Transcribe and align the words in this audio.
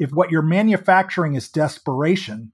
if 0.00 0.12
what 0.12 0.30
you're 0.30 0.40
manufacturing 0.40 1.34
is 1.34 1.50
desperation, 1.50 2.52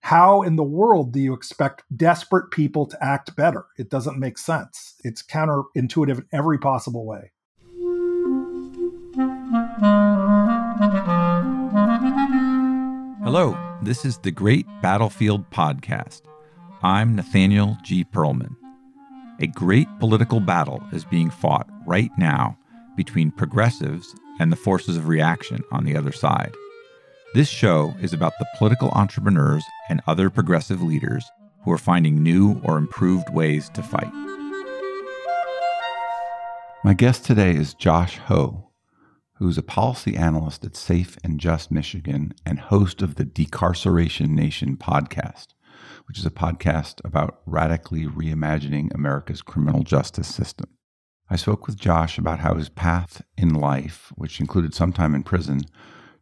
how 0.00 0.42
in 0.42 0.56
the 0.56 0.64
world 0.64 1.12
do 1.12 1.20
you 1.20 1.32
expect 1.32 1.84
desperate 1.96 2.50
people 2.50 2.84
to 2.84 3.02
act 3.02 3.36
better? 3.36 3.66
It 3.78 3.88
doesn't 3.88 4.18
make 4.18 4.36
sense. 4.38 4.96
It's 5.04 5.22
counterintuitive 5.22 6.18
in 6.18 6.26
every 6.32 6.58
possible 6.58 7.06
way. 7.06 7.30
Hello, 13.22 13.56
this 13.82 14.04
is 14.04 14.18
the 14.18 14.32
Great 14.32 14.66
Battlefield 14.82 15.48
Podcast. 15.50 16.22
I'm 16.82 17.14
Nathaniel 17.14 17.78
G. 17.84 18.04
Pearlman. 18.04 18.56
A 19.38 19.46
great 19.46 19.86
political 20.00 20.40
battle 20.40 20.82
is 20.92 21.04
being 21.04 21.30
fought 21.30 21.68
right 21.86 22.10
now 22.18 22.58
between 22.96 23.30
progressives 23.30 24.12
and 24.38 24.52
the 24.52 24.56
forces 24.56 24.96
of 24.96 25.08
reaction 25.08 25.62
on 25.70 25.84
the 25.84 25.96
other 25.96 26.12
side. 26.12 26.54
This 27.34 27.48
show 27.48 27.94
is 28.00 28.12
about 28.12 28.32
the 28.38 28.46
political 28.56 28.90
entrepreneurs 28.90 29.64
and 29.90 30.00
other 30.06 30.30
progressive 30.30 30.82
leaders 30.82 31.30
who 31.64 31.72
are 31.72 31.78
finding 31.78 32.22
new 32.22 32.60
or 32.64 32.78
improved 32.78 33.28
ways 33.30 33.68
to 33.74 33.82
fight. 33.82 34.12
My 36.84 36.94
guest 36.94 37.26
today 37.26 37.54
is 37.54 37.74
Josh 37.74 38.18
Hoe, 38.18 38.70
who's 39.34 39.58
a 39.58 39.62
policy 39.62 40.16
analyst 40.16 40.64
at 40.64 40.76
Safe 40.76 41.18
and 41.22 41.38
Just 41.38 41.70
Michigan 41.70 42.32
and 42.46 42.58
host 42.58 43.02
of 43.02 43.16
the 43.16 43.24
Decarceration 43.24 44.30
Nation 44.30 44.76
podcast, 44.76 45.48
which 46.06 46.18
is 46.18 46.24
a 46.24 46.30
podcast 46.30 47.04
about 47.04 47.40
radically 47.44 48.06
reimagining 48.06 48.94
America's 48.94 49.42
criminal 49.42 49.82
justice 49.82 50.32
system. 50.34 50.77
I 51.30 51.36
spoke 51.36 51.66
with 51.66 51.76
Josh 51.76 52.16
about 52.16 52.40
how 52.40 52.54
his 52.54 52.70
path 52.70 53.22
in 53.36 53.52
life, 53.54 54.12
which 54.16 54.40
included 54.40 54.74
some 54.74 54.92
time 54.92 55.14
in 55.14 55.22
prison, 55.22 55.60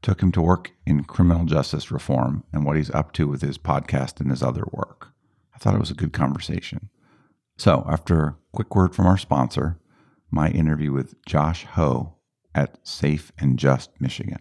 took 0.03 0.21
him 0.21 0.33
to 0.33 0.43
work 0.43 0.73
in 0.85 1.05
criminal 1.05 1.45
justice 1.45 1.91
reform 1.91 2.45
and 2.53 2.65
what 2.65 2.77
he's 2.77 2.91
up 2.91 3.13
to 3.13 3.29
with 3.29 3.41
his 3.41 3.59
podcast 3.59 4.21
and 4.21 4.31
his 4.31 4.43
other 4.43 4.65
work. 4.73 5.13
I 5.55 5.59
thought 5.59 5.75
it 5.75 5.81
was 5.81 5.91
a 5.91 5.95
good 5.95 6.13
conversation. 6.13 6.91
So, 7.57 7.87
after 7.89 8.25
a 8.25 8.37
quick 8.53 8.75
word 8.75 8.95
from 8.95 9.07
our 9.07 9.17
sponsor, 9.17 9.79
my 10.31 10.51
interview 10.51 10.93
with 10.93 11.15
Josh 11.25 11.65
Hoe 11.65 12.17
at 12.55 12.79
Safe 12.87 13.33
and 13.39 13.59
Just 13.59 13.91
Michigan. 14.01 14.41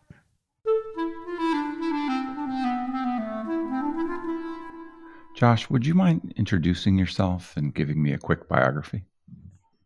Josh, 5.41 5.71
would 5.71 5.87
you 5.87 5.95
mind 5.95 6.35
introducing 6.37 6.99
yourself 6.99 7.57
and 7.57 7.73
giving 7.73 8.03
me 8.03 8.13
a 8.13 8.19
quick 8.19 8.47
biography? 8.47 9.05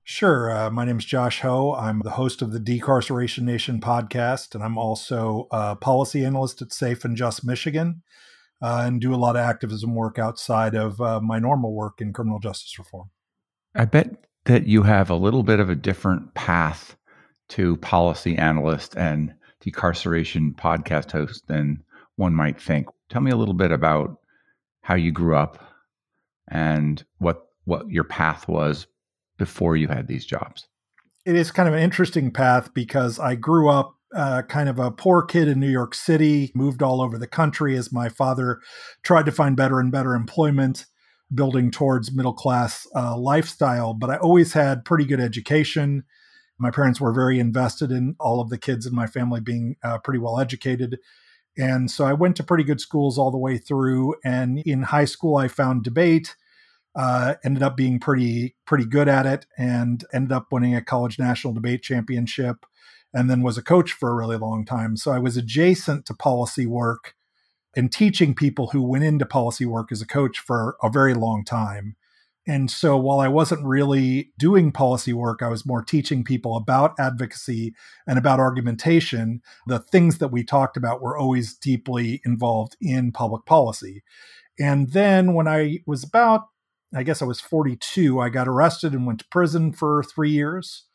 Sure. 0.04 0.52
Uh, 0.52 0.70
my 0.70 0.84
name 0.84 0.98
is 0.98 1.06
Josh 1.06 1.40
Hoe. 1.40 1.74
I'm 1.76 2.02
the 2.02 2.10
host 2.10 2.42
of 2.42 2.52
the 2.52 2.60
Decarceration 2.60 3.46
Nation 3.46 3.80
podcast, 3.80 4.54
and 4.54 4.62
I'm 4.62 4.78
also 4.78 5.48
a 5.52 5.78
policy 5.78 6.26
analyst 6.26 6.62
at 6.62 6.74
Safe 6.74 7.06
and 7.06 7.16
Just 7.16 7.46
Michigan 7.46 8.02
uh, 8.62 8.84
and 8.86 9.00
do 9.00 9.14
a 9.14 9.16
lot 9.16 9.38
of 9.38 9.44
activism 9.44 9.96
work 9.96 10.20
outside 10.20 10.76
of 10.76 11.00
uh, 11.00 11.22
my 11.22 11.40
normal 11.40 11.74
work 11.74 12.02
in 12.02 12.12
criminal 12.12 12.40
justice 12.40 12.78
reform. 12.78 13.10
I 13.76 13.86
bet 13.86 14.26
that 14.44 14.68
you 14.68 14.84
have 14.84 15.10
a 15.10 15.16
little 15.16 15.44
bit 15.44 15.62
of 15.62 15.70
a 15.70 15.76
different 15.76 16.34
path 16.34 16.98
to 17.48 17.78
policy 17.78 18.38
analyst 18.38 18.98
and 18.98 19.34
decarceration 19.64 20.54
podcast 20.58 21.14
host 21.14 21.48
than 21.48 21.82
one 22.18 22.34
might 22.34 22.60
think. 22.62 22.88
Tell 23.08 23.22
me 23.22 23.32
a 23.32 23.38
little 23.38 23.54
bit 23.54 23.72
about 23.72 24.18
how 24.86 24.94
you 24.94 25.12
grew 25.12 25.36
up 25.36 25.58
and 26.48 27.04
what 27.18 27.48
what 27.64 27.90
your 27.90 28.04
path 28.04 28.48
was 28.48 28.86
before 29.36 29.76
you 29.76 29.88
had 29.88 30.08
these 30.08 30.28
jobs. 30.28 30.68
It 31.26 31.36
is 31.36 31.50
kind 31.50 31.68
of 31.68 31.74
an 31.74 31.82
interesting 31.82 32.30
path 32.30 32.72
because 32.76 33.18
I 33.18 33.34
grew 33.34 33.68
up 33.68 33.96
uh, 34.16 34.44
kind 34.44 34.70
of 34.70 34.78
a 34.78 34.92
poor 34.92 35.24
kid 35.24 35.48
in 35.48 35.60
New 35.60 35.72
York 35.72 35.96
City, 35.96 36.52
moved 36.54 36.84
all 36.84 37.02
over 37.02 37.18
the 37.18 37.26
country 37.26 37.76
as 37.76 37.92
my 37.92 38.10
father 38.10 38.60
tried 39.02 39.26
to 39.26 39.32
find 39.32 39.58
better 39.58 39.80
and 39.80 39.92
better 39.92 40.14
employment, 40.14 40.86
building 41.34 41.72
towards 41.72 42.14
middle 42.14 42.34
class 42.34 42.86
uh, 42.96 43.18
lifestyle. 43.18 43.96
But 43.96 44.12
I 44.12 44.18
always 44.18 44.54
had 44.54 44.86
pretty 44.86 45.06
good 45.06 45.20
education. 45.20 46.04
My 46.60 46.70
parents 46.70 47.02
were 47.02 47.12
very 47.12 47.40
invested 47.40 47.92
in 47.92 48.16
all 48.20 48.40
of 48.40 48.50
the 48.50 48.60
kids 48.60 48.86
in 48.86 48.94
my 48.94 49.08
family 49.08 49.42
being 49.42 49.78
uh, 49.84 49.98
pretty 49.98 50.20
well 50.20 50.40
educated. 50.40 51.00
And 51.58 51.90
so 51.90 52.06
I 52.06 52.14
went 52.14 52.36
to 52.38 52.44
pretty 52.44 52.64
good 52.64 52.82
schools 52.82 53.18
all 53.18 53.32
the 53.32 53.38
way 53.38 53.58
through. 53.58 54.16
And 54.24 54.60
in 54.60 54.84
high 54.84 55.06
school, 55.06 55.38
I 55.38 55.48
found 55.48 55.84
debate. 55.84 56.36
Uh, 56.96 57.36
ended 57.44 57.62
up 57.62 57.76
being 57.76 58.00
pretty 58.00 58.56
pretty 58.66 58.86
good 58.86 59.10
at 59.10 59.26
it, 59.26 59.46
and 59.58 60.06
ended 60.14 60.32
up 60.32 60.48
winning 60.50 60.74
a 60.74 60.82
college 60.82 61.20
national 61.20 61.54
debate 61.54 61.84
championship, 61.84 62.66
and 63.14 63.30
then 63.30 63.42
was 63.42 63.58
a 63.58 63.62
coach 63.62 63.92
for 63.92 64.10
a 64.10 64.16
really 64.16 64.38
long 64.38 64.64
time. 64.64 64.96
So 64.96 65.12
I 65.12 65.20
was 65.20 65.36
adjacent 65.36 66.06
to 66.06 66.14
policy 66.14 66.66
work 66.66 67.14
and 67.76 67.92
teaching 67.92 68.34
people 68.34 68.68
who 68.68 68.82
went 68.82 69.04
into 69.04 69.26
policy 69.26 69.66
work 69.66 69.92
as 69.92 70.02
a 70.02 70.08
coach 70.08 70.40
for 70.40 70.78
a 70.82 70.90
very 70.90 71.14
long 71.14 71.44
time. 71.44 71.98
And 72.48 72.70
so 72.70 72.96
while 72.96 73.20
I 73.20 73.28
wasn't 73.28 73.66
really 73.66 74.32
doing 74.38 74.72
policy 74.72 75.14
work, 75.14 75.42
I 75.42 75.48
was 75.48 75.66
more 75.66 75.82
teaching 75.82 76.24
people 76.24 76.56
about 76.56 76.94
advocacy 77.00 77.74
and 78.08 78.20
about 78.20 78.40
argumentation. 78.40 79.42
The 79.66 79.80
things 79.80 80.20
that 80.20 80.28
we 80.28 80.44
talked 80.44 80.78
about 80.78 81.02
were 81.02 81.18
always 81.18 81.56
deeply 81.56 82.22
involved 82.24 82.78
in 82.80 83.12
public 83.12 83.46
policy. 83.46 84.04
And 84.60 84.92
then 84.92 85.34
when 85.34 85.48
I 85.48 85.80
was 85.88 86.04
about, 86.04 86.44
I 86.94 87.04
guess 87.04 87.22
I 87.22 87.26
was 87.26 87.42
42, 87.42 88.20
I 88.20 88.30
got 88.30 88.48
arrested 88.48 88.94
and 88.94 89.08
went 89.08 89.20
to 89.20 89.28
prison 89.32 89.74
for 89.74 90.04
three 90.04 90.32
years. 90.32 90.86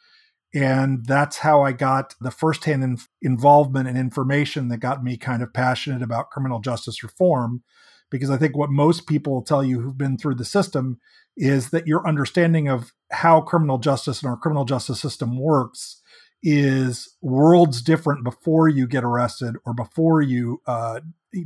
And 0.54 1.04
that's 1.06 1.38
how 1.38 1.62
I 1.62 1.72
got 1.72 2.14
the 2.20 2.30
firsthand 2.30 2.82
in- 2.82 2.98
involvement 3.22 3.88
and 3.88 3.98
information 3.98 4.68
that 4.68 4.78
got 4.78 5.02
me 5.02 5.16
kind 5.16 5.42
of 5.42 5.52
passionate 5.52 6.02
about 6.02 6.30
criminal 6.30 6.60
justice 6.60 7.02
reform. 7.02 7.62
Because 8.10 8.30
I 8.30 8.36
think 8.36 8.56
what 8.56 8.70
most 8.70 9.06
people 9.06 9.42
tell 9.42 9.62
you 9.62 9.80
who've 9.80 9.98
been 9.98 10.18
through 10.18 10.34
the 10.36 10.44
system 10.44 10.98
is 11.36 11.70
that 11.70 11.86
your 11.86 12.06
understanding 12.06 12.68
of 12.68 12.92
how 13.12 13.40
criminal 13.40 13.78
justice 13.78 14.22
and 14.22 14.30
our 14.30 14.36
criminal 14.36 14.64
justice 14.64 15.00
system 15.00 15.38
works 15.38 16.02
is 16.42 17.16
worlds 17.20 17.82
different 17.82 18.24
before 18.24 18.68
you 18.68 18.86
get 18.86 19.04
arrested 19.04 19.56
or 19.64 19.74
before 19.74 20.22
you 20.22 20.60
uh, 20.66 21.00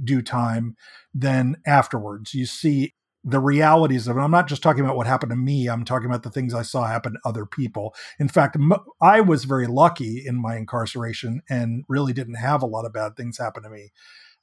do 0.05 0.23
time 0.23 0.77
than 1.15 1.57
afterwards. 1.67 2.35
You 2.35 2.47
see 2.47 2.95
the 3.25 3.41
realities 3.41 4.07
of 4.07 4.17
it. 4.17 4.21
I'm 4.21 4.31
not 4.31 4.49
just 4.49 4.63
talking 4.63 4.85
about 4.85 4.97
what 4.97 5.07
happened 5.07 5.31
to 5.31 5.37
me. 5.37 5.67
I'm 5.67 5.85
talking 5.85 6.07
about 6.07 6.23
the 6.23 6.31
things 6.31 6.53
I 6.53 6.63
saw 6.63 6.85
happen 6.85 7.15
to 7.15 7.19
other 7.25 7.47
people. 7.47 7.95
In 8.19 8.29
fact, 8.29 8.57
I 9.01 9.23
was 9.23 9.45
very 9.45 9.67
lucky 9.67 10.23
in 10.25 10.37
my 10.37 10.57
incarceration 10.57 11.41
and 11.49 11.85
really 11.89 12.13
didn't 12.13 12.35
have 12.35 12.63
a 12.63 12.67
lot 12.67 12.85
of 12.85 12.93
bad 12.93 13.17
things 13.17 13.39
happen 13.39 13.63
to 13.63 13.71
me. 13.71 13.93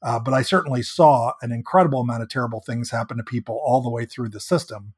Uh, 0.01 0.19
but 0.19 0.34
I 0.34 0.41
certainly 0.41 0.81
saw 0.81 1.34
an 1.41 1.51
incredible 1.51 2.01
amount 2.01 2.23
of 2.23 2.29
terrible 2.29 2.62
things 2.62 2.89
happen 2.89 3.17
to 3.17 3.23
people 3.23 3.62
all 3.63 3.81
the 3.81 3.89
way 3.89 4.06
through 4.06 4.29
the 4.29 4.39
system. 4.39 4.94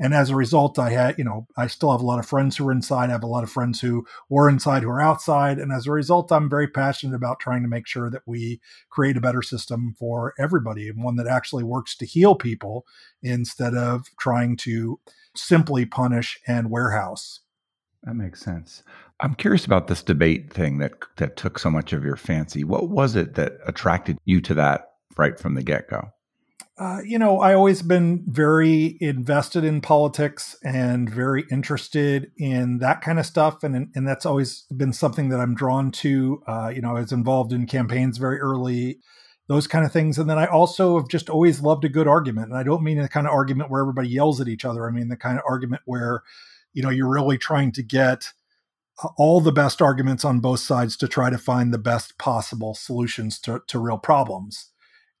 And 0.00 0.14
as 0.14 0.30
a 0.30 0.36
result 0.36 0.78
i 0.78 0.90
had 0.90 1.18
you 1.18 1.24
know 1.24 1.48
i 1.56 1.66
still 1.66 1.90
have 1.90 2.00
a 2.00 2.06
lot 2.06 2.20
of 2.20 2.26
friends 2.26 2.56
who 2.56 2.68
are 2.68 2.72
inside. 2.72 3.10
I 3.10 3.14
have 3.14 3.24
a 3.24 3.26
lot 3.26 3.42
of 3.42 3.50
friends 3.50 3.80
who 3.80 4.06
were 4.28 4.48
inside 4.48 4.84
who 4.84 4.90
are 4.90 5.00
outside. 5.00 5.58
And 5.58 5.72
as 5.72 5.86
a 5.86 5.92
result 5.92 6.30
i'm 6.30 6.48
very 6.48 6.68
passionate 6.68 7.16
about 7.16 7.40
trying 7.40 7.62
to 7.62 7.68
make 7.68 7.86
sure 7.86 8.08
that 8.10 8.22
we 8.24 8.60
create 8.90 9.16
a 9.16 9.20
better 9.20 9.42
system 9.42 9.96
for 9.98 10.34
everybody 10.38 10.88
and 10.88 11.02
one 11.02 11.16
that 11.16 11.26
actually 11.26 11.64
works 11.64 11.96
to 11.96 12.06
heal 12.06 12.36
people 12.36 12.86
instead 13.22 13.74
of 13.74 14.06
trying 14.20 14.56
to 14.58 15.00
simply 15.34 15.84
punish 15.84 16.38
and 16.46 16.70
warehouse 16.70 17.40
that 18.02 18.14
makes 18.14 18.40
sense 18.40 18.82
i'm 19.20 19.34
curious 19.34 19.64
about 19.64 19.86
this 19.88 20.02
debate 20.02 20.52
thing 20.52 20.78
that 20.78 20.92
that 21.16 21.36
took 21.36 21.58
so 21.58 21.70
much 21.70 21.92
of 21.92 22.04
your 22.04 22.16
fancy 22.16 22.64
what 22.64 22.88
was 22.88 23.16
it 23.16 23.34
that 23.34 23.54
attracted 23.66 24.18
you 24.24 24.40
to 24.40 24.54
that 24.54 24.92
right 25.16 25.38
from 25.38 25.54
the 25.54 25.62
get-go 25.62 26.12
uh, 26.78 27.00
you 27.04 27.18
know, 27.18 27.40
I 27.40 27.54
always 27.54 27.82
been 27.82 28.24
very 28.28 28.96
invested 29.00 29.64
in 29.64 29.80
politics 29.80 30.56
and 30.62 31.10
very 31.10 31.44
interested 31.50 32.30
in 32.36 32.78
that 32.78 33.00
kind 33.00 33.18
of 33.18 33.26
stuff, 33.26 33.64
and 33.64 33.88
and 33.96 34.06
that's 34.06 34.24
always 34.24 34.64
been 34.76 34.92
something 34.92 35.28
that 35.30 35.40
I'm 35.40 35.56
drawn 35.56 35.90
to. 35.90 36.40
Uh, 36.46 36.72
you 36.72 36.80
know, 36.80 36.96
I 36.96 37.00
was 37.00 37.10
involved 37.10 37.52
in 37.52 37.66
campaigns 37.66 38.18
very 38.18 38.38
early, 38.38 39.00
those 39.48 39.66
kind 39.66 39.84
of 39.84 39.90
things, 39.90 40.18
and 40.18 40.30
then 40.30 40.38
I 40.38 40.46
also 40.46 40.96
have 40.98 41.08
just 41.08 41.28
always 41.28 41.60
loved 41.60 41.84
a 41.84 41.88
good 41.88 42.06
argument. 42.06 42.50
And 42.50 42.56
I 42.56 42.62
don't 42.62 42.84
mean 42.84 43.02
the 43.02 43.08
kind 43.08 43.26
of 43.26 43.32
argument 43.32 43.70
where 43.70 43.80
everybody 43.80 44.08
yells 44.08 44.40
at 44.40 44.46
each 44.46 44.64
other. 44.64 44.86
I 44.86 44.92
mean 44.92 45.08
the 45.08 45.16
kind 45.16 45.36
of 45.36 45.44
argument 45.48 45.82
where, 45.84 46.22
you 46.72 46.82
know, 46.82 46.90
you're 46.90 47.10
really 47.10 47.38
trying 47.38 47.72
to 47.72 47.82
get 47.82 48.32
uh, 49.02 49.08
all 49.16 49.40
the 49.40 49.52
best 49.52 49.80
arguments 49.82 50.24
on 50.24 50.40
both 50.40 50.60
sides 50.60 50.96
to 50.98 51.08
try 51.08 51.30
to 51.30 51.38
find 51.38 51.72
the 51.72 51.78
best 51.78 52.18
possible 52.18 52.74
solutions 52.74 53.38
to, 53.40 53.62
to 53.68 53.78
real 53.78 53.98
problems. 53.98 54.70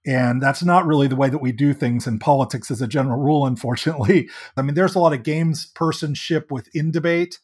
And 0.06 0.40
that's 0.40 0.62
not 0.62 0.86
really 0.86 1.08
the 1.08 1.16
way 1.16 1.28
that 1.28 1.42
we 1.42 1.52
do 1.52 1.74
things 1.74 2.06
in 2.06 2.18
politics 2.18 2.70
as 2.70 2.80
a 2.80 2.88
general 2.88 3.18
rule, 3.18 3.46
unfortunately. 3.46 4.30
I 4.56 4.62
mean, 4.62 4.74
there's 4.74 4.94
a 4.94 5.00
lot 5.00 5.12
of 5.12 5.22
games 5.22 5.70
personship 5.74 6.50
within 6.50 6.90
debate, 6.90 7.38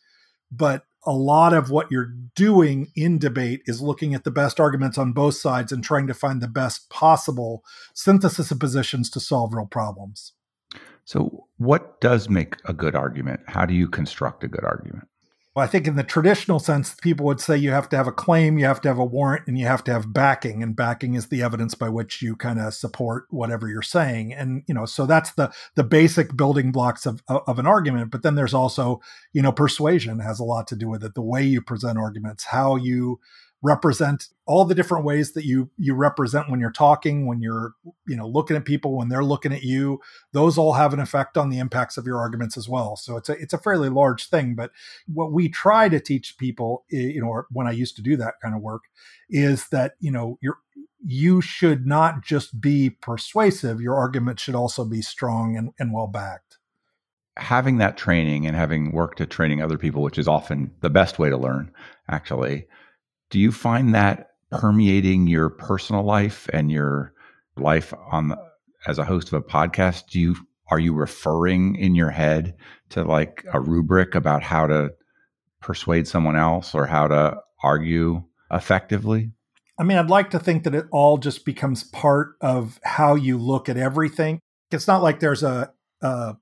but 0.50 0.84
a 1.06 1.12
lot 1.12 1.52
of 1.52 1.70
what 1.70 1.90
you're 1.90 2.14
doing 2.34 2.90
in 2.96 3.18
debate 3.18 3.62
is 3.66 3.82
looking 3.82 4.14
at 4.14 4.24
the 4.24 4.30
best 4.30 4.58
arguments 4.58 4.96
on 4.96 5.12
both 5.12 5.34
sides 5.34 5.72
and 5.72 5.84
trying 5.84 6.06
to 6.06 6.14
find 6.14 6.40
the 6.40 6.48
best 6.48 6.88
possible 6.88 7.62
synthesis 7.92 8.50
of 8.50 8.58
positions 8.58 9.10
to 9.10 9.20
solve 9.20 9.52
real 9.52 9.66
problems. 9.66 10.32
So, 11.04 11.46
what 11.58 12.00
does 12.00 12.28
make 12.28 12.56
a 12.64 12.72
good 12.72 12.94
argument? 12.94 13.40
How 13.46 13.66
do 13.66 13.74
you 13.74 13.88
construct 13.88 14.42
a 14.42 14.48
good 14.48 14.64
argument? 14.64 15.08
Well, 15.54 15.64
I 15.64 15.68
think 15.68 15.86
in 15.86 15.94
the 15.94 16.02
traditional 16.02 16.58
sense, 16.58 16.96
people 16.96 17.26
would 17.26 17.40
say 17.40 17.56
you 17.56 17.70
have 17.70 17.88
to 17.90 17.96
have 17.96 18.08
a 18.08 18.12
claim, 18.12 18.58
you 18.58 18.64
have 18.64 18.80
to 18.80 18.88
have 18.88 18.98
a 18.98 19.04
warrant, 19.04 19.46
and 19.46 19.56
you 19.56 19.66
have 19.66 19.84
to 19.84 19.92
have 19.92 20.12
backing. 20.12 20.64
And 20.64 20.74
backing 20.74 21.14
is 21.14 21.28
the 21.28 21.42
evidence 21.42 21.76
by 21.76 21.88
which 21.90 22.20
you 22.20 22.34
kind 22.34 22.58
of 22.58 22.74
support 22.74 23.26
whatever 23.30 23.68
you're 23.68 23.80
saying. 23.80 24.32
And 24.32 24.64
you 24.66 24.74
know, 24.74 24.84
so 24.84 25.06
that's 25.06 25.32
the 25.32 25.52
the 25.76 25.84
basic 25.84 26.36
building 26.36 26.72
blocks 26.72 27.06
of 27.06 27.22
of 27.28 27.60
an 27.60 27.66
argument. 27.66 28.10
But 28.10 28.24
then 28.24 28.34
there's 28.34 28.54
also, 28.54 29.00
you 29.32 29.42
know, 29.42 29.52
persuasion 29.52 30.18
has 30.18 30.40
a 30.40 30.44
lot 30.44 30.66
to 30.68 30.76
do 30.76 30.88
with 30.88 31.04
it. 31.04 31.14
The 31.14 31.22
way 31.22 31.44
you 31.44 31.62
present 31.62 31.98
arguments, 31.98 32.46
how 32.46 32.74
you 32.74 33.20
represent 33.64 34.28
all 34.44 34.66
the 34.66 34.74
different 34.74 35.06
ways 35.06 35.32
that 35.32 35.46
you 35.46 35.70
you 35.78 35.94
represent 35.94 36.50
when 36.50 36.60
you're 36.60 36.70
talking 36.70 37.26
when 37.26 37.40
you're 37.40 37.72
you 38.06 38.14
know 38.14 38.28
looking 38.28 38.56
at 38.56 38.66
people 38.66 38.96
when 38.96 39.08
they're 39.08 39.24
looking 39.24 39.52
at 39.52 39.62
you. 39.62 40.00
Those 40.32 40.58
all 40.58 40.74
have 40.74 40.92
an 40.92 41.00
effect 41.00 41.38
on 41.38 41.48
the 41.48 41.58
impacts 41.58 41.96
of 41.96 42.06
your 42.06 42.18
arguments 42.18 42.56
as 42.56 42.68
well. 42.68 42.94
So 42.96 43.16
it's 43.16 43.28
a 43.28 43.32
it's 43.32 43.54
a 43.54 43.58
fairly 43.58 43.88
large 43.88 44.28
thing 44.28 44.54
but 44.54 44.70
what 45.06 45.32
we 45.32 45.48
try 45.48 45.88
to 45.88 46.00
teach 46.00 46.36
people 46.38 46.84
you 46.90 47.20
know 47.20 47.42
when 47.50 47.66
i 47.66 47.70
used 47.70 47.96
to 47.96 48.02
do 48.02 48.16
that 48.16 48.34
kind 48.42 48.54
of 48.54 48.62
work 48.62 48.82
is 49.30 49.68
that 49.68 49.94
you 50.00 50.10
know 50.10 50.38
you're 50.40 50.58
you 51.06 51.40
should 51.40 51.86
not 51.86 52.22
just 52.22 52.60
be 52.60 52.90
persuasive 52.90 53.80
your 53.80 53.94
argument 53.94 54.40
should 54.40 54.54
also 54.54 54.84
be 54.84 55.02
strong 55.02 55.56
and, 55.56 55.70
and 55.78 55.92
well 55.92 56.06
backed. 56.06 56.58
Having 57.36 57.78
that 57.78 57.96
training 57.96 58.46
and 58.46 58.56
having 58.56 58.92
worked 58.92 59.20
at 59.20 59.30
training 59.30 59.62
other 59.62 59.78
people 59.78 60.02
which 60.02 60.18
is 60.18 60.28
often 60.28 60.70
the 60.80 60.90
best 60.90 61.18
way 61.18 61.30
to 61.30 61.36
learn 61.36 61.70
actually 62.08 62.66
do 63.34 63.40
you 63.40 63.50
find 63.50 63.96
that 63.96 64.28
permeating 64.52 65.26
your 65.26 65.50
personal 65.50 66.04
life 66.04 66.48
and 66.52 66.70
your 66.70 67.12
life 67.56 67.92
on 68.12 68.28
the, 68.28 68.36
as 68.86 68.96
a 68.96 69.04
host 69.04 69.26
of 69.26 69.34
a 69.34 69.42
podcast? 69.42 70.06
Do 70.06 70.20
you 70.20 70.36
are 70.70 70.78
you 70.78 70.94
referring 70.94 71.74
in 71.74 71.96
your 71.96 72.10
head 72.10 72.54
to 72.90 73.02
like 73.02 73.44
a 73.52 73.58
rubric 73.58 74.14
about 74.14 74.44
how 74.44 74.68
to 74.68 74.92
persuade 75.60 76.06
someone 76.06 76.36
else 76.36 76.76
or 76.76 76.86
how 76.86 77.08
to 77.08 77.38
argue 77.60 78.22
effectively? 78.52 79.32
I 79.80 79.82
mean, 79.82 79.98
I'd 79.98 80.08
like 80.08 80.30
to 80.30 80.38
think 80.38 80.62
that 80.62 80.76
it 80.76 80.86
all 80.92 81.18
just 81.18 81.44
becomes 81.44 81.82
part 81.82 82.36
of 82.40 82.78
how 82.84 83.16
you 83.16 83.36
look 83.36 83.68
at 83.68 83.76
everything. 83.76 84.38
It's 84.70 84.86
not 84.86 85.02
like 85.02 85.18
there's 85.18 85.42
a, 85.42 85.72
a 86.02 86.36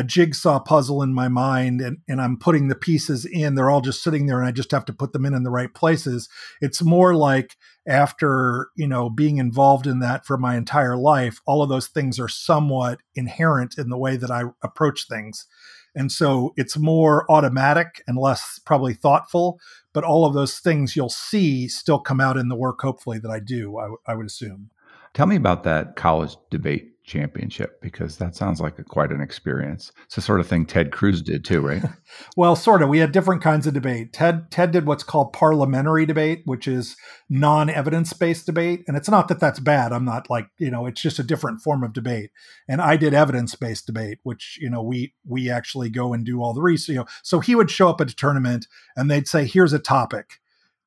a 0.00 0.02
jigsaw 0.02 0.58
puzzle 0.58 1.02
in 1.02 1.12
my 1.12 1.28
mind 1.28 1.82
and, 1.82 1.98
and 2.08 2.22
I'm 2.22 2.38
putting 2.38 2.68
the 2.68 2.74
pieces 2.74 3.26
in. 3.26 3.54
They're 3.54 3.68
all 3.68 3.82
just 3.82 4.02
sitting 4.02 4.24
there 4.24 4.38
and 4.38 4.48
I 4.48 4.50
just 4.50 4.70
have 4.70 4.86
to 4.86 4.94
put 4.94 5.12
them 5.12 5.26
in 5.26 5.34
in 5.34 5.42
the 5.42 5.50
right 5.50 5.72
places. 5.74 6.26
It's 6.62 6.82
more 6.82 7.14
like 7.14 7.58
after, 7.86 8.68
you 8.76 8.88
know, 8.88 9.10
being 9.10 9.36
involved 9.36 9.86
in 9.86 9.98
that 9.98 10.24
for 10.24 10.38
my 10.38 10.56
entire 10.56 10.96
life, 10.96 11.42
all 11.44 11.62
of 11.62 11.68
those 11.68 11.86
things 11.86 12.18
are 12.18 12.28
somewhat 12.28 13.00
inherent 13.14 13.76
in 13.76 13.90
the 13.90 13.98
way 13.98 14.16
that 14.16 14.30
I 14.30 14.44
approach 14.62 15.06
things. 15.06 15.46
And 15.94 16.10
so 16.10 16.54
it's 16.56 16.78
more 16.78 17.30
automatic 17.30 18.02
and 18.06 18.16
less 18.16 18.58
probably 18.64 18.94
thoughtful, 18.94 19.60
but 19.92 20.02
all 20.02 20.24
of 20.24 20.32
those 20.32 20.60
things 20.60 20.96
you'll 20.96 21.10
see 21.10 21.68
still 21.68 21.98
come 21.98 22.22
out 22.22 22.38
in 22.38 22.48
the 22.48 22.56
work, 22.56 22.80
hopefully, 22.80 23.18
that 23.18 23.30
I 23.30 23.40
do, 23.40 23.76
I, 23.76 23.82
w- 23.82 23.98
I 24.06 24.14
would 24.14 24.26
assume. 24.26 24.70
Tell 25.12 25.26
me 25.26 25.36
about 25.36 25.64
that 25.64 25.96
college 25.96 26.36
debate 26.48 26.92
championship 27.10 27.80
because 27.82 28.16
that 28.18 28.36
sounds 28.36 28.60
like 28.60 28.78
a, 28.78 28.84
quite 28.84 29.10
an 29.10 29.20
experience. 29.20 29.90
It's 30.04 30.14
the 30.14 30.22
sort 30.22 30.40
of 30.40 30.46
thing 30.46 30.64
Ted 30.64 30.92
Cruz 30.92 31.20
did 31.20 31.44
too, 31.44 31.60
right? 31.60 31.82
well, 32.36 32.54
sort 32.54 32.82
of. 32.82 32.88
We 32.88 32.98
had 32.98 33.12
different 33.12 33.42
kinds 33.42 33.66
of 33.66 33.74
debate. 33.74 34.12
Ted 34.12 34.50
Ted 34.50 34.70
did 34.70 34.86
what's 34.86 35.02
called 35.02 35.32
parliamentary 35.32 36.06
debate, 36.06 36.42
which 36.44 36.68
is 36.68 36.96
non-evidence 37.28 38.12
based 38.12 38.46
debate, 38.46 38.84
and 38.86 38.96
it's 38.96 39.10
not 39.10 39.28
that 39.28 39.40
that's 39.40 39.58
bad. 39.58 39.92
I'm 39.92 40.04
not 40.04 40.30
like 40.30 40.46
you 40.58 40.70
know, 40.70 40.86
it's 40.86 41.02
just 41.02 41.18
a 41.18 41.24
different 41.24 41.60
form 41.60 41.82
of 41.82 41.92
debate. 41.92 42.30
And 42.68 42.80
I 42.80 42.96
did 42.96 43.12
evidence 43.12 43.54
based 43.56 43.86
debate, 43.86 44.18
which 44.22 44.58
you 44.60 44.70
know 44.70 44.82
we 44.82 45.14
we 45.26 45.50
actually 45.50 45.90
go 45.90 46.12
and 46.12 46.24
do 46.24 46.40
all 46.40 46.54
the 46.54 46.62
research. 46.62 46.92
You 46.94 47.00
know, 47.00 47.06
so 47.22 47.40
he 47.40 47.54
would 47.54 47.70
show 47.70 47.88
up 47.88 48.00
at 48.00 48.10
a 48.10 48.16
tournament 48.16 48.68
and 48.96 49.10
they'd 49.10 49.28
say, 49.28 49.44
"Here's 49.44 49.72
a 49.72 49.80
topic," 49.80 50.40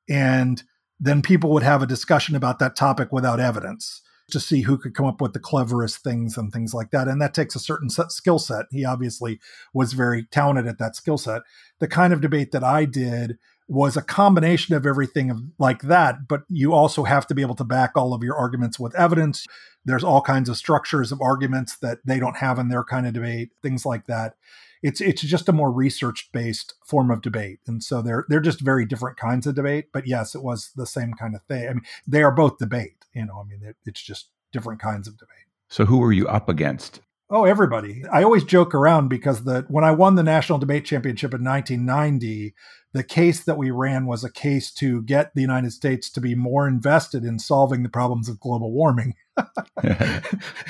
and 0.10 0.64
then 1.00 1.22
people 1.22 1.52
would 1.52 1.64
have 1.64 1.84
a 1.84 1.88
discussion 1.88 2.36
about 2.36 2.60
that 2.60 2.78
topic 2.78 3.12
without 3.12 3.42
evidence 3.42 4.02
to 4.34 4.40
see 4.40 4.62
who 4.62 4.78
could 4.78 4.94
come 4.94 5.06
up 5.06 5.22
with 5.22 5.34
the 5.34 5.40
cleverest 5.40 6.04
things 6.04 6.38
and 6.38 6.52
things 6.52 6.74
like 6.74 6.92
that. 6.92 7.08
And 7.08 7.22
that 7.22 7.34
takes 7.34 7.56
a 7.56 7.60
certain 7.60 7.90
skill 7.90 8.40
set. 8.40 8.66
He 8.72 8.84
obviously 8.84 9.40
was 9.74 9.94
very 9.94 10.26
talented 10.26 10.68
at 10.68 10.78
that 10.80 10.96
skill 10.96 11.18
set. 11.18 11.42
The 11.80 11.88
kind 11.88 12.12
of 12.12 12.22
debate 12.22 12.52
that 12.52 12.64
I 12.64 12.86
did 12.86 13.38
was 13.70 13.96
a 13.96 14.02
combination 14.02 14.76
of 14.76 14.86
everything 14.86 15.54
like 15.58 15.84
that, 15.84 16.28
but 16.28 16.44
you 16.50 16.74
also 16.74 17.06
have 17.06 17.26
to 17.28 17.34
be 17.34 17.42
able 17.42 17.56
to 17.56 17.64
back 17.64 17.92
all 17.96 18.14
of 18.14 18.22
your 18.22 18.36
arguments 18.36 18.78
with 18.78 18.94
evidence. 18.96 19.48
There's 19.86 20.04
all 20.04 20.22
kinds 20.22 20.50
of 20.50 20.58
structures 20.58 21.14
of 21.14 21.22
arguments 21.22 21.78
that 21.78 22.00
they 22.06 22.20
don't 22.20 22.38
have 22.38 22.60
in 22.60 22.68
their 22.68 22.84
kind 22.84 23.08
of 23.08 23.14
debate, 23.14 23.52
things 23.62 23.86
like 23.86 24.06
that. 24.08 24.36
It's 24.84 25.02
it's 25.02 25.22
just 25.22 25.50
a 25.50 25.54
more 25.54 25.72
research 25.72 26.30
based 26.32 26.76
form 26.86 27.10
of 27.10 27.24
debate, 27.24 27.60
and 27.66 27.82
so 27.82 28.02
they're 28.02 28.26
they're 28.30 28.40
just 28.40 28.62
very 28.62 28.86
different 28.86 29.18
kinds 29.18 29.48
of 29.48 29.56
debate. 29.56 29.88
But 29.92 30.06
yes, 30.06 30.36
it 30.36 30.44
was 30.44 30.72
the 30.76 30.86
same 30.86 31.14
kind 31.14 31.34
of 31.34 31.42
thing. 31.44 31.68
I 31.68 31.74
mean, 31.74 31.84
they 32.06 32.22
are 32.22 32.32
both 32.32 32.58
debate 32.60 33.04
you 33.14 33.26
know, 33.26 33.40
I 33.40 33.50
mean, 33.50 33.62
it, 33.64 33.78
it's 33.86 34.02
just 34.02 34.30
different 34.52 34.82
kinds 34.82 35.08
of 35.08 35.18
debate. 35.18 35.30
So 35.70 35.86
who 35.86 36.00
were 36.00 36.12
you 36.12 36.28
up 36.28 36.50
against? 36.50 37.02
Oh, 37.30 37.46
everybody. 37.46 38.04
I 38.12 38.22
always 38.24 38.44
joke 38.44 38.76
around 38.76 39.08
because 39.08 39.44
the 39.44 39.66
when 39.68 39.84
I 39.84 39.92
won 39.92 40.16
the 40.16 40.24
national 40.24 40.60
debate 40.60 40.86
championship 40.86 41.34
in 41.34 41.44
1990, 41.44 42.54
the 42.92 43.04
case 43.04 43.44
that 43.46 43.58
we 43.58 43.72
ran 43.72 44.06
was 44.06 44.24
a 44.24 44.32
case 44.32 44.72
to 44.74 45.02
get 45.04 45.34
the 45.34 45.42
United 45.42 45.72
States 45.72 46.12
to 46.12 46.22
be 46.22 46.36
more 46.36 46.68
invested 46.68 47.24
in 47.24 47.40
solving 47.40 47.82
the 47.82 47.90
problems 47.90 48.30
of 48.30 48.40
global 48.40 48.72
warming. 48.72 49.16
and 49.38 49.52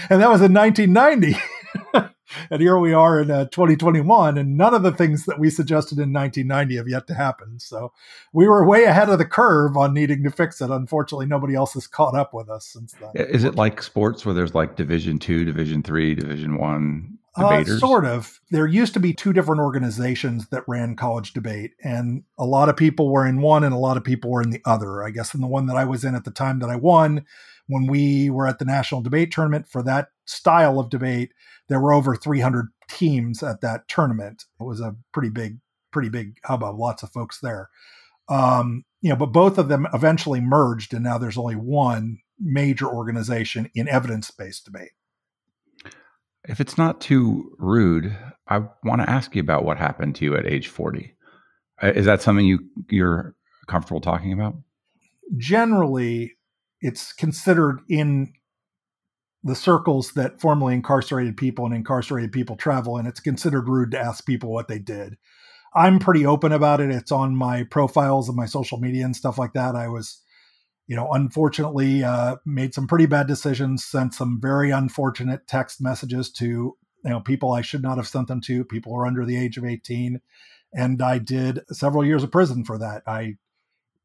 that 0.10 0.30
was 0.30 0.42
in 0.42 0.54
1990. 0.54 1.36
and 2.50 2.62
here 2.62 2.78
we 2.78 2.94
are 2.94 3.22
in 3.22 3.32
uh, 3.32 3.46
2021, 3.46 4.38
and 4.38 4.58
none 4.58 4.74
of 4.74 4.84
the 4.84 4.92
things 4.92 5.26
that 5.26 5.40
we 5.40 5.50
suggested 5.50 6.00
in 6.00 6.14
1990 6.14 6.78
have 6.78 6.88
yet 6.88 7.08
to 7.08 7.14
happen. 7.14 7.60
So 7.60 7.92
we 8.32 8.48
were 8.48 8.66
way 8.66 8.84
ahead 8.84 9.10
of 9.10 9.20
the 9.20 9.26
curve 9.26 9.78
on 9.78 9.94
needing 9.94 10.24
to 10.24 10.32
fix 10.32 10.62
it. 10.62 10.70
Unfortunately, 10.70 11.26
nobody 11.26 11.56
else 11.56 11.74
has 11.74 11.88
caught 11.88 12.16
up 12.16 12.34
with 12.34 12.50
us 12.50 12.66
since 12.66 12.94
then. 12.94 13.12
Is 13.16 13.44
it 13.44 13.56
like 13.56 13.82
sports 13.82 14.26
where 14.26 14.36
there's 14.36 14.56
like 14.56 14.76
Division 14.76 15.20
Two, 15.20 15.46
Division 15.46 15.84
Three, 15.84 16.16
Division 16.16 16.58
One? 16.58 17.18
Uh, 17.36 17.64
sort 17.64 18.06
of. 18.06 18.40
There 18.52 18.68
used 18.68 18.94
to 18.94 19.00
be 19.00 19.12
two 19.12 19.34
different 19.34 19.60
organizations 19.60 20.50
that 20.50 20.64
ran 20.68 20.96
college 20.96 21.34
debate, 21.34 21.72
and 21.84 22.24
a 22.38 22.46
lot 22.46 22.70
of 22.70 22.78
people 22.78 23.10
were 23.10 23.26
in 23.26 23.42
one 23.42 23.64
and 23.64 23.74
a 23.74 23.78
lot 23.78 23.98
of 23.98 24.04
people 24.04 24.30
were 24.30 24.42
in 24.44 24.52
the 24.52 24.62
other. 24.66 25.04
I 25.04 25.10
guess 25.10 25.34
in 25.34 25.42
the 25.42 25.48
one 25.48 25.66
that 25.66 25.76
I 25.76 25.84
was 25.84 26.06
in 26.06 26.14
at 26.14 26.26
the 26.26 26.32
time 26.32 26.60
that 26.60 26.70
I 26.70 26.76
won, 26.76 27.26
when 27.68 27.88
we 27.88 28.30
were 28.30 28.48
at 28.48 28.60
the 28.60 28.66
national 28.66 29.02
debate 29.02 29.32
tournament 29.32 29.68
for 29.70 29.82
that 29.84 30.10
style 30.26 30.80
of 30.80 30.90
debate, 30.90 31.32
there 31.70 31.80
were 31.80 31.94
over 31.94 32.16
300 32.16 32.68
teams 32.90 33.42
at 33.42 33.62
that 33.62 33.88
tournament. 33.88 34.46
It 34.60 34.64
was 34.64 34.80
a 34.80 34.96
pretty 35.14 35.30
big, 35.30 35.60
pretty 35.92 36.10
big 36.10 36.38
hubbub. 36.44 36.78
Lots 36.78 37.04
of 37.04 37.12
folks 37.12 37.40
there. 37.40 37.70
Um, 38.30 38.84
you 39.02 39.10
know, 39.10 39.16
but 39.16 39.28
both 39.28 39.58
of 39.58 39.68
them 39.68 39.88
eventually 39.94 40.40
merged, 40.40 40.94
and 40.94 41.04
now 41.04 41.18
there's 41.18 41.38
only 41.38 41.56
one 41.56 42.20
major 42.40 42.88
organization 42.88 43.70
in 43.76 43.88
evidence-based 43.88 44.66
debate. 44.66 44.92
If 46.48 46.60
it's 46.60 46.78
not 46.78 47.00
too 47.00 47.56
rude, 47.58 48.16
I 48.48 48.64
want 48.84 49.02
to 49.02 49.10
ask 49.10 49.36
you 49.36 49.42
about 49.42 49.66
what 49.66 49.78
happened 49.78 50.16
to 50.16 50.26
you 50.26 50.36
at 50.36 50.46
age 50.46 50.68
40. 50.68 51.16
Uh, 51.82 51.88
is 51.96 52.06
that 52.06 52.22
something 52.22 52.46
you 52.46 52.60
you're 52.90 53.36
comfortable 53.68 54.02
talking 54.02 54.34
about? 54.34 54.56
Generally, 55.38 56.34
it's 56.84 57.14
considered 57.14 57.80
in 57.88 58.34
the 59.42 59.56
circles 59.56 60.12
that 60.14 60.40
formerly 60.40 60.74
incarcerated 60.74 61.38
people 61.38 61.66
and 61.66 61.74
incarcerated 61.74 62.32
people 62.32 62.58
travel, 62.58 62.98
and 62.98 63.08
it's 63.08 63.22
considered 63.22 63.70
rude 63.70 63.92
to 63.92 64.00
ask 64.00 64.26
people 64.26 64.52
what 64.52 64.68
they 64.68 64.80
did. 64.80 65.18
I'm 65.74 65.98
pretty 65.98 66.26
open 66.26 66.52
about 66.52 66.82
it. 66.82 66.92
It's 66.92 67.12
on 67.12 67.36
my 67.36 67.64
profiles 67.64 68.28
and 68.28 68.36
my 68.36 68.46
social 68.46 68.78
media 68.78 69.06
and 69.06 69.16
stuff 69.16 69.38
like 69.38 69.54
that. 69.54 69.76
I 69.76 69.88
was, 69.88 70.22
you 70.86 70.96
know, 70.96 71.10
unfortunately 71.12 72.04
uh, 72.04 72.36
made 72.46 72.74
some 72.74 72.88
pretty 72.88 73.06
bad 73.06 73.28
decisions, 73.28 73.84
sent 73.84 74.14
some 74.14 74.40
very 74.42 74.70
unfortunate 74.70 75.48
text 75.48 75.82
messages 75.82 76.30
to, 76.34 76.46
you 76.46 76.76
know, 77.10 77.22
people 77.22 77.54
I 77.54 77.62
should 77.62 77.82
not 77.82 77.98
have 77.98 78.08
sent 78.08 78.28
them 78.28 78.42
to. 78.42 78.66
People 78.66 78.92
who 78.92 79.00
are 79.00 79.08
under 79.08 79.26
the 79.26 79.38
age 79.38 79.58
of 79.58 79.66
18. 79.66 80.20
And 80.74 81.02
I 81.02 81.18
did 81.18 81.62
several 81.70 82.06
years 82.06 82.24
of 82.24 82.32
prison 82.32 82.66
for 82.66 82.78
that. 82.78 83.04
I 83.08 83.38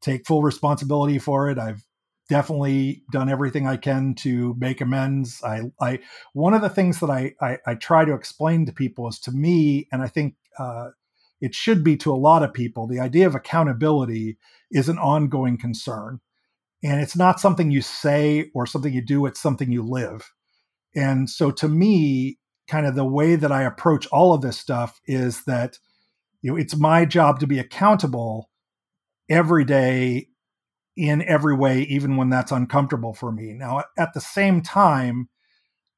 take 0.01 0.25
full 0.25 0.43
responsibility 0.43 1.19
for 1.19 1.49
it. 1.49 1.59
I've 1.59 1.83
definitely 2.29 3.03
done 3.11 3.27
everything 3.29 3.67
I 3.67 3.75
can 3.75 4.13
to 4.15 4.55
make 4.57 4.79
amends. 4.79 5.41
I, 5.43 5.63
I 5.81 5.99
one 6.33 6.53
of 6.53 6.61
the 6.61 6.69
things 6.69 6.99
that 6.99 7.09
I, 7.09 7.33
I, 7.41 7.57
I 7.65 7.75
try 7.75 8.05
to 8.05 8.13
explain 8.13 8.65
to 8.65 8.71
people 8.71 9.07
is 9.09 9.19
to 9.21 9.31
me, 9.31 9.87
and 9.91 10.01
I 10.01 10.07
think 10.07 10.35
uh, 10.57 10.89
it 11.41 11.55
should 11.55 11.83
be 11.83 11.97
to 11.97 12.13
a 12.13 12.15
lot 12.15 12.43
of 12.43 12.53
people, 12.53 12.87
the 12.87 12.99
idea 12.99 13.25
of 13.27 13.35
accountability 13.35 14.37
is 14.71 14.89
an 14.89 14.97
ongoing 14.97 15.57
concern. 15.57 16.19
And 16.83 17.01
it's 17.01 17.15
not 17.15 17.39
something 17.39 17.71
you 17.71 17.81
say 17.81 18.51
or 18.53 18.65
something 18.65 18.93
you 18.93 19.01
do, 19.01 19.25
it's 19.25 19.41
something 19.41 19.71
you 19.71 19.83
live. 19.83 20.31
And 20.95 21.29
so 21.29 21.51
to 21.51 21.67
me, 21.67 22.37
kind 22.67 22.85
of 22.85 22.95
the 22.95 23.05
way 23.05 23.35
that 23.35 23.51
I 23.51 23.63
approach 23.63 24.07
all 24.07 24.33
of 24.33 24.41
this 24.41 24.57
stuff 24.57 24.99
is 25.07 25.43
that 25.45 25.77
you 26.41 26.51
know 26.51 26.57
it's 26.57 26.77
my 26.77 27.03
job 27.03 27.39
to 27.39 27.47
be 27.47 27.59
accountable 27.59 28.49
every 29.29 29.65
day 29.65 30.27
in 30.99 31.21
every 31.23 31.55
way 31.55 31.81
even 31.83 32.17
when 32.17 32.29
that's 32.29 32.51
uncomfortable 32.51 33.13
for 33.13 33.31
me. 33.31 33.53
Now 33.53 33.83
at 33.97 34.13
the 34.13 34.21
same 34.21 34.61
time, 34.61 35.29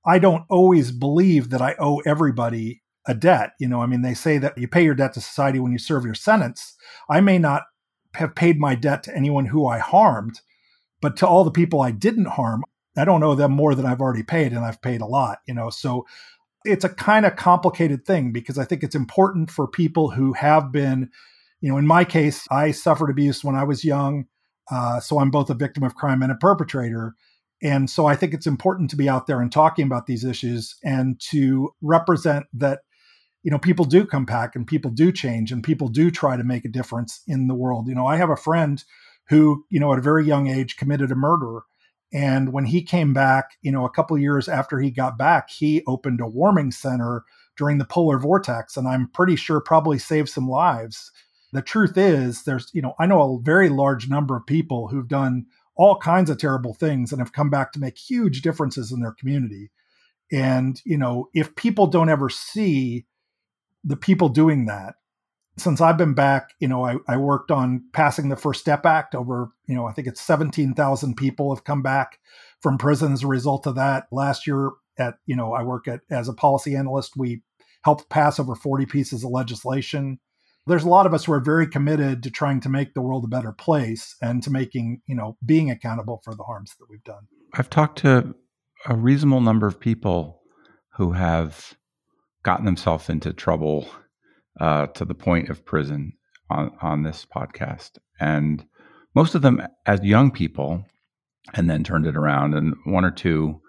I 0.05 0.19
don't 0.19 0.45
always 0.49 0.91
believe 0.91 1.49
that 1.49 1.61
I 1.61 1.75
owe 1.79 2.01
everybody 2.05 2.81
a 3.07 3.13
debt. 3.13 3.51
You 3.59 3.67
know, 3.67 3.81
I 3.81 3.87
mean, 3.87 4.01
they 4.01 4.13
say 4.13 4.37
that 4.37 4.57
you 4.57 4.67
pay 4.67 4.83
your 4.83 4.95
debt 4.95 5.13
to 5.13 5.21
society 5.21 5.59
when 5.59 5.71
you 5.71 5.77
serve 5.77 6.05
your 6.05 6.13
sentence. 6.13 6.75
I 7.09 7.21
may 7.21 7.37
not 7.39 7.63
have 8.15 8.35
paid 8.35 8.59
my 8.59 8.75
debt 8.75 9.03
to 9.03 9.15
anyone 9.15 9.45
who 9.45 9.65
I 9.65 9.79
harmed, 9.79 10.41
but 11.01 11.17
to 11.17 11.27
all 11.27 11.43
the 11.43 11.51
people 11.51 11.81
I 11.81 11.91
didn't 11.91 12.25
harm, 12.25 12.63
I 12.97 13.05
don't 13.05 13.23
owe 13.23 13.35
them 13.35 13.51
more 13.51 13.73
than 13.73 13.85
I've 13.85 14.01
already 14.01 14.23
paid, 14.23 14.51
and 14.51 14.65
I've 14.65 14.81
paid 14.81 15.01
a 15.01 15.05
lot, 15.05 15.39
you 15.47 15.53
know. 15.53 15.69
So 15.69 16.05
it's 16.65 16.83
a 16.83 16.89
kind 16.89 17.25
of 17.25 17.35
complicated 17.35 18.05
thing 18.05 18.31
because 18.31 18.57
I 18.57 18.65
think 18.65 18.83
it's 18.83 18.95
important 18.95 19.49
for 19.49 19.67
people 19.67 20.11
who 20.11 20.33
have 20.33 20.71
been, 20.71 21.09
you 21.61 21.71
know, 21.71 21.77
in 21.77 21.87
my 21.87 22.03
case, 22.03 22.45
I 22.51 22.71
suffered 22.71 23.09
abuse 23.09 23.43
when 23.43 23.55
I 23.55 23.63
was 23.63 23.85
young. 23.85 24.25
Uh, 24.71 24.99
so 24.99 25.19
I'm 25.19 25.29
both 25.29 25.49
a 25.49 25.53
victim 25.53 25.83
of 25.83 25.95
crime 25.95 26.23
and 26.23 26.31
a 26.31 26.35
perpetrator. 26.35 27.13
And 27.61 27.89
so 27.89 28.05
I 28.07 28.15
think 28.15 28.33
it's 28.33 28.47
important 28.47 28.89
to 28.89 28.95
be 28.95 29.09
out 29.09 29.27
there 29.27 29.41
and 29.41 29.51
talking 29.51 29.85
about 29.85 30.07
these 30.07 30.23
issues 30.23 30.75
and 30.83 31.19
to 31.29 31.73
represent 31.81 32.45
that 32.53 32.79
you 33.43 33.51
know 33.51 33.59
people 33.59 33.85
do 33.85 34.05
come 34.05 34.25
back 34.25 34.55
and 34.55 34.65
people 34.65 34.91
do 34.91 35.11
change 35.11 35.51
and 35.51 35.63
people 35.63 35.87
do 35.87 36.09
try 36.09 36.37
to 36.37 36.43
make 36.43 36.63
a 36.65 36.69
difference 36.69 37.21
in 37.27 37.47
the 37.47 37.55
world. 37.55 37.87
You 37.87 37.95
know 37.95 38.07
i 38.07 38.17
have 38.17 38.29
a 38.29 38.35
friend 38.35 38.83
who 39.29 39.65
you 39.69 39.79
know 39.79 39.91
at 39.93 39.99
a 39.99 40.03
very 40.03 40.25
young 40.25 40.47
age 40.47 40.77
committed 40.77 41.11
a 41.11 41.15
murder. 41.15 41.61
And 42.13 42.51
when 42.51 42.65
he 42.65 42.83
came 42.83 43.13
back 43.13 43.57
you 43.61 43.71
know 43.71 43.85
a 43.85 43.91
couple 43.91 44.17
years 44.17 44.47
after 44.47 44.79
he 44.79 44.91
got 44.91 45.17
back 45.17 45.49
he 45.49 45.83
opened 45.87 46.21
a 46.21 46.27
warming 46.27 46.71
center 46.71 47.23
during 47.57 47.77
the 47.77 47.85
polar 47.85 48.19
vortex. 48.19 48.77
And 48.77 48.87
i'm 48.87 49.07
pretty 49.09 49.35
sure 49.35 49.59
probably 49.59 49.97
saved 49.97 50.29
some 50.29 50.47
lives 50.47 51.11
the 51.51 51.61
truth 51.61 51.97
is 51.97 52.43
there's 52.43 52.69
you 52.73 52.81
know 52.81 52.93
i 52.99 53.05
know 53.05 53.21
a 53.21 53.41
very 53.43 53.69
large 53.69 54.09
number 54.09 54.35
of 54.35 54.45
people 54.45 54.87
who've 54.87 55.07
done 55.07 55.45
all 55.75 55.97
kinds 55.97 56.29
of 56.29 56.37
terrible 56.37 56.73
things 56.73 57.11
and 57.11 57.19
have 57.19 57.33
come 57.33 57.49
back 57.49 57.71
to 57.71 57.79
make 57.79 57.97
huge 57.97 58.41
differences 58.41 58.91
in 58.91 59.01
their 59.01 59.13
community 59.13 59.71
and 60.31 60.81
you 60.85 60.97
know 60.97 61.29
if 61.33 61.55
people 61.55 61.87
don't 61.87 62.09
ever 62.09 62.29
see 62.29 63.05
the 63.83 63.97
people 63.97 64.29
doing 64.29 64.65
that 64.65 64.95
since 65.57 65.81
I've 65.81 65.97
been 65.97 66.13
back, 66.13 66.53
you 66.59 66.67
know, 66.67 66.85
I, 66.85 66.95
I, 67.07 67.17
worked 67.17 67.51
on 67.51 67.83
passing 67.93 68.29
the 68.29 68.35
First 68.35 68.61
Step 68.61 68.85
Act. 68.85 69.13
Over, 69.13 69.51
you 69.67 69.75
know, 69.75 69.85
I 69.85 69.91
think 69.91 70.07
it's 70.07 70.21
17,000 70.21 71.15
people 71.15 71.53
have 71.53 71.65
come 71.65 71.81
back 71.81 72.19
from 72.61 72.77
prison 72.77 73.13
as 73.13 73.23
a 73.23 73.27
result 73.27 73.67
of 73.67 73.75
that. 73.75 74.07
Last 74.11 74.47
year, 74.47 74.71
at 74.97 75.15
you 75.25 75.35
know, 75.35 75.53
I 75.53 75.63
work 75.63 75.87
at 75.87 76.01
as 76.09 76.29
a 76.29 76.33
policy 76.33 76.75
analyst. 76.75 77.17
We 77.17 77.41
helped 77.83 78.09
pass 78.09 78.39
over 78.39 78.55
40 78.55 78.85
pieces 78.85 79.23
of 79.23 79.31
legislation. 79.31 80.19
There's 80.67 80.83
a 80.83 80.89
lot 80.89 81.05
of 81.05 81.13
us 81.13 81.25
who 81.25 81.33
are 81.33 81.39
very 81.39 81.67
committed 81.67 82.23
to 82.23 82.31
trying 82.31 82.61
to 82.61 82.69
make 82.69 82.93
the 82.93 83.01
world 83.01 83.23
a 83.23 83.27
better 83.27 83.51
place 83.51 84.15
and 84.21 84.43
to 84.43 84.51
making, 84.51 85.01
you 85.07 85.15
know, 85.15 85.37
being 85.43 85.71
accountable 85.71 86.21
for 86.23 86.35
the 86.35 86.43
harms 86.43 86.73
that 86.79 86.89
we've 86.89 87.03
done. 87.03 87.27
I've 87.53 87.69
talked 87.69 87.99
to 87.99 88.35
a 88.85 88.95
reasonable 88.95 89.41
number 89.41 89.67
of 89.67 89.79
people 89.79 90.41
who 90.93 91.13
have 91.13 91.73
gotten 92.43 92.65
themselves 92.65 93.09
into 93.09 93.33
trouble 93.33 93.87
uh, 94.59 94.87
to 94.87 95.05
the 95.05 95.15
point 95.15 95.49
of 95.49 95.65
prison 95.65 96.13
on, 96.49 96.71
on 96.81 97.03
this 97.03 97.25
podcast. 97.25 97.97
And 98.19 98.65
most 99.15 99.35
of 99.35 99.41
them 99.41 99.61
as 99.85 100.03
young 100.03 100.31
people, 100.31 100.85
and 101.53 101.69
then 101.69 101.83
turned 101.83 102.05
it 102.05 102.15
around, 102.15 102.53
and 102.53 102.75
one 102.85 103.03
or 103.03 103.11
two 103.11 103.61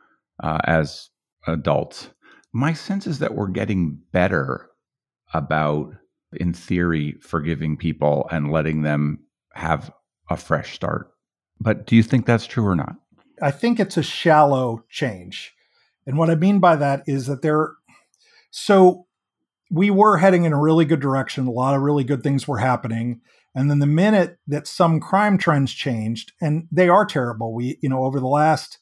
uh, 0.43 0.59
as 0.65 1.09
adults. 1.47 2.11
My 2.53 2.75
sense 2.75 3.07
is 3.07 3.19
that 3.21 3.35
we're 3.35 3.49
getting 3.49 3.99
better 4.13 4.69
about, 5.33 5.95
in 6.35 6.53
theory, 6.53 7.17
forgiving 7.21 7.77
people 7.77 8.29
and 8.31 8.51
letting 8.51 8.83
them 8.83 9.21
have 9.55 9.93
a 10.31 10.37
fresh 10.37 10.75
start. 10.75 11.11
But 11.61 11.87
do 11.87 11.97
you 11.97 12.03
think 12.03 12.27
that's 12.27 12.47
true 12.47 12.67
or 12.67 12.77
not? 12.77 12.97
I 13.41 13.51
think 13.51 13.81
it's 13.81 13.97
a 13.97 14.03
shallow 14.03 14.85
change. 14.89 15.53
And 16.07 16.17
what 16.17 16.31
I 16.31 16.35
mean 16.35 16.59
by 16.59 16.77
that 16.77 17.03
is 17.07 17.27
that 17.27 17.43
there 17.43 17.75
so 18.51 19.07
we 19.71 19.91
were 19.91 20.19
heading 20.19 20.45
in 20.45 20.53
a 20.53 20.61
really 20.61 20.85
good 20.85 21.01
direction. 21.01 21.47
A 21.47 21.51
lot 21.51 21.75
of 21.75 21.81
really 21.81 22.05
good 22.05 22.23
things 22.23 22.47
were 22.47 22.59
happening. 22.59 23.21
And 23.55 23.71
then 23.71 23.79
the 23.79 23.87
minute 23.87 24.39
that 24.47 24.67
some 24.67 25.01
crime 25.01 25.39
trends 25.39 25.73
changed, 25.73 26.33
and 26.41 26.69
they 26.71 26.89
are 26.89 27.05
terrible, 27.05 27.55
we, 27.55 27.79
you 27.83 27.89
know, 27.89 28.05
over 28.05 28.21
the 28.21 28.27
last, 28.27 28.79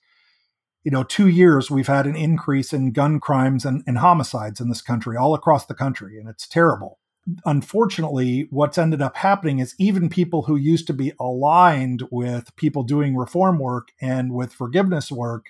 you 0.84 0.90
know, 0.90 1.02
two 1.02 1.28
years, 1.28 1.70
we've 1.70 1.86
had 1.86 2.06
an 2.06 2.16
increase 2.16 2.72
in 2.72 2.92
gun 2.92 3.20
crimes 3.20 3.64
and, 3.64 3.82
and 3.86 3.98
homicides 3.98 4.60
in 4.60 4.68
this 4.68 4.82
country, 4.82 5.16
all 5.16 5.34
across 5.34 5.66
the 5.66 5.74
country, 5.74 6.18
and 6.18 6.28
it's 6.28 6.48
terrible. 6.48 6.99
Unfortunately, 7.44 8.48
what's 8.50 8.78
ended 8.78 9.02
up 9.02 9.16
happening 9.16 9.58
is 9.58 9.74
even 9.78 10.08
people 10.08 10.42
who 10.42 10.56
used 10.56 10.86
to 10.86 10.94
be 10.94 11.12
aligned 11.20 12.02
with 12.10 12.54
people 12.56 12.82
doing 12.82 13.16
reform 13.16 13.58
work 13.58 13.88
and 14.00 14.32
with 14.32 14.52
forgiveness 14.52 15.12
work, 15.12 15.46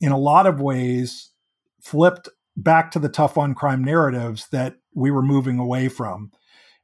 in 0.00 0.12
a 0.12 0.18
lot 0.18 0.46
of 0.46 0.60
ways, 0.60 1.30
flipped 1.80 2.28
back 2.56 2.90
to 2.90 2.98
the 2.98 3.08
tough 3.08 3.36
on 3.36 3.54
crime 3.54 3.84
narratives 3.84 4.48
that 4.48 4.76
we 4.94 5.10
were 5.10 5.22
moving 5.22 5.58
away 5.58 5.88
from. 5.88 6.30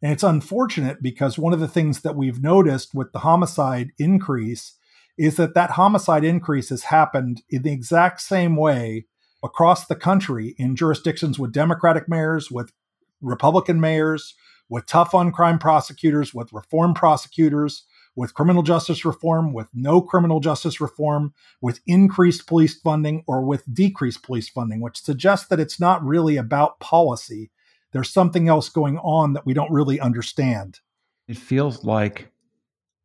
And 0.02 0.12
it's 0.12 0.22
unfortunate 0.22 1.02
because 1.02 1.38
one 1.38 1.52
of 1.52 1.60
the 1.60 1.68
things 1.68 2.00
that 2.00 2.16
we've 2.16 2.42
noticed 2.42 2.94
with 2.94 3.12
the 3.12 3.20
homicide 3.20 3.90
increase 3.98 4.76
is 5.18 5.36
that 5.36 5.54
that 5.54 5.72
homicide 5.72 6.24
increase 6.24 6.70
has 6.70 6.84
happened 6.84 7.42
in 7.50 7.62
the 7.62 7.72
exact 7.72 8.20
same 8.20 8.56
way 8.56 9.06
across 9.42 9.86
the 9.86 9.96
country 9.96 10.54
in 10.58 10.76
jurisdictions 10.76 11.38
with 11.38 11.52
Democratic 11.52 12.08
mayors, 12.08 12.50
with 12.50 12.72
Republican 13.20 13.80
mayors, 13.80 14.34
with 14.68 14.86
tough 14.86 15.14
on 15.14 15.32
crime 15.32 15.58
prosecutors, 15.58 16.32
with 16.32 16.52
reform 16.52 16.94
prosecutors, 16.94 17.84
with 18.16 18.34
criminal 18.34 18.62
justice 18.62 19.04
reform, 19.04 19.52
with 19.52 19.68
no 19.74 20.00
criminal 20.00 20.40
justice 20.40 20.80
reform, 20.80 21.32
with 21.60 21.80
increased 21.86 22.46
police 22.46 22.78
funding, 22.80 23.22
or 23.26 23.42
with 23.42 23.64
decreased 23.72 24.22
police 24.22 24.48
funding, 24.48 24.80
which 24.80 25.00
suggests 25.00 25.48
that 25.48 25.60
it's 25.60 25.80
not 25.80 26.04
really 26.04 26.36
about 26.36 26.80
policy. 26.80 27.50
There's 27.92 28.10
something 28.10 28.48
else 28.48 28.68
going 28.68 28.98
on 28.98 29.32
that 29.32 29.46
we 29.46 29.54
don't 29.54 29.72
really 29.72 29.98
understand. 30.00 30.80
It 31.28 31.36
feels 31.36 31.84
like 31.84 32.30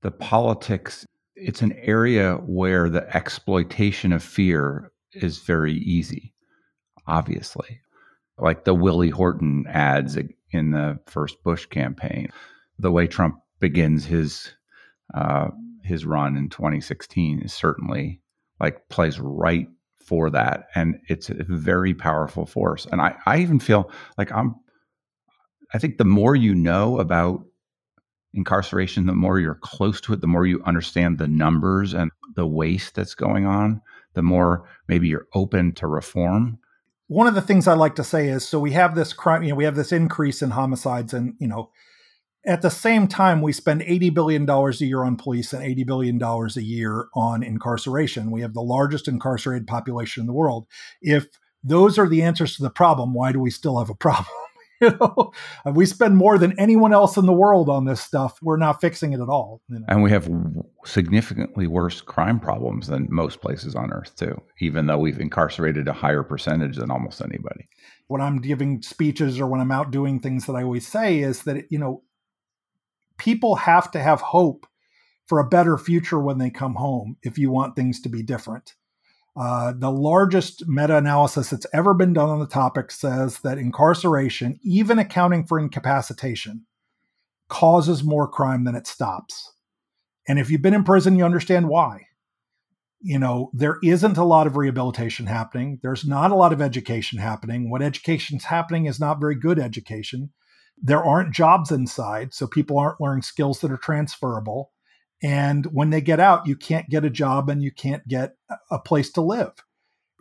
the 0.02 0.12
politics, 0.12 1.06
it's 1.36 1.62
an 1.62 1.74
area 1.82 2.36
where 2.46 2.90
the 2.90 3.16
exploitation 3.16 4.14
of 4.14 4.24
fear 4.24 4.92
is 5.14 5.40
very 5.40 5.74
easy, 5.74 6.34
obviously. 7.08 7.82
Like 8.38 8.65
the 8.65 8.74
Willie 8.74 9.10
Horton 9.10 9.65
ads 9.68 10.18
in 10.51 10.72
the 10.72 11.00
first 11.06 11.42
Bush 11.44 11.65
campaign, 11.68 12.32
the 12.77 12.92
way 12.92 13.08
Trump 13.08 13.39
begins 13.60 14.06
his 14.06 14.54
uh, 15.13 15.48
his 15.84 16.06
run 16.06 16.36
in 16.36 16.50
2016 16.50 17.42
is 17.42 17.54
certainly 17.54 18.22
like 18.60 18.89
plays 18.89 19.20
right 19.20 19.68
for 20.04 20.30
that, 20.30 20.68
and 20.75 21.00
it's 21.08 21.30
a 21.30 21.44
very 21.48 21.94
powerful 21.94 22.46
force. 22.46 22.86
And 22.92 23.01
I, 23.01 23.15
I 23.25 23.39
even 23.39 23.60
feel 23.60 23.92
like 24.18 24.32
I'm. 24.32 24.56
I 25.74 25.80
think 25.80 25.98
the 25.98 26.06
more 26.06 26.36
you 26.36 26.54
know 26.54 27.00
about 27.00 27.44
incarceration, 28.34 29.08
the 29.08 29.13
more 29.13 29.39
you're 29.39 29.56
close 29.56 30.00
to 30.01 30.13
it, 30.13 30.22
the 30.22 30.27
more 30.27 30.46
you 30.46 30.62
understand 30.63 31.18
the 31.18 31.27
numbers 31.27 31.94
and 31.94 32.12
the 32.36 32.46
waste 32.46 32.96
that's 32.96 33.15
going 33.15 33.46
on, 33.46 33.82
the 34.13 34.22
more 34.22 34.70
maybe 34.88 35.08
you're 35.08 35.27
open 35.34 35.72
to 35.74 35.88
reform. 35.88 36.60
One 37.08 37.28
of 37.28 37.36
the 37.36 37.42
things 37.42 37.68
I 37.68 37.74
like 37.74 37.96
to 37.96 38.04
say 38.04 38.30
is 38.30 38.48
so 38.48 38.60
we 38.60 38.72
have 38.72 38.96
this 38.96 39.14
crime, 39.14 39.44
you 39.44 39.50
know, 39.50 39.56
we 39.56 39.66
have 39.66 39.76
this 39.76 39.92
increase 39.92 40.42
in 40.42 40.52
homicides 40.52 41.14
and, 41.14 41.36
you 41.40 41.48
know, 41.48 41.72
at 42.48 42.62
the 42.62 42.70
same 42.70 43.08
time, 43.08 43.42
we 43.42 43.52
spend 43.52 43.82
$80 43.82 44.14
billion 44.14 44.48
a 44.48 44.72
year 44.74 45.04
on 45.04 45.16
police 45.16 45.52
and 45.52 45.64
$80 45.64 45.86
billion 45.86 46.22
a 46.22 46.62
year 46.62 47.08
on 47.16 47.42
incarceration. 47.42 48.30
We 48.30 48.42
have 48.42 48.54
the 48.54 48.62
largest 48.62 49.08
incarcerated 49.08 49.68
population 49.68 50.22
in 50.22 50.28
the 50.28 50.34
world. 50.34 50.68
If 51.02 51.26
those 51.64 51.98
are 51.98 52.08
the 52.08 52.22
answers 52.22 52.56
to 52.58 52.64
the 52.64 52.70
problem, 52.70 53.14
why 53.14 53.32
do 53.32 53.40
we 53.40 53.50
still 53.50 53.80
have 53.80 53.90
a 53.90 53.96
problem? 53.96 54.28
you 54.82 54.89
know, 55.00 55.32
we 55.72 55.86
spend 55.86 56.17
more 56.17 56.38
than 56.38 56.58
anyone 56.60 56.94
else 56.94 57.17
in 57.17 57.25
the 57.25 57.34
world 57.34 57.70
on 57.70 57.86
this 57.86 58.01
stuff. 58.01 58.38
We're 58.41 58.58
not 58.58 58.82
fixing 58.82 59.13
it 59.13 59.22
at 59.22 59.29
all. 59.29 59.62
You 59.70 59.79
know? 59.79 59.86
And 59.88 60.03
we 60.03 60.12
have 60.12 60.29
significantly 60.86 61.67
worse 61.67 62.01
crime 62.01 62.39
problems 62.39 62.88
than 62.88 63.08
most 63.10 63.41
places 63.41 63.75
on 63.75 63.91
earth, 63.91 64.15
too, 64.15 64.41
even 64.60 64.88
though 64.88 64.98
we've 64.98 65.20
incarcerated 65.20 65.88
a 65.88 65.94
higher 65.94 66.24
percentage 66.24 66.77
than 66.77 66.91
almost 66.91 67.22
anybody. 67.22 67.67
When 68.08 68.22
I'm 68.22 68.41
giving 68.41 68.82
speeches 68.82 69.39
or 69.39 69.48
when 69.48 69.62
I'm 69.62 69.72
out 69.72 69.91
doing 69.91 70.20
things 70.20 70.46
that 70.46 70.53
I 70.53 70.63
always 70.63 70.88
say 70.88 71.20
is 71.20 71.44
that, 71.44 71.72
you 71.72 71.79
know, 71.79 72.03
people 73.17 73.55
have 73.55 73.91
to 73.91 74.01
have 74.01 74.22
hope 74.22 74.67
for 75.27 75.39
a 75.39 75.48
better 75.48 75.77
future 75.77 76.20
when 76.20 76.38
they 76.38 76.50
come 76.50 76.75
home 76.75 77.17
if 77.24 77.38
you 77.38 77.50
want 77.50 77.75
things 77.75 78.00
to 78.01 78.10
be 78.10 78.22
different. 78.22 78.75
Uh, 79.38 79.74
the 79.75 79.92
largest 79.92 80.65
meta 80.68 80.96
analysis 80.96 81.50
that's 81.50 81.65
ever 81.74 81.94
been 81.94 82.13
done 82.13 82.30
on 82.30 82.39
the 82.39 82.48
topic 82.48 82.89
says 82.89 83.39
that 83.39 83.58
incarceration, 83.58 84.58
even 84.63 84.98
accounting 84.98 85.46
for 85.46 85.60
incapacitation, 85.60 86.65
causes 87.50 88.04
more 88.04 88.27
crime 88.27 88.63
than 88.63 88.75
it 88.75 88.88
stops. 88.88 89.51
And 90.27 90.39
if 90.39 90.50
you've 90.50 90.62
been 90.62 90.74
in 90.74 90.86
prison, 90.86 91.18
you 91.18 91.25
understand 91.25 91.68
why. 91.68 92.08
You 93.01 93.20
know, 93.20 93.51
there 93.54 93.77
isn't 93.84 94.18
a 94.18 94.24
lot 94.24 94.48
of 94.48 94.56
rehabilitation 94.56 95.27
happening. 95.27 95.80
There's 95.84 96.06
not 96.06 96.32
a 96.32 96.36
lot 96.36 96.54
of 96.54 96.62
education 96.62 97.20
happening. 97.20 97.70
What 97.70 97.82
education's 97.82 98.46
happening 98.46 98.86
is 98.86 99.00
not 99.00 99.20
very 99.20 99.36
good 99.36 99.60
education. 99.60 100.32
There 100.82 101.04
aren't 101.04 101.36
jobs 101.36 101.72
inside, 101.72 102.34
so 102.34 102.48
people 102.48 102.80
aren't 102.80 103.01
learning 103.01 103.22
skills 103.22 103.60
that 103.60 103.72
are 103.72 103.77
transferable. 103.77 104.72
And 105.24 105.66
when 105.68 105.90
they 105.90 106.02
get 106.02 106.20
out, 106.20 106.48
you 106.48 106.56
can't 106.56 106.90
get 106.90 107.06
a 107.06 107.10
job 107.10 107.50
and 107.50 107.64
you 107.64 107.72
can't 107.72 108.08
get 108.08 108.36
a 108.70 108.80
place 108.80 109.12
to 109.14 109.22
live. 109.22 109.54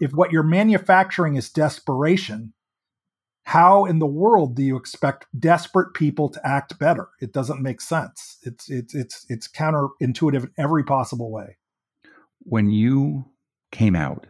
If 0.00 0.12
what 0.12 0.32
you're 0.32 0.42
manufacturing 0.42 1.36
is 1.36 1.50
desperation, 1.50 2.52
how 3.44 3.84
in 3.84 3.98
the 3.98 4.06
world 4.06 4.56
do 4.56 4.62
you 4.62 4.76
expect 4.76 5.26
desperate 5.38 5.92
people 5.94 6.28
to 6.30 6.46
act 6.46 6.78
better? 6.78 7.08
It 7.20 7.32
doesn't 7.32 7.60
make 7.60 7.80
sense. 7.80 8.38
It's 8.42 8.70
it's 8.70 8.94
it's 8.94 9.26
it's 9.28 9.48
counterintuitive 9.48 10.44
in 10.44 10.50
every 10.56 10.82
possible 10.82 11.30
way. 11.30 11.58
When 12.40 12.70
you 12.70 13.26
came 13.70 13.94
out, 13.94 14.26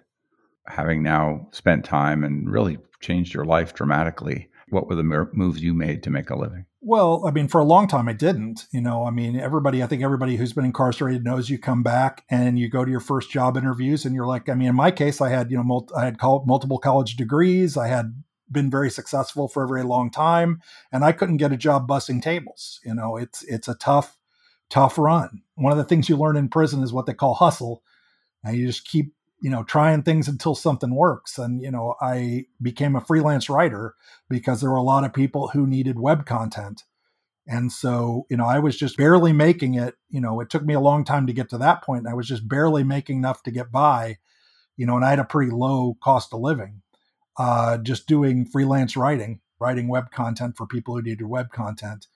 having 0.67 1.03
now 1.03 1.49
spent 1.53 1.85
time 1.85 2.25
and 2.25 2.51
really 2.51 2.79
changed 3.01 3.35
your 3.35 3.45
life 3.45 3.75
dramatically, 3.75 4.49
what 4.71 4.89
were 4.89 4.97
the 4.97 5.29
moves 5.33 5.63
you 5.63 5.75
made 5.75 6.03
to 6.03 6.11
make 6.11 6.31
a 6.31 6.39
living? 6.39 6.67
Well, 6.87 7.25
I 7.27 7.31
mean, 7.31 7.49
for 7.49 7.63
a 7.63 7.65
long 7.65 7.89
time, 7.89 8.11
I 8.11 8.13
didn't. 8.13 8.67
You 8.71 8.83
know, 8.83 9.07
I 9.07 9.11
mean, 9.11 9.41
everybody, 9.41 9.83
I 9.83 9.87
think 9.87 10.03
everybody 10.03 10.37
who's 10.37 10.53
been 10.53 10.67
incarcerated 10.67 11.25
knows 11.25 11.49
you 11.49 11.59
come 11.59 11.83
back 11.83 12.25
and 12.29 12.59
you 12.59 12.69
go 12.69 12.85
to 12.85 12.91
your 12.91 13.01
first 13.01 13.31
job 13.31 13.57
interviews, 13.57 14.05
and 14.05 14.15
you're 14.15 14.27
like, 14.27 14.51
I 14.51 14.55
mean, 14.55 14.69
in 14.69 14.75
my 14.75 14.91
case, 14.91 15.23
I 15.23 15.31
had, 15.31 15.51
you 15.51 15.57
know, 15.57 15.87
I 15.97 16.05
had 16.05 16.19
multiple 16.21 16.79
college 16.79 17.17
degrees, 17.17 17.79
I 17.79 17.89
had 17.89 18.23
been 18.53 18.71
very 18.71 18.91
successful 18.91 19.49
for 19.49 19.65
a 19.65 19.69
very 19.69 19.83
long 19.83 20.11
time, 20.11 20.61
and 20.93 21.07
I 21.07 21.13
couldn't 21.13 21.39
get 21.39 21.53
a 21.53 21.57
job 21.57 21.89
bussing 21.89 22.21
tables. 22.21 22.81
You 22.85 22.95
know, 22.95 23.17
it's 23.17 23.43
it's 23.45 23.67
a 23.67 23.75
tough, 23.77 24.19
tough 24.69 24.99
run. 24.99 25.41
One 25.55 25.73
of 25.73 25.79
the 25.79 25.85
things 25.85 26.11
you 26.11 26.19
learn 26.19 26.37
in 26.37 26.51
prison 26.51 26.83
is 26.83 26.93
what 26.93 27.07
they 27.07 27.15
call 27.15 27.33
hustle, 27.33 27.83
and 28.45 28.59
you 28.59 28.67
just 28.67 28.87
keep 28.87 29.15
you 29.45 29.51
know 29.51 29.63
trying 29.63 30.03
things 30.03 30.27
until 30.27 30.55
something 30.55 30.95
works. 30.95 31.37
And 31.37 31.63
you 31.63 31.71
know, 31.71 31.97
I 32.01 32.47
became 32.63 32.97
a 32.97 33.03
freelance 33.03 33.51
writer 33.51 33.95
because 34.31 34.61
there 34.61 34.71
were 34.71 34.77
a 34.77 34.83
lot 34.83 35.05
of 35.05 35.13
people 35.13 35.49
who 35.49 35.67
needed 35.67 35.99
web 35.99 36.25
content. 36.25 36.85
And 37.47 37.71
so, 37.71 38.25
you 38.31 38.39
know, 38.39 38.47
I 38.47 38.59
was 38.59 38.75
just 38.75 38.97
barely 38.97 39.35
making 39.35 39.75
it. 39.75 39.97
You 40.09 40.23
know, 40.23 40.41
it 40.41 40.49
took 40.49 40.65
me 40.65 40.73
a 40.73 40.81
long 40.81 41.05
time 41.05 41.27
to 41.27 41.35
get 41.35 41.51
to 41.51 41.59
that 41.59 41.83
point. 41.83 42.07
I 42.09 42.15
was 42.15 42.27
just 42.27 42.49
barely 42.49 42.85
making 42.85 43.19
enough 43.19 43.43
to 43.43 43.51
get 43.51 43.71
by, 43.71 44.17
you 44.79 44.87
know, 44.87 44.97
and 44.97 45.05
I 45.05 45.11
had 45.11 45.19
a 45.19 45.25
pretty 45.25 45.53
low 45.53 45.99
cost 46.03 46.33
of 46.33 46.41
living 46.41 46.81
uh, 47.37 47.79
just 47.79 48.07
doing 48.07 48.47
freelance 48.47 48.97
writing, 48.97 49.41
writing 49.61 49.89
web 49.89 50.11
content 50.11 50.57
for 50.57 50.67
people 50.67 50.95
who 50.95 51.03
needed 51.03 51.27
web 51.27 51.51
content. 51.51 52.07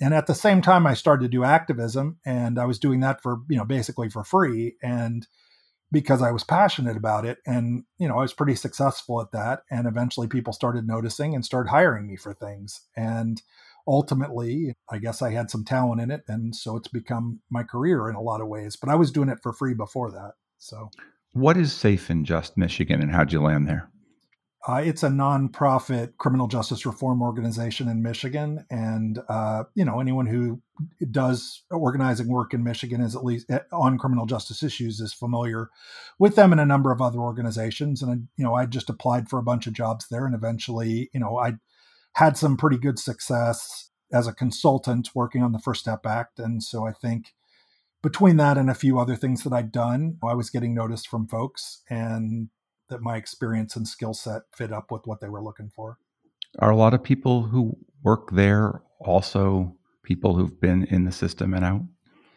And 0.00 0.14
at 0.14 0.26
the 0.26 0.34
same 0.34 0.62
time, 0.62 0.86
I 0.86 0.94
started 0.94 1.24
to 1.24 1.28
do 1.28 1.44
activism, 1.44 2.18
and 2.24 2.58
I 2.58 2.64
was 2.66 2.78
doing 2.78 3.00
that 3.00 3.20
for 3.22 3.40
you 3.48 3.56
know 3.56 3.64
basically 3.64 4.08
for 4.08 4.22
free, 4.22 4.76
and 4.82 5.26
because 5.90 6.22
I 6.22 6.30
was 6.30 6.44
passionate 6.44 6.96
about 6.96 7.24
it, 7.24 7.38
and 7.46 7.84
you 7.98 8.08
know 8.08 8.18
I 8.18 8.22
was 8.22 8.32
pretty 8.32 8.54
successful 8.54 9.20
at 9.20 9.32
that. 9.32 9.62
And 9.70 9.86
eventually, 9.86 10.28
people 10.28 10.52
started 10.52 10.86
noticing 10.86 11.34
and 11.34 11.44
started 11.44 11.70
hiring 11.70 12.06
me 12.06 12.16
for 12.16 12.34
things. 12.34 12.82
And 12.96 13.40
ultimately, 13.86 14.74
I 14.90 14.98
guess 14.98 15.22
I 15.22 15.32
had 15.32 15.50
some 15.50 15.64
talent 15.64 16.00
in 16.00 16.10
it, 16.10 16.22
and 16.28 16.54
so 16.54 16.76
it's 16.76 16.88
become 16.88 17.40
my 17.50 17.62
career 17.62 18.08
in 18.08 18.16
a 18.16 18.22
lot 18.22 18.40
of 18.40 18.48
ways. 18.48 18.76
But 18.76 18.90
I 18.90 18.94
was 18.94 19.10
doing 19.10 19.28
it 19.28 19.38
for 19.42 19.52
free 19.52 19.74
before 19.74 20.10
that. 20.10 20.32
So, 20.58 20.90
what 21.32 21.56
is 21.56 21.72
Safe 21.72 22.10
and 22.10 22.26
Just 22.26 22.56
Michigan, 22.56 23.00
and 23.00 23.12
how'd 23.12 23.32
you 23.32 23.40
land 23.40 23.68
there? 23.68 23.90
Uh, 24.68 24.82
it's 24.84 25.02
a 25.02 25.08
nonprofit 25.08 26.14
criminal 26.18 26.46
justice 26.46 26.84
reform 26.84 27.22
organization 27.22 27.88
in 27.88 28.02
Michigan, 28.02 28.66
and 28.68 29.18
uh, 29.30 29.64
you 29.74 29.82
know 29.82 29.98
anyone 29.98 30.26
who 30.26 30.60
does 31.10 31.62
organizing 31.70 32.28
work 32.28 32.52
in 32.52 32.62
Michigan 32.62 33.00
is 33.00 33.16
at 33.16 33.24
least 33.24 33.50
eh, 33.50 33.60
on 33.72 33.96
criminal 33.96 34.26
justice 34.26 34.62
issues 34.62 35.00
is 35.00 35.14
familiar 35.14 35.70
with 36.18 36.36
them 36.36 36.52
and 36.52 36.60
a 36.60 36.66
number 36.66 36.92
of 36.92 37.00
other 37.00 37.18
organizations. 37.18 38.02
And 38.02 38.28
you 38.36 38.44
know, 38.44 38.54
I 38.54 38.66
just 38.66 38.90
applied 38.90 39.30
for 39.30 39.38
a 39.38 39.42
bunch 39.42 39.66
of 39.66 39.72
jobs 39.72 40.06
there, 40.10 40.26
and 40.26 40.34
eventually, 40.34 41.08
you 41.14 41.20
know, 41.20 41.38
I 41.38 41.54
had 42.16 42.36
some 42.36 42.58
pretty 42.58 42.76
good 42.76 42.98
success 42.98 43.90
as 44.12 44.26
a 44.26 44.34
consultant 44.34 45.08
working 45.14 45.42
on 45.42 45.52
the 45.52 45.58
First 45.58 45.80
Step 45.80 46.04
Act, 46.04 46.38
and 46.38 46.62
so 46.62 46.86
I 46.86 46.92
think 46.92 47.32
between 48.02 48.36
that 48.36 48.58
and 48.58 48.68
a 48.68 48.74
few 48.74 48.98
other 48.98 49.16
things 49.16 49.44
that 49.44 49.52
I'd 49.54 49.72
done, 49.72 50.18
I 50.22 50.34
was 50.34 50.50
getting 50.50 50.74
noticed 50.74 51.08
from 51.08 51.26
folks, 51.26 51.80
and 51.88 52.50
that 52.88 53.02
my 53.02 53.16
experience 53.16 53.76
and 53.76 53.86
skill 53.86 54.14
set 54.14 54.42
fit 54.54 54.72
up 54.72 54.90
with 54.90 55.02
what 55.06 55.20
they 55.20 55.28
were 55.28 55.42
looking 55.42 55.70
for. 55.74 55.98
Are 56.58 56.70
a 56.70 56.76
lot 56.76 56.94
of 56.94 57.02
people 57.02 57.42
who 57.42 57.76
work 58.02 58.30
there 58.32 58.82
also 59.00 59.76
people 60.02 60.34
who've 60.34 60.60
been 60.60 60.84
in 60.84 61.04
the 61.04 61.12
system 61.12 61.54
and 61.54 61.64
out? 61.64 61.82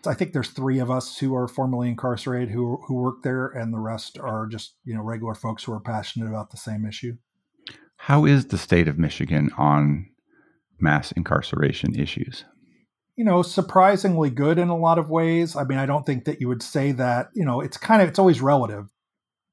I 0.05 0.13
think 0.13 0.33
there's 0.33 0.49
three 0.49 0.79
of 0.79 0.89
us 0.89 1.17
who 1.17 1.35
are 1.35 1.47
formerly 1.47 1.87
incarcerated 1.87 2.49
who 2.49 2.77
who 2.87 2.95
work 2.95 3.21
there, 3.23 3.47
and 3.47 3.73
the 3.73 3.79
rest 3.79 4.17
are 4.17 4.47
just 4.47 4.75
you 4.83 4.95
know 4.95 5.01
regular 5.01 5.35
folks 5.35 5.63
who 5.63 5.73
are 5.73 5.79
passionate 5.79 6.27
about 6.27 6.49
the 6.49 6.57
same 6.57 6.85
issue. 6.85 7.17
How 7.97 8.25
is 8.25 8.47
the 8.47 8.57
state 8.57 8.87
of 8.87 8.97
Michigan 8.97 9.51
on 9.57 10.09
mass 10.79 11.11
incarceration 11.11 11.93
issues? 11.95 12.45
You 13.15 13.25
know, 13.25 13.43
surprisingly 13.43 14.31
good 14.31 14.57
in 14.57 14.69
a 14.69 14.77
lot 14.77 14.97
of 14.97 15.11
ways. 15.11 15.55
I 15.55 15.65
mean, 15.65 15.77
I 15.77 15.85
don't 15.85 16.05
think 16.05 16.25
that 16.25 16.41
you 16.41 16.47
would 16.47 16.63
say 16.63 16.93
that. 16.93 17.29
You 17.35 17.45
know, 17.45 17.61
it's 17.61 17.77
kind 17.77 18.01
of 18.01 18.09
it's 18.09 18.19
always 18.19 18.41
relative 18.41 18.87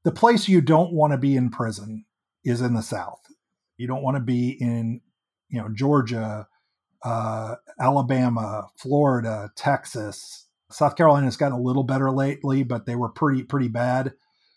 the 0.04 0.12
place 0.12 0.48
you 0.48 0.61
don't 0.61 0.92
want 0.92 1.12
to 1.12 1.18
be 1.18 1.37
in 1.37 1.50
prison 1.50 2.04
is 2.44 2.61
in 2.61 2.74
the 2.74 2.82
South. 2.82 3.20
You 3.76 3.87
don't 3.87 4.02
want 4.02 4.16
to 4.16 4.22
be 4.22 4.50
in, 4.50 5.00
you 5.48 5.61
know, 5.61 5.68
Georgia, 5.68 6.46
uh, 7.04 7.54
Alabama, 7.80 8.68
Florida, 8.76 9.50
Texas. 9.56 10.46
South 10.70 10.96
Carolina 10.96 11.26
has 11.26 11.37
gotten 11.37 11.58
a 11.58 11.62
little 11.62 11.84
better 11.84 12.11
lately, 12.11 12.62
but 12.62 12.87
they 12.87 12.96
were 12.96 13.08
pretty 13.08 13.42
pretty 13.42 13.68
bad. 13.68 14.12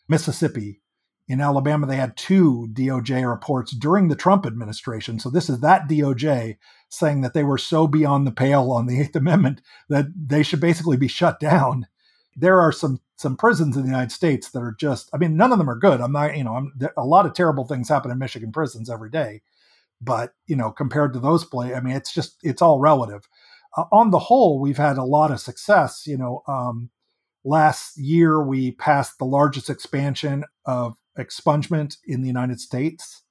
Mississippi, 0.10 0.82
in 1.27 1.39
Alabama, 1.39 1.88
they 1.88 1.95
had 1.95 2.17
two 2.17 2.67
DOJ 2.73 3.30
reports 3.30 3.71
during 3.71 4.10
the 4.10 4.15
Trump 4.15 4.45
administration. 4.45 5.19
So 5.19 5.30
this 5.30 5.49
is 5.49 5.62
that 5.62 5.88
DOJ 5.88 6.58
saying 6.89 7.21
that 7.21 7.34
they 7.34 7.43
were 7.43 7.58
so 7.58 7.88
beyond 7.88 8.27
the 8.27 8.32
pale 8.32 8.71
on 8.71 8.86
the 8.86 8.99
Eighth 8.99 9.15
Amendment 9.15 9.62
that 9.88 10.08
they 10.13 10.43
should 10.43 10.60
basically 10.60 10.97
be 10.97 11.08
shut 11.08 11.39
down 11.39 11.88
there 12.36 12.60
are 12.60 12.72
some 12.72 13.00
some 13.17 13.38
prisons 13.38 13.76
in 13.76 13.84
the 13.84 13.89
United 13.89 14.12
States 14.12 14.52
that 14.52 14.62
are 14.62 14.76
just 14.80 15.10
I 15.13 15.17
mean 15.17 15.38
none 15.38 15.52
of 15.52 15.58
them 15.58 15.70
are 15.70 15.78
good. 15.78 16.02
I'm 16.02 16.12
not 16.12 16.38
you 16.38 16.44
know 16.44 16.56
I'm 16.56 16.74
a 16.98 17.06
lot 17.06 17.26
of 17.26 17.34
terrible 17.34 17.65
things 17.65 17.89
happen 17.89 18.12
in 18.12 18.17
Michigan 18.17 18.52
prisons 18.52 18.89
every 18.89 19.10
day, 19.10 19.41
but 20.00 20.34
you 20.48 20.56
know 20.56 20.72
compared 20.72 21.13
to 21.13 21.20
those 21.20 21.46
play 21.46 21.76
I 21.76 21.82
mean 21.82 21.96
it's 21.96 22.13
just 22.13 22.38
it's 22.44 22.62
all 22.62 22.80
relative. 22.80 23.28
Uh, 23.78 23.86
on 23.91 24.12
the 24.12 24.20
whole, 24.20 24.60
we've 24.60 24.78
had 24.78 24.98
a 24.98 25.04
lot 25.04 25.32
of 25.32 25.39
success. 25.39 26.06
You 26.06 26.17
know, 26.17 26.44
um, 26.48 26.89
last 27.44 27.98
year 27.98 28.44
we 28.44 28.72
passed 28.72 29.17
the 29.17 29.26
largest 29.26 29.70
expansion 29.70 30.44
of 30.65 30.98
expungement 31.17 31.98
in 32.06 32.22
the 32.22 32.28
United 32.28 32.60
States, 32.60 33.24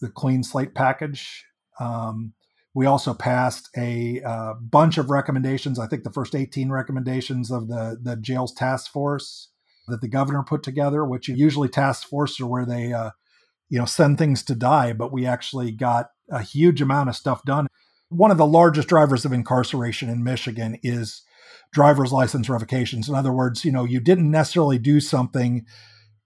the 0.00 0.08
Clean 0.08 0.42
Slate 0.42 0.74
package. 0.74 1.44
Um, 1.78 2.34
we 2.74 2.86
also 2.86 3.14
passed 3.14 3.68
a 3.76 4.22
uh, 4.22 4.54
bunch 4.54 4.96
of 4.98 5.10
recommendations. 5.10 5.78
I 5.78 5.86
think 5.86 6.04
the 6.04 6.12
first 6.12 6.34
18 6.34 6.70
recommendations 6.70 7.50
of 7.50 7.68
the, 7.68 7.98
the 8.00 8.16
jails 8.16 8.52
task 8.52 8.92
force 8.92 9.48
that 9.88 10.00
the 10.00 10.08
governor 10.08 10.44
put 10.44 10.62
together, 10.62 11.04
which 11.04 11.28
usually 11.28 11.68
task 11.68 12.06
forces 12.06 12.40
are 12.40 12.46
where 12.46 12.64
they, 12.64 12.92
uh, 12.92 13.10
you 13.68 13.78
know, 13.78 13.86
send 13.86 14.18
things 14.18 14.44
to 14.44 14.54
die. 14.54 14.92
But 14.92 15.12
we 15.12 15.26
actually 15.26 15.72
got 15.72 16.10
a 16.30 16.42
huge 16.42 16.80
amount 16.80 17.08
of 17.08 17.16
stuff 17.16 17.44
done. 17.44 17.66
One 18.08 18.30
of 18.30 18.38
the 18.38 18.46
largest 18.46 18.88
drivers 18.88 19.24
of 19.24 19.32
incarceration 19.32 20.08
in 20.08 20.22
Michigan 20.22 20.78
is 20.82 21.22
driver's 21.72 22.12
license 22.12 22.48
revocations. 22.48 23.08
In 23.08 23.14
other 23.14 23.32
words, 23.32 23.64
you 23.64 23.72
know, 23.72 23.84
you 23.84 24.00
didn't 24.00 24.30
necessarily 24.30 24.78
do 24.78 25.00
something 25.00 25.66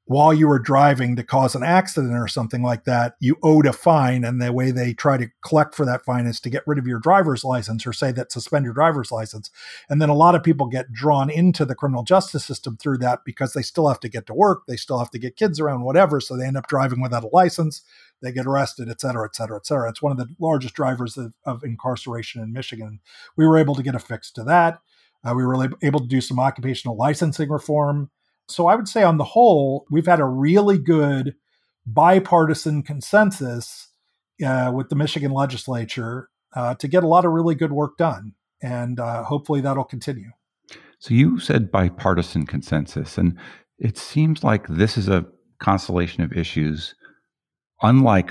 while 0.06 0.34
you 0.34 0.46
were 0.46 0.58
driving 0.58 1.16
to 1.16 1.22
cause 1.22 1.54
an 1.54 1.62
accident 1.62 2.12
or 2.12 2.28
something 2.28 2.62
like 2.62 2.84
that, 2.84 3.14
you 3.20 3.36
owed 3.42 3.64
a 3.64 3.72
fine. 3.72 4.22
And 4.22 4.40
the 4.40 4.52
way 4.52 4.70
they 4.70 4.92
try 4.92 5.16
to 5.16 5.28
collect 5.42 5.74
for 5.74 5.86
that 5.86 6.04
fine 6.04 6.26
is 6.26 6.40
to 6.40 6.50
get 6.50 6.62
rid 6.66 6.78
of 6.78 6.86
your 6.86 6.98
driver's 6.98 7.42
license 7.42 7.86
or 7.86 7.94
say 7.94 8.12
that 8.12 8.30
suspend 8.30 8.66
your 8.66 8.74
driver's 8.74 9.10
license. 9.10 9.50
And 9.88 10.02
then 10.02 10.10
a 10.10 10.14
lot 10.14 10.34
of 10.34 10.42
people 10.42 10.66
get 10.66 10.92
drawn 10.92 11.30
into 11.30 11.64
the 11.64 11.74
criminal 11.74 12.02
justice 12.02 12.44
system 12.44 12.76
through 12.76 12.98
that 12.98 13.20
because 13.24 13.54
they 13.54 13.62
still 13.62 13.88
have 13.88 14.00
to 14.00 14.10
get 14.10 14.26
to 14.26 14.34
work, 14.34 14.64
they 14.68 14.76
still 14.76 14.98
have 14.98 15.10
to 15.12 15.18
get 15.18 15.36
kids 15.36 15.58
around, 15.58 15.84
whatever. 15.84 16.20
So 16.20 16.36
they 16.36 16.46
end 16.46 16.58
up 16.58 16.68
driving 16.68 17.00
without 17.00 17.24
a 17.24 17.30
license, 17.32 17.82
they 18.20 18.30
get 18.30 18.46
arrested, 18.46 18.90
et 18.90 19.00
cetera, 19.00 19.26
et 19.26 19.34
cetera, 19.34 19.56
et 19.56 19.66
cetera. 19.66 19.88
It's 19.88 20.02
one 20.02 20.12
of 20.12 20.18
the 20.18 20.28
largest 20.38 20.74
drivers 20.74 21.16
of, 21.16 21.32
of 21.46 21.64
incarceration 21.64 22.42
in 22.42 22.52
Michigan. 22.52 23.00
We 23.36 23.46
were 23.46 23.56
able 23.56 23.74
to 23.74 23.82
get 23.82 23.94
a 23.94 23.98
fix 23.98 24.30
to 24.32 24.44
that. 24.44 24.80
Uh, 25.26 25.32
we 25.34 25.46
were 25.46 25.70
able 25.82 26.00
to 26.00 26.06
do 26.06 26.20
some 26.20 26.38
occupational 26.38 26.98
licensing 26.98 27.48
reform. 27.48 28.10
So 28.48 28.66
I 28.66 28.74
would 28.74 28.88
say, 28.88 29.02
on 29.02 29.16
the 29.16 29.24
whole, 29.24 29.86
we've 29.90 30.06
had 30.06 30.20
a 30.20 30.26
really 30.26 30.78
good 30.78 31.34
bipartisan 31.86 32.82
consensus 32.82 33.88
uh, 34.44 34.72
with 34.74 34.88
the 34.88 34.96
Michigan 34.96 35.30
legislature 35.32 36.28
uh, 36.54 36.74
to 36.76 36.88
get 36.88 37.04
a 37.04 37.08
lot 37.08 37.24
of 37.24 37.32
really 37.32 37.54
good 37.54 37.72
work 37.72 37.96
done. 37.96 38.34
And 38.62 39.00
uh, 39.00 39.24
hopefully 39.24 39.60
that'll 39.60 39.84
continue. 39.84 40.30
So 40.98 41.12
you 41.12 41.38
said 41.38 41.70
bipartisan 41.70 42.46
consensus, 42.46 43.18
and 43.18 43.38
it 43.78 43.98
seems 43.98 44.42
like 44.42 44.66
this 44.68 44.96
is 44.96 45.08
a 45.08 45.26
constellation 45.58 46.22
of 46.22 46.32
issues, 46.32 46.94
unlike 47.82 48.30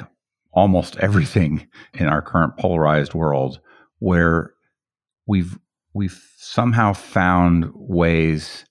almost 0.54 0.98
everything 0.98 1.68
in 1.94 2.08
our 2.08 2.22
current 2.22 2.58
polarized 2.58 3.14
world, 3.14 3.60
where 4.00 4.54
we've 5.28 5.58
we've 5.94 6.20
somehow 6.38 6.94
found 6.94 7.70
ways 7.76 8.66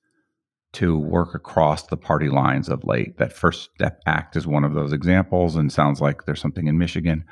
to 0.72 0.96
work 0.96 1.34
across 1.34 1.86
the 1.86 1.96
party 1.96 2.28
lines 2.28 2.68
of 2.68 2.84
late. 2.84 3.18
That 3.18 3.32
First 3.32 3.70
Step 3.74 4.00
Act 4.06 4.36
is 4.36 4.46
one 4.46 4.64
of 4.64 4.74
those 4.74 4.92
examples, 4.92 5.56
and 5.56 5.70
sounds 5.70 6.00
like 6.00 6.24
there's 6.24 6.40
something 6.40 6.66
in 6.66 6.78
Michigan. 6.78 7.24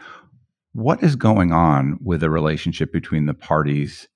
What 0.73 1.03
is 1.03 1.17
going 1.17 1.53
on 1.53 1.99
with 2.03 2.21
the 2.21 2.31
relationship 2.31 2.93
between 2.93 3.27
the 3.27 3.35
parties 3.35 4.09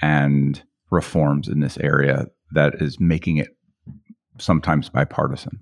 and 0.00 0.62
reforms 0.90 1.48
in 1.48 1.60
this 1.60 1.78
area 1.78 2.26
that 2.52 2.80
is 2.80 3.00
making 3.00 3.38
it 3.38 3.56
sometimes 4.38 4.88
bipartisan? 4.88 5.60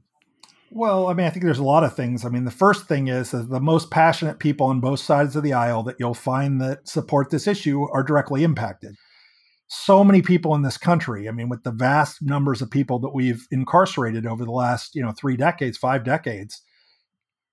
Well, 0.70 1.06
I 1.06 1.14
mean, 1.14 1.24
I 1.24 1.30
think 1.30 1.44
there's 1.44 1.60
a 1.60 1.64
lot 1.64 1.84
of 1.84 1.94
things. 1.94 2.24
I 2.24 2.28
mean, 2.30 2.44
the 2.44 2.50
first 2.50 2.88
thing 2.88 3.06
is 3.06 3.30
that 3.30 3.48
the 3.48 3.60
most 3.60 3.92
passionate 3.92 4.40
people 4.40 4.66
on 4.66 4.80
both 4.80 4.98
sides 4.98 5.36
of 5.36 5.44
the 5.44 5.52
aisle 5.52 5.84
that 5.84 5.96
you'll 6.00 6.14
find 6.14 6.60
that 6.60 6.88
support 6.88 7.30
this 7.30 7.46
issue 7.46 7.86
are 7.92 8.02
directly 8.02 8.42
impacted. 8.42 8.96
So 9.76 10.04
many 10.04 10.22
people 10.22 10.54
in 10.54 10.62
this 10.62 10.78
country, 10.78 11.28
I 11.28 11.32
mean, 11.32 11.48
with 11.48 11.64
the 11.64 11.72
vast 11.72 12.22
numbers 12.22 12.62
of 12.62 12.70
people 12.70 13.00
that 13.00 13.12
we've 13.12 13.46
incarcerated 13.50 14.24
over 14.24 14.44
the 14.44 14.52
last, 14.52 14.94
you 14.94 15.02
know, 15.02 15.12
three 15.12 15.36
decades, 15.36 15.76
five 15.76 16.04
decades, 16.04 16.62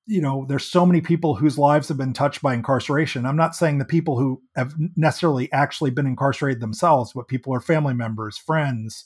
you 0.06 0.22
know, 0.22 0.46
there's 0.48 0.66
so 0.66 0.86
many 0.86 1.02
people 1.02 1.36
whose 1.36 1.58
lives 1.58 1.88
have 1.88 1.98
been 1.98 2.14
touched 2.14 2.42
by 2.42 2.54
incarceration. 2.54 3.26
I'm 3.26 3.36
not 3.36 3.56
saying 3.56 3.80
the 3.80 3.86
people 3.86 4.20
who 4.20 4.42
have 4.56 4.76
necessarily 4.96 5.52
actually 5.52 5.90
been 5.90 6.06
incarcerated 6.06 6.62
themselves, 6.62 7.12
but 7.14 7.28
people 7.28 7.54
are 7.56 7.60
family 7.60 7.94
members, 7.94 8.38
friends, 8.38 9.06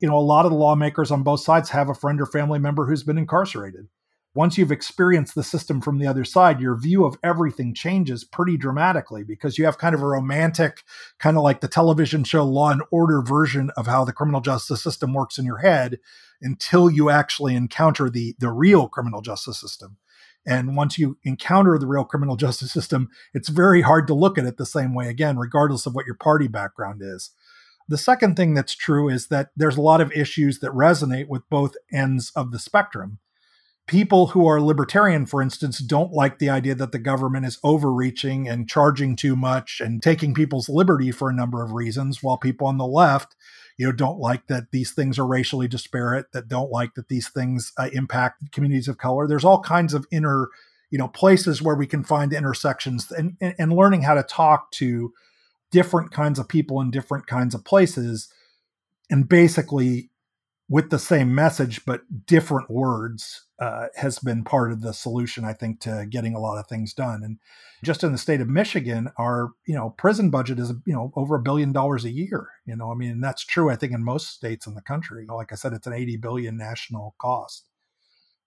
you 0.00 0.08
know, 0.08 0.16
a 0.16 0.20
lot 0.20 0.44
of 0.44 0.50
the 0.50 0.58
lawmakers 0.58 1.10
on 1.10 1.22
both 1.22 1.40
sides 1.40 1.70
have 1.70 1.88
a 1.88 1.94
friend 1.94 2.20
or 2.20 2.26
family 2.26 2.58
member 2.58 2.86
who's 2.86 3.02
been 3.02 3.18
incarcerated. 3.18 3.88
Once 4.36 4.58
you've 4.58 4.72
experienced 4.72 5.36
the 5.36 5.44
system 5.44 5.80
from 5.80 5.98
the 5.98 6.08
other 6.08 6.24
side, 6.24 6.60
your 6.60 6.76
view 6.76 7.04
of 7.04 7.16
everything 7.22 7.72
changes 7.72 8.24
pretty 8.24 8.56
dramatically 8.56 9.22
because 9.22 9.58
you 9.58 9.64
have 9.64 9.78
kind 9.78 9.94
of 9.94 10.02
a 10.02 10.06
romantic, 10.06 10.82
kind 11.20 11.36
of 11.36 11.44
like 11.44 11.60
the 11.60 11.68
television 11.68 12.24
show 12.24 12.44
Law 12.44 12.70
and 12.70 12.82
Order 12.90 13.22
version 13.22 13.70
of 13.76 13.86
how 13.86 14.04
the 14.04 14.12
criminal 14.12 14.40
justice 14.40 14.82
system 14.82 15.14
works 15.14 15.38
in 15.38 15.44
your 15.44 15.58
head 15.58 16.00
until 16.42 16.90
you 16.90 17.10
actually 17.10 17.54
encounter 17.54 18.10
the, 18.10 18.34
the 18.40 18.50
real 18.50 18.88
criminal 18.88 19.20
justice 19.20 19.60
system. 19.60 19.98
And 20.44 20.76
once 20.76 20.98
you 20.98 21.16
encounter 21.22 21.78
the 21.78 21.86
real 21.86 22.04
criminal 22.04 22.36
justice 22.44 22.72
system, 22.72 23.10
it's 23.34 23.48
very 23.48 23.82
hard 23.82 24.08
to 24.08 24.14
look 24.14 24.36
at 24.36 24.46
it 24.46 24.56
the 24.56 24.66
same 24.66 24.94
way 24.94 25.08
again, 25.08 25.38
regardless 25.38 25.86
of 25.86 25.94
what 25.94 26.06
your 26.06 26.16
party 26.16 26.48
background 26.48 27.02
is. 27.04 27.30
The 27.86 27.98
second 27.98 28.34
thing 28.34 28.54
that's 28.54 28.74
true 28.74 29.08
is 29.08 29.28
that 29.28 29.50
there's 29.56 29.76
a 29.76 29.82
lot 29.82 30.00
of 30.00 30.10
issues 30.12 30.58
that 30.58 30.72
resonate 30.72 31.28
with 31.28 31.48
both 31.50 31.76
ends 31.92 32.32
of 32.34 32.50
the 32.50 32.58
spectrum. 32.58 33.18
People 33.86 34.28
who 34.28 34.46
are 34.46 34.62
libertarian, 34.62 35.26
for 35.26 35.42
instance, 35.42 35.78
don't 35.78 36.12
like 36.12 36.38
the 36.38 36.48
idea 36.48 36.74
that 36.74 36.92
the 36.92 36.98
government 36.98 37.44
is 37.44 37.58
overreaching 37.62 38.48
and 38.48 38.68
charging 38.68 39.14
too 39.14 39.36
much 39.36 39.80
and 39.80 40.02
taking 40.02 40.32
people's 40.32 40.70
liberty 40.70 41.10
for 41.10 41.28
a 41.28 41.34
number 41.34 41.62
of 41.62 41.72
reasons, 41.72 42.22
while 42.22 42.38
people 42.38 42.66
on 42.66 42.78
the 42.78 42.86
left, 42.86 43.36
you 43.76 43.84
know, 43.84 43.92
don't 43.92 44.18
like 44.18 44.46
that 44.46 44.70
these 44.70 44.92
things 44.92 45.18
are 45.18 45.26
racially 45.26 45.68
disparate, 45.68 46.32
that 46.32 46.48
don't 46.48 46.70
like 46.70 46.94
that 46.94 47.08
these 47.08 47.28
things 47.28 47.72
uh, 47.76 47.90
impact 47.92 48.50
communities 48.52 48.88
of 48.88 48.96
color. 48.96 49.26
There's 49.26 49.44
all 49.44 49.60
kinds 49.60 49.92
of 49.92 50.06
inner, 50.10 50.48
you 50.90 50.98
know, 50.98 51.08
places 51.08 51.60
where 51.60 51.76
we 51.76 51.86
can 51.86 52.04
find 52.04 52.32
intersections 52.32 53.10
and, 53.10 53.36
and, 53.40 53.54
and 53.58 53.72
learning 53.72 54.02
how 54.02 54.14
to 54.14 54.22
talk 54.22 54.70
to 54.72 55.12
different 55.70 56.10
kinds 56.10 56.38
of 56.38 56.48
people 56.48 56.80
in 56.80 56.90
different 56.90 57.26
kinds 57.26 57.54
of 57.54 57.64
places 57.64 58.28
and 59.10 59.28
basically 59.28 60.08
with 60.68 60.90
the 60.90 60.98
same 60.98 61.34
message 61.34 61.84
but 61.84 62.26
different 62.26 62.70
words 62.70 63.44
uh, 63.60 63.86
has 63.96 64.18
been 64.18 64.42
part 64.42 64.72
of 64.72 64.80
the 64.80 64.92
solution 64.92 65.44
i 65.44 65.52
think 65.52 65.80
to 65.80 66.06
getting 66.08 66.34
a 66.34 66.40
lot 66.40 66.58
of 66.58 66.66
things 66.66 66.92
done. 66.92 67.22
And 67.22 67.38
just 67.82 68.02
in 68.02 68.12
the 68.12 68.18
state 68.18 68.40
of 68.40 68.48
michigan 68.48 69.10
our 69.18 69.50
you 69.66 69.74
know 69.74 69.90
prison 69.90 70.30
budget 70.30 70.58
is 70.58 70.72
you 70.86 70.94
know 70.94 71.12
over 71.16 71.36
a 71.36 71.42
billion 71.42 71.72
dollars 71.72 72.04
a 72.04 72.10
year 72.10 72.48
you 72.64 72.74
know 72.74 72.90
i 72.90 72.94
mean 72.94 73.20
that's 73.20 73.44
true 73.44 73.70
i 73.70 73.76
think 73.76 73.92
in 73.92 74.02
most 74.02 74.30
states 74.30 74.66
in 74.66 74.74
the 74.74 74.82
country. 74.82 75.26
Like 75.28 75.52
i 75.52 75.54
said 75.54 75.72
it's 75.72 75.86
an 75.86 75.92
80 75.92 76.16
billion 76.18 76.56
national 76.56 77.14
cost. 77.18 77.66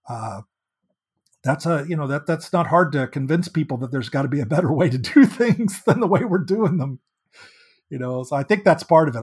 Uh, 0.09 0.41
that's 1.43 1.65
a 1.65 1.85
you 1.87 1.95
know 1.95 2.07
that 2.07 2.25
that's 2.25 2.51
not 2.51 2.67
hard 2.67 2.91
to 2.93 3.07
convince 3.07 3.47
people 3.47 3.77
that 3.77 3.91
there's 3.91 4.09
got 4.09 4.23
to 4.23 4.27
be 4.27 4.39
a 4.39 4.45
better 4.45 4.73
way 4.73 4.89
to 4.89 4.97
do 5.13 5.25
things 5.25 5.83
than 5.83 5.99
the 5.99 6.07
way 6.07 6.25
we're 6.25 6.39
doing 6.39 6.77
them. 6.77 6.99
You 7.89 7.99
know 7.99 8.23
so 8.23 8.35
i 8.35 8.43
think 8.43 8.63
that's 8.63 8.83
part 8.83 9.07
of 9.07 9.15
it. 9.15 9.21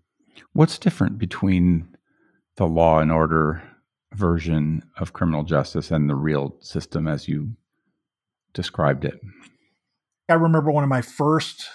What's 0.52 0.78
different 0.78 1.18
between 1.18 1.93
the 2.56 2.66
law 2.66 3.00
and 3.00 3.12
order 3.12 3.62
version 4.12 4.82
of 4.98 5.12
criminal 5.12 5.42
justice 5.42 5.90
and 5.90 6.08
the 6.08 6.14
real 6.14 6.56
system 6.60 7.08
as 7.08 7.26
you 7.26 7.50
described 8.52 9.04
it 9.04 9.20
i 10.28 10.34
remember 10.34 10.70
one 10.70 10.84
of 10.84 10.90
my 10.90 11.02
first 11.02 11.68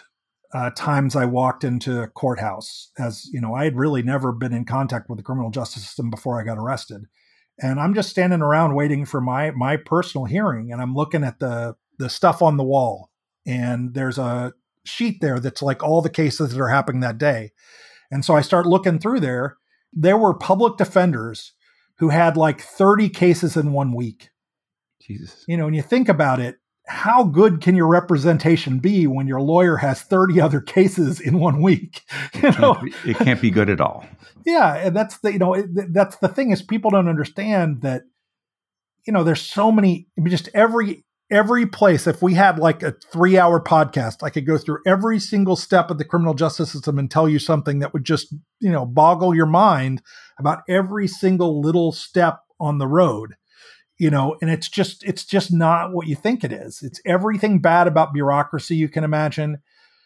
uh, 0.53 0.69
times 0.75 1.15
i 1.15 1.25
walked 1.25 1.63
into 1.63 2.01
a 2.01 2.07
courthouse 2.07 2.91
as 2.97 3.25
you 3.33 3.41
know 3.41 3.53
i 3.53 3.65
had 3.65 3.75
really 3.75 4.01
never 4.01 4.31
been 4.31 4.53
in 4.53 4.63
contact 4.63 5.09
with 5.09 5.17
the 5.17 5.23
criminal 5.23 5.51
justice 5.51 5.83
system 5.83 6.09
before 6.09 6.39
i 6.39 6.45
got 6.45 6.57
arrested 6.57 7.03
and 7.61 7.79
i'm 7.79 7.93
just 7.93 8.09
standing 8.09 8.41
around 8.41 8.73
waiting 8.73 9.05
for 9.05 9.19
my 9.19 9.51
my 9.51 9.75
personal 9.75 10.25
hearing 10.25 10.71
and 10.71 10.81
i'm 10.81 10.95
looking 10.95 11.23
at 11.23 11.39
the 11.39 11.75
the 11.97 12.09
stuff 12.09 12.41
on 12.41 12.55
the 12.55 12.63
wall 12.63 13.09
and 13.45 13.93
there's 13.93 14.17
a 14.17 14.53
sheet 14.85 15.21
there 15.21 15.39
that's 15.39 15.61
like 15.61 15.83
all 15.83 16.01
the 16.01 16.09
cases 16.09 16.51
that 16.51 16.61
are 16.61 16.69
happening 16.69 17.01
that 17.01 17.17
day. 17.17 17.51
And 18.11 18.25
so 18.25 18.35
I 18.35 18.41
start 18.41 18.65
looking 18.65 18.99
through 18.99 19.19
there. 19.19 19.57
There 19.93 20.17
were 20.17 20.33
public 20.33 20.77
defenders 20.77 21.53
who 21.97 22.09
had 22.09 22.37
like 22.37 22.61
30 22.61 23.09
cases 23.09 23.57
in 23.57 23.73
one 23.73 23.93
week. 23.93 24.29
Jesus. 25.01 25.43
You 25.47 25.57
know, 25.57 25.65
when 25.65 25.73
you 25.73 25.81
think 25.81 26.09
about 26.09 26.39
it, 26.39 26.57
how 26.87 27.23
good 27.23 27.61
can 27.61 27.75
your 27.75 27.87
representation 27.87 28.79
be 28.79 29.05
when 29.05 29.27
your 29.27 29.41
lawyer 29.41 29.77
has 29.77 30.01
30 30.01 30.41
other 30.41 30.59
cases 30.59 31.19
in 31.19 31.39
one 31.39 31.61
week? 31.61 32.01
You 32.41 32.51
know, 32.51 32.81
it 33.05 33.17
can't 33.17 33.41
be 33.41 33.51
good 33.51 33.69
at 33.69 33.81
all. 33.81 34.05
Yeah, 34.45 34.75
and 34.75 34.95
that's 34.95 35.17
the 35.19 35.33
you 35.33 35.39
know 35.39 35.53
it, 35.55 35.93
that's 35.93 36.15
the 36.17 36.29
thing 36.29 36.51
is 36.51 36.61
people 36.61 36.89
don't 36.89 37.09
understand 37.09 37.81
that 37.81 38.03
you 39.05 39.11
know 39.11 39.23
there's 39.23 39.41
so 39.41 39.71
many 39.71 40.07
I 40.17 40.21
mean, 40.21 40.31
just 40.31 40.49
every 40.53 41.03
every 41.31 41.65
place 41.65 42.07
if 42.07 42.21
we 42.21 42.33
had 42.33 42.57
like 42.57 42.81
a 42.81 42.95
three 43.11 43.37
hour 43.37 43.59
podcast 43.61 44.23
i 44.23 44.29
could 44.29 44.45
go 44.45 44.57
through 44.57 44.79
every 44.85 45.19
single 45.19 45.55
step 45.55 45.89
of 45.89 45.97
the 45.97 46.05
criminal 46.05 46.33
justice 46.33 46.71
system 46.71 46.97
and 46.97 47.11
tell 47.11 47.29
you 47.29 47.39
something 47.39 47.79
that 47.79 47.93
would 47.93 48.03
just 48.03 48.33
you 48.59 48.71
know 48.71 48.85
boggle 48.85 49.35
your 49.35 49.45
mind 49.45 50.01
about 50.39 50.63
every 50.67 51.07
single 51.07 51.61
little 51.61 51.91
step 51.91 52.39
on 52.59 52.77
the 52.77 52.87
road 52.87 53.35
you 53.99 54.09
know 54.09 54.35
and 54.41 54.49
it's 54.49 54.67
just 54.67 55.03
it's 55.03 55.25
just 55.25 55.53
not 55.53 55.93
what 55.93 56.07
you 56.07 56.15
think 56.15 56.43
it 56.43 56.51
is. 56.51 56.81
It's 56.81 57.01
everything 57.05 57.59
bad 57.59 57.85
about 57.85 58.13
bureaucracy 58.13 58.75
you 58.75 58.89
can 58.89 59.03
imagine. 59.03 59.59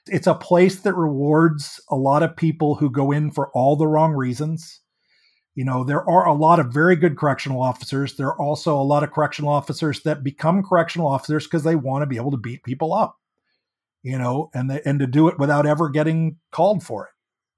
It's 0.07 0.27
a 0.27 0.33
place 0.33 0.81
that 0.81 0.95
rewards 0.95 1.79
a 1.89 1.95
lot 1.95 2.23
of 2.23 2.35
people 2.35 2.75
who 2.75 2.89
go 2.89 3.11
in 3.11 3.31
for 3.31 3.49
all 3.53 3.77
the 3.77 3.87
wrong 3.87 4.11
reasons 4.11 4.81
you 5.55 5.63
know, 5.63 5.83
there 5.83 6.07
are 6.09 6.27
a 6.27 6.33
lot 6.33 6.59
of 6.59 6.73
very 6.73 6.95
good 6.95 7.17
correctional 7.17 7.61
officers. 7.61 8.15
There 8.15 8.27
are 8.27 8.41
also 8.41 8.75
a 8.75 8.81
lot 8.81 9.03
of 9.03 9.11
correctional 9.11 9.51
officers 9.51 10.01
that 10.01 10.23
become 10.23 10.63
correctional 10.63 11.07
officers 11.07 11.45
because 11.45 11.63
they 11.63 11.75
want 11.75 12.01
to 12.01 12.07
be 12.07 12.17
able 12.17 12.31
to 12.31 12.37
beat 12.37 12.63
people 12.63 12.93
up, 12.93 13.17
you 14.01 14.17
know, 14.17 14.49
and 14.53 14.69
they, 14.69 14.81
and 14.83 14.99
to 14.99 15.07
do 15.07 15.27
it 15.27 15.37
without 15.37 15.67
ever 15.67 15.89
getting 15.89 16.37
called 16.51 16.83
for 16.83 17.05
it. 17.05 17.11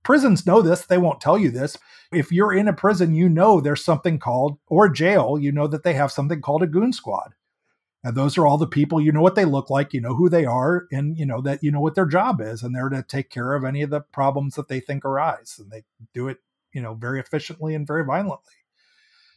Prisons 0.03 0.45
know 0.45 0.61
this. 0.61 0.85
They 0.85 0.97
won't 0.97 1.21
tell 1.21 1.37
you 1.37 1.49
this. 1.49 1.77
If 2.11 2.31
you're 2.31 2.53
in 2.53 2.67
a 2.67 2.73
prison, 2.73 3.15
you 3.15 3.29
know 3.29 3.59
there's 3.59 3.83
something 3.83 4.19
called, 4.19 4.59
or 4.67 4.89
jail, 4.89 5.39
you 5.39 5.51
know 5.51 5.67
that 5.67 5.83
they 5.83 5.93
have 5.93 6.11
something 6.11 6.41
called 6.41 6.63
a 6.63 6.67
goon 6.67 6.93
squad. 6.93 7.33
And 8.03 8.15
those 8.15 8.37
are 8.37 8.45
all 8.45 8.59
the 8.59 8.67
people, 8.67 9.01
you 9.01 9.11
know 9.11 9.23
what 9.23 9.33
they 9.33 9.45
look 9.45 9.71
like, 9.71 9.91
you 9.91 9.99
know 9.99 10.13
who 10.13 10.29
they 10.29 10.45
are, 10.45 10.85
and 10.91 11.17
you 11.17 11.25
know 11.25 11.41
that 11.41 11.63
you 11.63 11.71
know 11.71 11.79
what 11.79 11.95
their 11.95 12.05
job 12.05 12.39
is, 12.39 12.61
and 12.61 12.75
they're 12.75 12.89
to 12.89 13.01
take 13.01 13.31
care 13.31 13.53
of 13.53 13.63
any 13.63 13.81
of 13.81 13.89
the 13.89 14.01
problems 14.01 14.53
that 14.55 14.67
they 14.67 14.79
think 14.79 15.05
arise. 15.05 15.55
And 15.57 15.71
they 15.71 15.85
do 16.13 16.27
it 16.27 16.37
you 16.75 16.81
know, 16.81 16.93
very 16.93 17.19
efficiently 17.19 17.73
and 17.73 17.87
very 17.87 18.03
violently. 18.05 18.53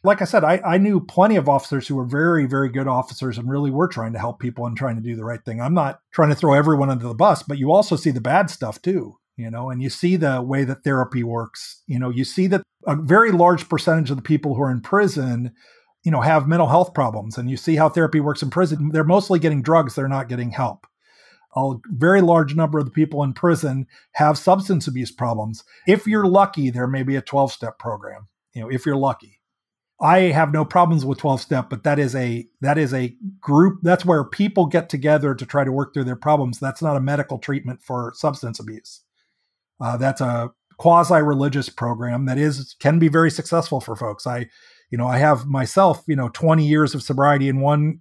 Like 0.03 0.21
I 0.21 0.25
said, 0.25 0.43
I, 0.43 0.61
I 0.65 0.77
knew 0.77 0.99
plenty 0.99 1.37
of 1.37 1.49
officers 1.49 1.87
who 1.87 1.95
were 1.95 2.05
very, 2.05 2.45
very 2.45 2.69
good 2.69 2.87
officers 2.87 3.37
and 3.37 3.49
really 3.49 3.71
were 3.71 3.87
trying 3.87 4.13
to 4.13 4.19
help 4.19 4.39
people 4.39 4.65
and 4.65 4.77
trying 4.77 4.97
to 4.97 5.01
do 5.01 5.15
the 5.15 5.25
right 5.25 5.43
thing. 5.43 5.59
I'm 5.59 5.73
not 5.73 5.99
trying 6.11 6.29
to 6.29 6.35
throw 6.35 6.53
everyone 6.53 6.89
under 6.89 7.07
the 7.07 7.15
bus, 7.15 7.43
but 7.43 7.57
you 7.57 7.71
also 7.71 7.95
see 7.95 8.11
the 8.11 8.21
bad 8.21 8.49
stuff 8.49 8.81
too, 8.81 9.17
you 9.35 9.49
know, 9.49 9.69
and 9.69 9.81
you 9.81 9.89
see 9.89 10.15
the 10.15 10.41
way 10.41 10.63
that 10.65 10.83
therapy 10.83 11.23
works. 11.23 11.81
You 11.87 11.97
know, 11.97 12.09
you 12.09 12.23
see 12.23 12.47
that 12.47 12.61
a 12.85 12.95
very 12.95 13.31
large 13.31 13.67
percentage 13.67 14.11
of 14.11 14.17
the 14.17 14.23
people 14.23 14.53
who 14.53 14.61
are 14.61 14.71
in 14.71 14.81
prison 14.81 15.53
you 16.05 16.11
know 16.11 16.21
have 16.21 16.47
mental 16.47 16.67
health 16.67 16.93
problems 16.93 17.37
and 17.37 17.49
you 17.49 17.57
see 17.57 17.75
how 17.75 17.89
therapy 17.89 18.21
works 18.21 18.41
in 18.41 18.49
prison 18.49 18.89
they're 18.93 19.03
mostly 19.03 19.37
getting 19.37 19.61
drugs 19.61 19.95
they're 19.95 20.07
not 20.07 20.29
getting 20.29 20.51
help 20.51 20.87
a 21.55 21.73
very 21.85 22.21
large 22.21 22.55
number 22.55 22.79
of 22.79 22.85
the 22.85 22.91
people 22.91 23.23
in 23.23 23.33
prison 23.33 23.87
have 24.13 24.37
substance 24.37 24.87
abuse 24.87 25.11
problems. 25.11 25.63
If 25.87 26.05
you're 26.05 26.27
lucky, 26.27 26.69
there 26.69 26.87
may 26.87 27.03
be 27.03 27.15
a 27.15 27.21
12 27.21 27.51
step 27.51 27.79
program, 27.79 28.27
you 28.53 28.61
know, 28.61 28.69
if 28.69 28.85
you're 28.85 28.95
lucky. 28.95 29.39
I 30.01 30.19
have 30.31 30.53
no 30.53 30.63
problems 30.63 31.05
with 31.05 31.17
12 31.17 31.41
step, 31.41 31.69
but 31.69 31.83
that 31.83 31.99
is 31.99 32.15
a 32.15 32.47
that 32.61 32.77
is 32.77 32.93
a 32.93 33.15
group 33.41 33.79
that's 33.81 34.05
where 34.05 34.23
people 34.23 34.65
get 34.65 34.87
together 34.87 35.35
to 35.35 35.45
try 35.45 35.65
to 35.65 35.71
work 35.71 35.93
through 35.93 36.05
their 36.05 36.15
problems. 36.15 36.57
That's 36.59 36.81
not 36.81 36.95
a 36.95 37.01
medical 37.01 37.37
treatment 37.37 37.83
for 37.83 38.13
substance 38.15 38.59
abuse. 38.59 39.01
Uh, 39.81 39.97
that's 39.97 40.21
a 40.21 40.51
quasi 40.77 41.21
religious 41.21 41.67
program 41.67 42.25
that 42.25 42.37
is 42.37 42.75
can 42.79 42.99
be 42.99 43.09
very 43.09 43.29
successful 43.29 43.81
for 43.81 43.95
folks. 43.95 44.25
I, 44.25 44.47
you 44.89 44.97
know, 44.97 45.07
I 45.07 45.17
have 45.17 45.45
myself, 45.45 46.03
you 46.07 46.15
know, 46.15 46.29
20 46.29 46.65
years 46.65 46.95
of 46.95 47.03
sobriety 47.03 47.49
in 47.49 47.59
one 47.59 47.99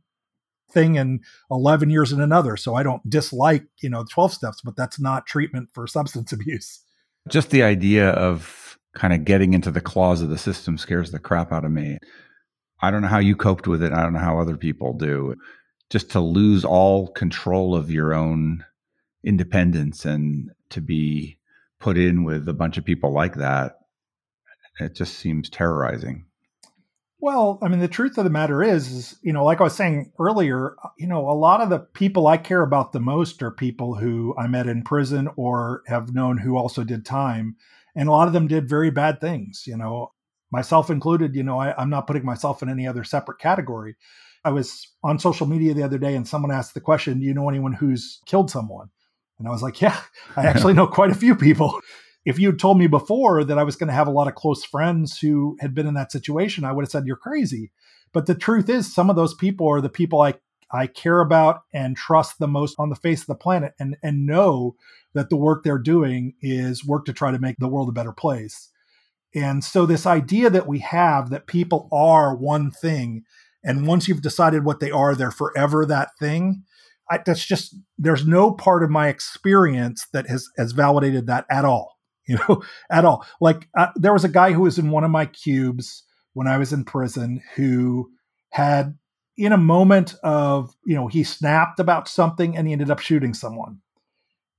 thing 0.70 0.98
and 0.98 1.20
11 1.50 1.90
years 1.90 2.12
in 2.12 2.20
another. 2.20 2.56
So 2.56 2.74
I 2.74 2.82
don't 2.82 3.08
dislike, 3.08 3.64
you 3.80 3.88
know, 3.88 4.04
12 4.10 4.32
steps, 4.32 4.60
but 4.62 4.76
that's 4.76 5.00
not 5.00 5.26
treatment 5.26 5.70
for 5.72 5.86
substance 5.86 6.32
abuse. 6.32 6.80
Just 7.28 7.50
the 7.50 7.62
idea 7.62 8.10
of 8.10 8.78
kind 8.94 9.12
of 9.12 9.24
getting 9.24 9.54
into 9.54 9.70
the 9.70 9.80
claws 9.80 10.22
of 10.22 10.28
the 10.28 10.38
system 10.38 10.78
scares 10.78 11.10
the 11.10 11.18
crap 11.18 11.52
out 11.52 11.64
of 11.64 11.70
me. 11.70 11.98
I 12.80 12.90
don't 12.90 13.02
know 13.02 13.08
how 13.08 13.18
you 13.18 13.36
coped 13.36 13.66
with 13.66 13.82
it. 13.82 13.92
I 13.92 14.02
don't 14.02 14.12
know 14.12 14.18
how 14.20 14.38
other 14.38 14.56
people 14.56 14.92
do. 14.92 15.34
Just 15.90 16.10
to 16.12 16.20
lose 16.20 16.64
all 16.64 17.08
control 17.08 17.74
of 17.74 17.90
your 17.90 18.14
own 18.14 18.64
independence 19.24 20.04
and 20.04 20.50
to 20.70 20.80
be 20.80 21.38
put 21.80 21.96
in 21.96 22.24
with 22.24 22.48
a 22.48 22.52
bunch 22.52 22.78
of 22.78 22.84
people 22.84 23.12
like 23.12 23.36
that, 23.36 23.78
it 24.80 24.94
just 24.94 25.18
seems 25.18 25.50
terrorizing. 25.50 26.24
Well, 27.20 27.58
I 27.62 27.68
mean, 27.68 27.80
the 27.80 27.88
truth 27.88 28.16
of 28.16 28.24
the 28.24 28.30
matter 28.30 28.62
is, 28.62 28.92
is, 28.92 29.16
you 29.22 29.32
know, 29.32 29.44
like 29.44 29.60
I 29.60 29.64
was 29.64 29.74
saying 29.74 30.12
earlier, 30.20 30.76
you 30.98 31.08
know, 31.08 31.28
a 31.28 31.32
lot 31.32 31.60
of 31.60 31.68
the 31.68 31.80
people 31.80 32.28
I 32.28 32.36
care 32.36 32.62
about 32.62 32.92
the 32.92 33.00
most 33.00 33.42
are 33.42 33.50
people 33.50 33.96
who 33.96 34.36
I 34.38 34.46
met 34.46 34.68
in 34.68 34.84
prison 34.84 35.28
or 35.36 35.82
have 35.88 36.14
known 36.14 36.38
who 36.38 36.56
also 36.56 36.84
did 36.84 37.04
time. 37.04 37.56
And 37.96 38.08
a 38.08 38.12
lot 38.12 38.28
of 38.28 38.34
them 38.34 38.46
did 38.46 38.68
very 38.68 38.90
bad 38.90 39.20
things, 39.20 39.64
you 39.66 39.76
know, 39.76 40.12
myself 40.52 40.90
included. 40.90 41.34
You 41.34 41.42
know, 41.42 41.58
I, 41.58 41.74
I'm 41.76 41.90
not 41.90 42.06
putting 42.06 42.24
myself 42.24 42.62
in 42.62 42.68
any 42.68 42.86
other 42.86 43.02
separate 43.02 43.40
category. 43.40 43.96
I 44.44 44.50
was 44.50 44.86
on 45.02 45.18
social 45.18 45.48
media 45.48 45.74
the 45.74 45.82
other 45.82 45.98
day 45.98 46.14
and 46.14 46.26
someone 46.26 46.52
asked 46.52 46.74
the 46.74 46.80
question, 46.80 47.18
Do 47.18 47.26
you 47.26 47.34
know 47.34 47.48
anyone 47.48 47.72
who's 47.72 48.20
killed 48.26 48.48
someone? 48.48 48.90
And 49.40 49.48
I 49.48 49.50
was 49.50 49.62
like, 49.62 49.80
Yeah, 49.80 50.00
I 50.36 50.46
actually 50.46 50.74
know 50.74 50.86
quite 50.86 51.10
a 51.10 51.16
few 51.16 51.34
people 51.34 51.80
if 52.28 52.38
you 52.38 52.48
had 52.48 52.58
told 52.58 52.76
me 52.76 52.86
before 52.86 53.42
that 53.42 53.58
I 53.58 53.62
was 53.62 53.74
going 53.74 53.88
to 53.88 53.94
have 53.94 54.06
a 54.06 54.10
lot 54.10 54.28
of 54.28 54.34
close 54.34 54.62
friends 54.62 55.18
who 55.18 55.56
had 55.60 55.74
been 55.74 55.86
in 55.86 55.94
that 55.94 56.12
situation, 56.12 56.62
I 56.62 56.72
would 56.72 56.84
have 56.84 56.90
said 56.90 57.06
you're 57.06 57.16
crazy. 57.16 57.70
But 58.12 58.26
the 58.26 58.34
truth 58.34 58.68
is, 58.68 58.94
some 58.94 59.08
of 59.08 59.16
those 59.16 59.32
people 59.32 59.66
are 59.66 59.80
the 59.80 59.88
people 59.88 60.20
I 60.20 60.34
I 60.70 60.88
care 60.88 61.20
about 61.20 61.62
and 61.72 61.96
trust 61.96 62.38
the 62.38 62.46
most 62.46 62.76
on 62.78 62.90
the 62.90 62.96
face 62.96 63.22
of 63.22 63.28
the 63.28 63.34
planet, 63.34 63.72
and 63.80 63.96
and 64.02 64.26
know 64.26 64.76
that 65.14 65.30
the 65.30 65.38
work 65.38 65.64
they're 65.64 65.78
doing 65.78 66.34
is 66.42 66.84
work 66.84 67.06
to 67.06 67.14
try 67.14 67.30
to 67.30 67.38
make 67.38 67.56
the 67.58 67.68
world 67.68 67.88
a 67.88 67.92
better 67.92 68.12
place. 68.12 68.70
And 69.34 69.64
so 69.64 69.86
this 69.86 70.04
idea 70.04 70.50
that 70.50 70.66
we 70.66 70.80
have 70.80 71.30
that 71.30 71.46
people 71.46 71.88
are 71.90 72.36
one 72.36 72.70
thing, 72.70 73.24
and 73.64 73.86
once 73.86 74.06
you've 74.06 74.20
decided 74.20 74.66
what 74.66 74.80
they 74.80 74.90
are, 74.90 75.14
they're 75.14 75.30
forever 75.30 75.86
that 75.86 76.10
thing. 76.20 76.64
I, 77.10 77.20
that's 77.24 77.46
just 77.46 77.74
there's 77.96 78.26
no 78.26 78.52
part 78.52 78.82
of 78.82 78.90
my 78.90 79.08
experience 79.08 80.06
that 80.12 80.28
has 80.28 80.46
has 80.58 80.72
validated 80.72 81.26
that 81.28 81.46
at 81.50 81.64
all 81.64 81.97
you 82.28 82.38
know, 82.48 82.62
at 82.90 83.04
all. 83.04 83.26
Like 83.40 83.68
uh, 83.76 83.88
there 83.96 84.12
was 84.12 84.24
a 84.24 84.28
guy 84.28 84.52
who 84.52 84.62
was 84.62 84.78
in 84.78 84.90
one 84.90 85.04
of 85.04 85.10
my 85.10 85.26
cubes 85.26 86.04
when 86.34 86.46
I 86.46 86.58
was 86.58 86.72
in 86.72 86.84
prison 86.84 87.42
who 87.56 88.10
had, 88.50 88.96
in 89.36 89.52
a 89.52 89.58
moment 89.58 90.14
of, 90.22 90.74
you 90.84 90.94
know, 90.94 91.08
he 91.08 91.24
snapped 91.24 91.80
about 91.80 92.08
something 92.08 92.56
and 92.56 92.66
he 92.66 92.72
ended 92.72 92.90
up 92.90 93.00
shooting 93.00 93.34
someone. 93.34 93.80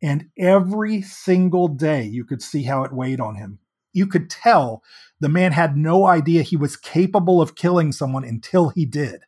And 0.01 0.29
every 0.37 1.01
single 1.01 1.67
day 1.67 2.03
you 2.03 2.25
could 2.25 2.41
see 2.41 2.63
how 2.63 2.83
it 2.83 2.93
weighed 2.93 3.19
on 3.19 3.35
him. 3.35 3.59
You 3.91 4.07
could 4.07 4.29
tell 4.29 4.83
the 5.19 5.29
man 5.29 5.51
had 5.51 5.75
no 5.75 6.05
idea 6.05 6.41
he 6.41 6.55
was 6.55 6.77
capable 6.77 7.41
of 7.41 7.55
killing 7.55 7.91
someone 7.91 8.23
until 8.23 8.69
he 8.69 8.85
did 8.85 9.21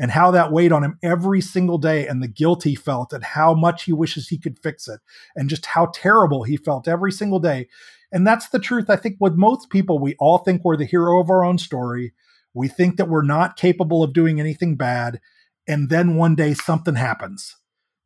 and 0.00 0.10
how 0.10 0.30
that 0.30 0.50
weighed 0.50 0.72
on 0.72 0.82
him 0.82 0.98
every 1.02 1.42
single 1.42 1.76
day 1.76 2.06
and 2.06 2.22
the 2.22 2.26
guilt 2.26 2.62
he 2.64 2.74
felt 2.74 3.12
and 3.12 3.22
how 3.22 3.52
much 3.52 3.84
he 3.84 3.92
wishes 3.92 4.28
he 4.28 4.38
could 4.38 4.58
fix 4.58 4.88
it 4.88 4.98
and 5.36 5.50
just 5.50 5.66
how 5.66 5.92
terrible 5.94 6.42
he 6.42 6.56
felt 6.56 6.88
every 6.88 7.12
single 7.12 7.38
day. 7.38 7.68
And 8.10 8.26
that's 8.26 8.48
the 8.48 8.58
truth. 8.58 8.88
I 8.88 8.96
think 8.96 9.18
with 9.20 9.34
most 9.34 9.68
people, 9.68 9.98
we 9.98 10.16
all 10.18 10.38
think 10.38 10.62
we're 10.64 10.78
the 10.78 10.86
hero 10.86 11.20
of 11.20 11.28
our 11.28 11.44
own 11.44 11.58
story. 11.58 12.14
We 12.54 12.66
think 12.66 12.96
that 12.96 13.10
we're 13.10 13.22
not 13.22 13.58
capable 13.58 14.02
of 14.02 14.14
doing 14.14 14.40
anything 14.40 14.74
bad. 14.74 15.20
And 15.68 15.90
then 15.90 16.16
one 16.16 16.34
day 16.34 16.54
something 16.54 16.94
happens. 16.94 17.56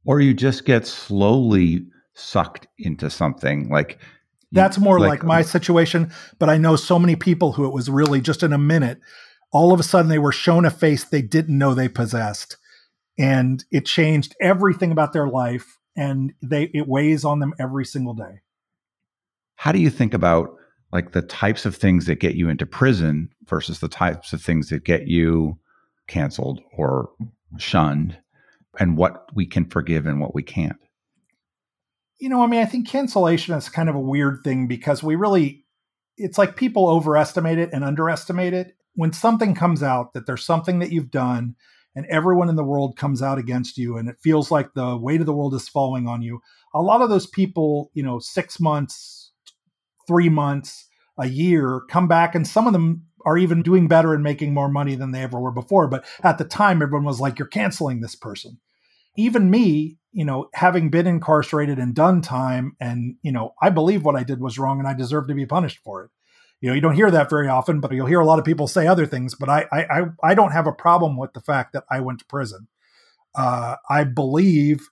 Or 0.05 0.21
you 0.21 0.35
just 0.35 0.65
get 0.65 0.89
slowly 0.89 1.87
sucked 2.15 2.67
into 2.77 3.09
something 3.09 3.69
like 3.69 3.99
that's 4.51 4.79
more 4.79 4.99
like, 4.99 5.09
like 5.09 5.25
my 5.25 5.43
situation. 5.43 6.13
But 6.41 6.49
I 6.49 6.59
know 6.59 6.75
so 6.75 6.99
many 6.99 7.15
people 7.15 7.53
who 7.53 7.67
it 7.67 7.73
was 7.73 7.89
really 7.89 8.21
just 8.21 8.43
in 8.43 8.53
a 8.53 8.59
minute 8.59 8.99
all 9.55 9.73
of 9.73 9.79
a 9.79 9.85
sudden 9.85 10.11
they 10.11 10.19
were 10.19 10.33
shown 10.33 10.67
a 10.67 10.71
face 10.71 11.05
they 11.05 11.23
didn't 11.23 11.57
know 11.57 11.73
they 11.73 11.89
possessed. 11.89 12.59
And 13.17 13.65
it 13.71 13.87
changed 13.87 14.35
everything 14.43 14.91
about 14.91 15.13
their 15.13 15.29
life 15.29 15.79
and 15.97 16.35
they 16.43 16.65
it 16.75 16.89
weighs 16.89 17.25
on 17.25 17.39
them 17.39 17.55
every 17.59 17.87
single 17.87 18.15
day. 18.15 18.43
How 19.55 19.71
do 19.71 19.79
you 19.79 19.91
think 19.91 20.13
about 20.13 20.57
like 20.93 21.13
the 21.13 21.23
types 21.23 21.65
of 21.65 21.77
things 21.77 22.07
that 22.07 22.17
get 22.17 22.35
you 22.35 22.49
into 22.49 22.67
prison 22.67 23.31
versus 23.47 23.79
the 23.79 23.89
types 23.89 24.33
of 24.33 24.43
things 24.43 24.69
that 24.69 24.85
get 24.85 25.07
you 25.07 25.57
canceled 26.09 26.61
or 26.77 27.11
shunned 27.57 28.19
and 28.81 28.97
what 28.97 29.29
we 29.35 29.47
can 29.47 29.65
forgive 29.65 30.05
and 30.05 30.21
what 30.21 30.35
we 30.35 30.43
can't? 30.43 30.77
You 32.19 32.29
know 32.29 32.43
i 32.43 32.47
mean 32.47 32.61
i 32.61 32.65
think 32.65 32.89
cancellation 32.89 33.55
is 33.55 33.69
kind 33.69 33.89
of 33.89 33.95
a 33.95 34.01
weird 34.01 34.41
thing 34.43 34.67
because 34.67 35.03
we 35.03 35.15
really 35.15 35.65
it's 36.17 36.39
like 36.39 36.57
people 36.57 36.89
overestimate 36.89 37.59
it 37.59 37.71
and 37.73 37.85
underestimate 37.85 38.55
it 38.55 38.75
when 38.95 39.13
something 39.13 39.55
comes 39.55 39.83
out 39.83 40.13
that 40.13 40.27
there's 40.27 40.45
something 40.45 40.79
that 40.79 40.93
you've 40.93 41.11
done 41.11 41.55
and 41.97 42.07
everyone 42.07 42.49
in 42.49 42.57
the 42.57 42.65
world 42.65 42.97
comes 42.97 43.23
out 43.23 43.39
against 43.39 43.79
you 43.79 43.97
and 43.97 44.09
it 44.09 44.17
feels 44.21 44.51
like 44.51 44.75
the 44.75 44.97
weight 44.97 45.21
of 45.21 45.27
the 45.27 45.33
world 45.33 45.55
is 45.55 45.69
falling 45.69 46.07
on 46.07 46.23
you 46.23 46.41
a 46.75 46.83
lot 46.83 47.01
of 47.01 47.11
those 47.11 47.27
people 47.27 47.91
you 47.95 48.03
know 48.03 48.19
six 48.19 48.59
months 48.59 49.33
three 50.07 50.29
months 50.29 50.89
a 51.19 51.29
year 51.29 51.83
come 51.91 52.09
back 52.09 52.35
and 52.35 52.47
some 52.47 52.67
of 52.67 52.73
them 52.73 53.03
are 53.25 53.39
even 53.39 53.63
doing 53.63 53.89
better 53.89 54.13
and 54.13 54.23
making 54.23 54.53
more 54.53 54.69
money 54.69 54.95
than 54.95 55.13
they 55.13 55.23
ever 55.23 55.41
were 55.41 55.51
before. 55.51 55.89
But 55.89 56.05
at 56.23 56.37
the 56.37 56.45
time 56.45 56.83
everyone 56.83 57.07
was 57.07 57.21
like 57.21 57.39
you're 57.39 57.49
canceling 57.49 58.01
this 58.01 58.15
person. 58.15 58.59
Even 59.17 59.51
me 59.51 59.99
you 60.15 60.25
know 60.25 60.49
having 60.55 60.89
been 60.89 61.07
incarcerated 61.07 61.79
and 61.79 61.95
done 61.95 62.23
time 62.23 62.77
and 62.81 63.17
you 63.23 63.33
know 63.33 63.53
i 63.61 63.69
believe 63.69 64.05
what 64.05 64.17
i 64.17 64.23
did 64.23 64.41
was 64.41 64.59
wrong 64.59 64.79
and 64.79 64.89
i 64.89 64.95
deserve 64.95 65.27
to 65.27 65.35
be 65.35 65.45
punished 65.45 65.81
for 65.85 66.05
it 66.05 66.11
you 66.65 66.71
know 66.71 66.75
you 66.75 66.81
don't 66.81 66.95
hear 66.95 67.11
that 67.11 67.29
very 67.29 67.47
often 67.47 67.79
but 67.79 67.93
you'll 67.93 68.07
hear 68.07 68.21
a 68.21 68.25
lot 68.25 68.39
of 68.39 68.45
people 68.45 68.67
say 68.67 68.87
other 68.87 69.05
things 69.05 69.35
but 69.35 69.51
i 69.51 69.67
i 69.71 70.03
i 70.23 70.35
don't 70.35 70.53
have 70.53 70.67
a 70.67 70.73
problem 70.73 71.19
with 71.19 71.33
the 71.35 71.41
fact 71.41 71.75
that 71.75 71.85
i 71.91 72.01
went 72.01 72.19
to 72.19 72.25
prison 72.25 72.67
uh, 73.35 73.77
i 73.91 74.03
believe 74.03 74.89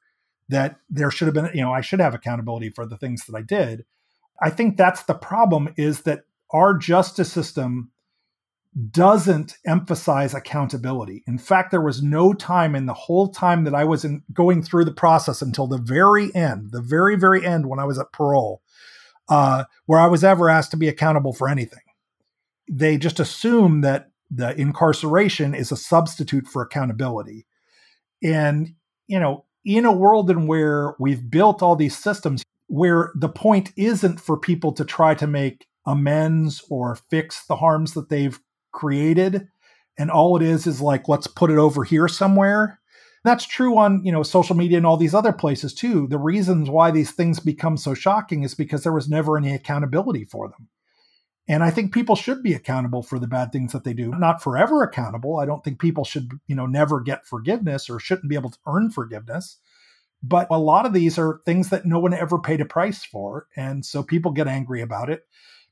that 0.51 0.77
there 0.91 1.11
should 1.11 1.27
have 1.27 1.35
been 1.35 1.49
you 1.55 1.63
know 1.63 1.73
i 1.73 1.81
should 1.81 2.01
have 2.01 2.15
accountability 2.15 2.69
for 2.69 2.85
the 2.85 2.99
things 2.99 3.25
that 3.25 3.35
i 3.35 3.41
did 3.41 3.87
i 4.43 4.51
think 4.51 4.77
that's 4.77 5.05
the 5.05 5.15
problem 5.15 5.73
is 5.79 6.03
that 6.03 6.25
our 6.51 6.77
justice 6.77 7.33
system 7.33 7.91
doesn't 8.91 9.59
emphasize 9.67 10.33
accountability. 10.33 11.23
In 11.27 11.37
fact, 11.37 11.71
there 11.71 11.83
was 11.83 12.03
no 12.03 12.33
time 12.33 12.75
in 12.75 12.87
the 12.87 12.95
whole 12.95 13.29
time 13.29 13.65
that 13.65 13.75
I 13.75 13.85
was 13.85 14.03
in 14.03 14.23
going 14.33 14.63
through 14.63 14.87
the 14.87 14.93
process 14.93 15.43
until 15.43 15.67
the 15.67 15.77
very 15.77 16.35
end, 16.35 16.71
the 16.71 16.81
very, 16.81 17.15
very 17.17 17.45
end 17.45 17.67
when 17.67 17.79
I 17.79 17.85
was 17.85 17.99
at 17.99 18.13
parole, 18.13 18.63
uh, 19.29 19.65
where 19.87 20.01
I 20.01 20.07
was 20.07 20.25
ever 20.25 20.49
asked 20.49 20.71
to 20.73 20.77
be 20.77 20.89
accountable 20.89 21.33
for 21.33 21.49
anything. 21.49 21.83
They 22.71 22.97
just 22.97 23.21
assume 23.21 23.81
that 23.83 24.11
the 24.31 24.59
incarceration 24.59 25.55
is 25.55 25.73
a 25.73 25.77
substitute 25.77 26.47
for 26.47 26.63
accountability. 26.63 27.47
And, 28.23 28.75
you 29.07 29.21
know, 29.21 29.45
in 29.65 29.85
a 29.85 29.93
world 29.93 30.31
in 30.31 30.47
where 30.47 30.95
we've 30.99 31.31
built 31.31 31.63
all 31.63 31.77
these 31.77 31.97
systems 31.97 32.43
where 32.69 33.13
the 33.15 33.29
point 33.29 33.73
isn't 33.77 34.21
for 34.21 34.39
people 34.39 34.73
to 34.73 34.85
try 34.85 35.15
to 35.15 35.27
make 35.27 35.67
amends 35.87 36.65
or 36.71 36.97
fix 37.11 37.45
the 37.47 37.57
harms 37.57 37.95
that 37.95 38.09
they've 38.09 38.41
created 38.73 39.49
and 39.99 40.11
all 40.11 40.37
it 40.37 40.43
is 40.43 40.67
is 40.67 40.81
like 40.81 41.09
let's 41.09 41.27
put 41.27 41.51
it 41.51 41.59
over 41.59 41.85
here 41.85 42.09
somewhere 42.09 42.81
that's 43.25 43.47
true 43.47 43.79
on, 43.79 44.05
you 44.05 44.11
know, 44.11 44.23
social 44.23 44.57
media 44.57 44.77
and 44.77 44.87
all 44.87 44.97
these 44.97 45.15
other 45.15 45.33
places 45.33 45.73
too. 45.73 46.07
The 46.09 46.19
reasons 46.19 46.69
why 46.69 46.91
these 46.91 47.13
things 47.13 47.39
become 47.39 47.77
so 47.77 47.95
shocking 47.95 48.43
is 48.43 48.55
because 48.55 48.83
there 48.83 48.93
was 48.93 49.09
never 49.09 49.37
any 49.37 49.55
accountability 49.55 50.25
for 50.25 50.49
them. 50.49 50.69
And 51.49 51.63
I 51.63 51.71
think 51.71 51.93
people 51.93 52.17
should 52.17 52.43
be 52.43 52.55
accountable 52.55 53.03
for 53.03 53.19
the 53.19 53.27
bad 53.27 53.53
things 53.53 53.73
that 53.73 53.85
they 53.85 53.95
do. 53.95 54.13
Not 54.13 54.43
forever 54.43 54.83
accountable. 54.83 55.39
I 55.39 55.47
don't 55.47 55.63
think 55.63 55.81
people 55.81 56.05
should, 56.05 56.31
you 56.47 56.55
know, 56.55 56.67
never 56.67 57.01
get 57.01 57.27
forgiveness 57.27 57.91
or 57.91 57.99
shouldn't 57.99 58.29
be 58.29 58.37
able 58.37 58.51
to 58.51 58.59
earn 58.67 58.91
forgiveness. 58.91 59.59
But 60.23 60.47
a 60.51 60.59
lot 60.59 60.87
of 60.87 60.93
these 60.93 61.19
are 61.19 61.41
things 61.45 61.71
that 61.71 61.85
no 61.85 61.99
one 61.99 62.15
ever 62.15 62.39
paid 62.39 62.61
a 62.61 62.65
price 62.65 63.05
for. 63.05 63.49
And 63.57 63.85
so 63.85 64.05
people 64.05 64.31
get 64.31 64.47
angry 64.47 64.81
about 64.83 65.11
it. 65.11 65.27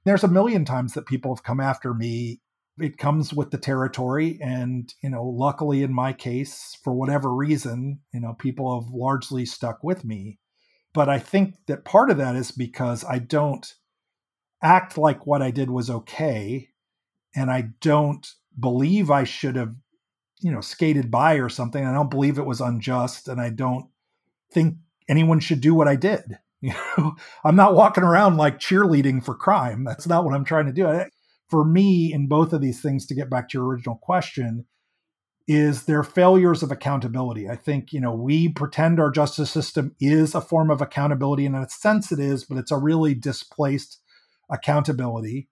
There's 0.04 0.24
a 0.24 0.28
million 0.28 0.64
times 0.64 0.94
that 0.94 1.06
people 1.06 1.34
have 1.34 1.44
come 1.44 1.60
after 1.60 1.94
me 1.94 2.40
it 2.82 2.98
comes 2.98 3.32
with 3.32 3.50
the 3.50 3.58
territory. 3.58 4.38
And 4.42 4.92
you 5.02 5.10
know 5.10 5.24
luckily 5.24 5.82
in 5.82 5.92
my 5.92 6.12
case 6.12 6.76
for 6.82 6.92
whatever 6.92 7.34
reason 7.34 8.00
you 8.12 8.20
know 8.20 8.34
people 8.34 8.80
have 8.80 8.92
largely 8.92 9.46
stuck 9.46 9.82
with 9.82 10.04
me. 10.04 10.38
But 10.92 11.08
i 11.08 11.18
think 11.18 11.54
that 11.66 11.84
part 11.84 12.10
of 12.10 12.16
that 12.18 12.36
is 12.36 12.50
because 12.50 13.04
i 13.04 13.18
don't 13.18 13.74
act 14.62 14.98
like 14.98 15.26
what 15.26 15.42
i 15.42 15.50
did 15.50 15.70
was 15.70 15.90
okay. 15.90 16.68
And 17.34 17.50
i 17.50 17.70
don't 17.80 18.26
believe 18.58 19.10
i 19.10 19.24
should 19.24 19.56
have 19.56 19.74
you 20.40 20.50
know 20.52 20.60
skated 20.60 21.10
by 21.10 21.34
or 21.34 21.48
something. 21.48 21.84
I 21.84 21.92
don't 21.92 22.10
believe 22.10 22.38
it 22.38 22.46
was 22.46 22.60
unjust. 22.60 23.28
And 23.28 23.40
i 23.40 23.50
don't 23.50 23.86
think 24.52 24.76
anyone 25.08 25.40
should 25.40 25.60
do 25.60 25.74
what 25.74 25.88
i 25.88 25.96
did. 25.96 26.38
You 26.62 26.74
know 26.98 27.16
i'm 27.42 27.56
not 27.56 27.74
walking 27.74 28.04
around 28.04 28.36
like 28.36 28.58
cheerleading 28.60 29.24
for 29.24 29.34
crime. 29.34 29.82
That's 29.84 30.06
not 30.06 30.24
what 30.24 30.34
i'm 30.34 30.44
trying 30.44 30.66
to 30.66 30.72
do. 30.72 30.86
I, 30.86 31.08
for 31.50 31.64
me 31.64 32.12
in 32.12 32.28
both 32.28 32.52
of 32.52 32.60
these 32.60 32.80
things 32.80 33.06
to 33.06 33.14
get 33.14 33.28
back 33.28 33.48
to 33.48 33.58
your 33.58 33.66
original 33.66 33.96
question 33.96 34.66
is 35.48 35.84
their 35.84 36.04
failures 36.04 36.62
of 36.62 36.70
accountability. 36.70 37.48
I 37.48 37.56
think, 37.56 37.92
you 37.92 38.00
know, 38.00 38.14
we 38.14 38.50
pretend 38.50 39.00
our 39.00 39.10
justice 39.10 39.50
system 39.50 39.96
is 39.98 40.34
a 40.34 40.40
form 40.40 40.70
of 40.70 40.80
accountability, 40.80 41.44
and 41.44 41.56
in 41.56 41.62
a 41.62 41.68
sense 41.68 42.12
it 42.12 42.20
is, 42.20 42.44
but 42.44 42.56
it's 42.56 42.70
a 42.70 42.78
really 42.78 43.14
displaced 43.14 43.98
accountability. 44.48 45.48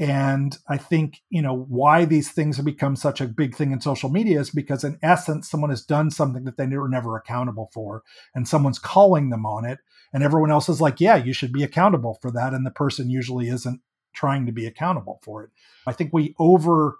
And 0.00 0.56
I 0.66 0.78
think, 0.78 1.20
you 1.28 1.42
know, 1.42 1.66
why 1.68 2.06
these 2.06 2.32
things 2.32 2.56
have 2.56 2.64
become 2.64 2.96
such 2.96 3.20
a 3.20 3.28
big 3.28 3.54
thing 3.54 3.70
in 3.70 3.80
social 3.82 4.08
media 4.08 4.40
is 4.40 4.50
because, 4.50 4.82
in 4.82 4.98
essence, 5.02 5.48
someone 5.48 5.70
has 5.70 5.84
done 5.84 6.10
something 6.10 6.44
that 6.44 6.56
they 6.56 6.66
were 6.66 6.88
never 6.88 7.16
accountable 7.16 7.70
for, 7.72 8.02
and 8.34 8.48
someone's 8.48 8.78
calling 8.78 9.30
them 9.30 9.44
on 9.44 9.64
it. 9.64 9.78
And 10.12 10.24
everyone 10.24 10.50
else 10.50 10.68
is 10.68 10.80
like, 10.80 11.00
yeah, 11.00 11.16
you 11.16 11.32
should 11.32 11.52
be 11.52 11.62
accountable 11.62 12.18
for 12.20 12.32
that. 12.32 12.52
And 12.52 12.66
the 12.66 12.70
person 12.70 13.10
usually 13.10 13.48
isn't 13.48 13.80
trying 14.12 14.46
to 14.46 14.52
be 14.52 14.66
accountable 14.66 15.20
for 15.22 15.44
it. 15.44 15.50
I 15.86 15.92
think 15.92 16.12
we 16.12 16.34
over 16.38 16.98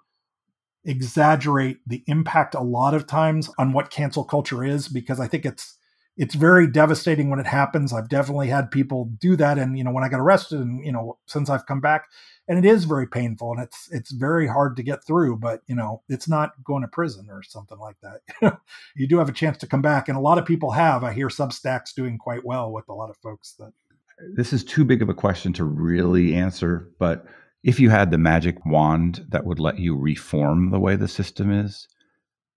exaggerate 0.85 1.79
the 1.87 2.03
impact 2.07 2.55
a 2.55 2.62
lot 2.62 2.94
of 2.94 3.07
times 3.07 3.51
on 3.59 3.73
what 3.73 3.90
cancel 3.90 4.25
culture 4.25 4.64
is 4.64 4.88
because 4.88 5.20
I 5.20 5.29
think 5.29 5.44
it's 5.44 5.77
it's 6.16 6.35
very 6.35 6.66
devastating 6.66 7.31
when 7.31 7.38
it 7.38 7.46
happens. 7.46 7.92
I've 7.92 8.09
definitely 8.09 8.49
had 8.49 8.70
people 8.70 9.07
do 9.20 9.37
that 9.37 9.59
and 9.59 9.77
you 9.77 9.85
know 9.85 9.90
when 9.90 10.05
I 10.05 10.09
got 10.09 10.20
arrested 10.20 10.61
and 10.61 10.85
you 10.85 10.92
know 10.92 11.18
since 11.27 11.51
I've 11.51 11.66
come 11.66 11.81
back 11.81 12.09
and 12.49 12.59
it 12.59 12.68
is 12.68 12.85
very 12.85 13.07
painful 13.07 13.53
and 13.53 13.62
it's 13.62 13.88
it's 13.92 14.11
very 14.11 14.46
hard 14.46 14.77
to 14.77 14.83
get 14.83 15.05
through 15.05 15.37
but 15.37 15.62
you 15.66 15.75
know 15.75 16.03
it's 16.09 16.29
not 16.29 16.53
going 16.64 16.83
to 16.83 16.88
prison 16.88 17.29
or 17.31 17.42
something 17.42 17.79
like 17.79 17.96
that. 18.03 18.59
you 18.96 19.07
do 19.07 19.18
have 19.18 19.29
a 19.29 19.33
chance 19.33 19.59
to 19.59 19.66
come 19.66 19.83
back 19.83 20.09
and 20.09 20.16
a 20.16 20.23
lot 20.23 20.38
of 20.38 20.46
people 20.46 20.73
have. 20.73 21.05
I 21.05 21.12
hear 21.12 21.29
Substacks 21.29 21.94
doing 21.94 22.18
quite 22.18 22.44
well 22.44 22.73
with 22.73 22.88
a 22.88 22.94
lot 22.94 23.11
of 23.11 23.16
folks 23.18 23.53
that 23.59 23.73
this 24.35 24.52
is 24.52 24.64
too 24.64 24.85
big 24.85 25.02
of 25.02 25.09
a 25.09 25.14
question 25.14 25.52
to 25.54 25.64
really 25.64 26.35
answer, 26.35 26.88
but 26.98 27.26
if 27.62 27.78
you 27.78 27.90
had 27.90 28.11
the 28.11 28.18
magic 28.18 28.64
wand 28.64 29.26
that 29.28 29.44
would 29.44 29.59
let 29.59 29.78
you 29.78 29.96
reform 29.96 30.70
the 30.70 30.80
way 30.80 30.96
the 30.96 31.09
system 31.09 31.52
is, 31.52 31.88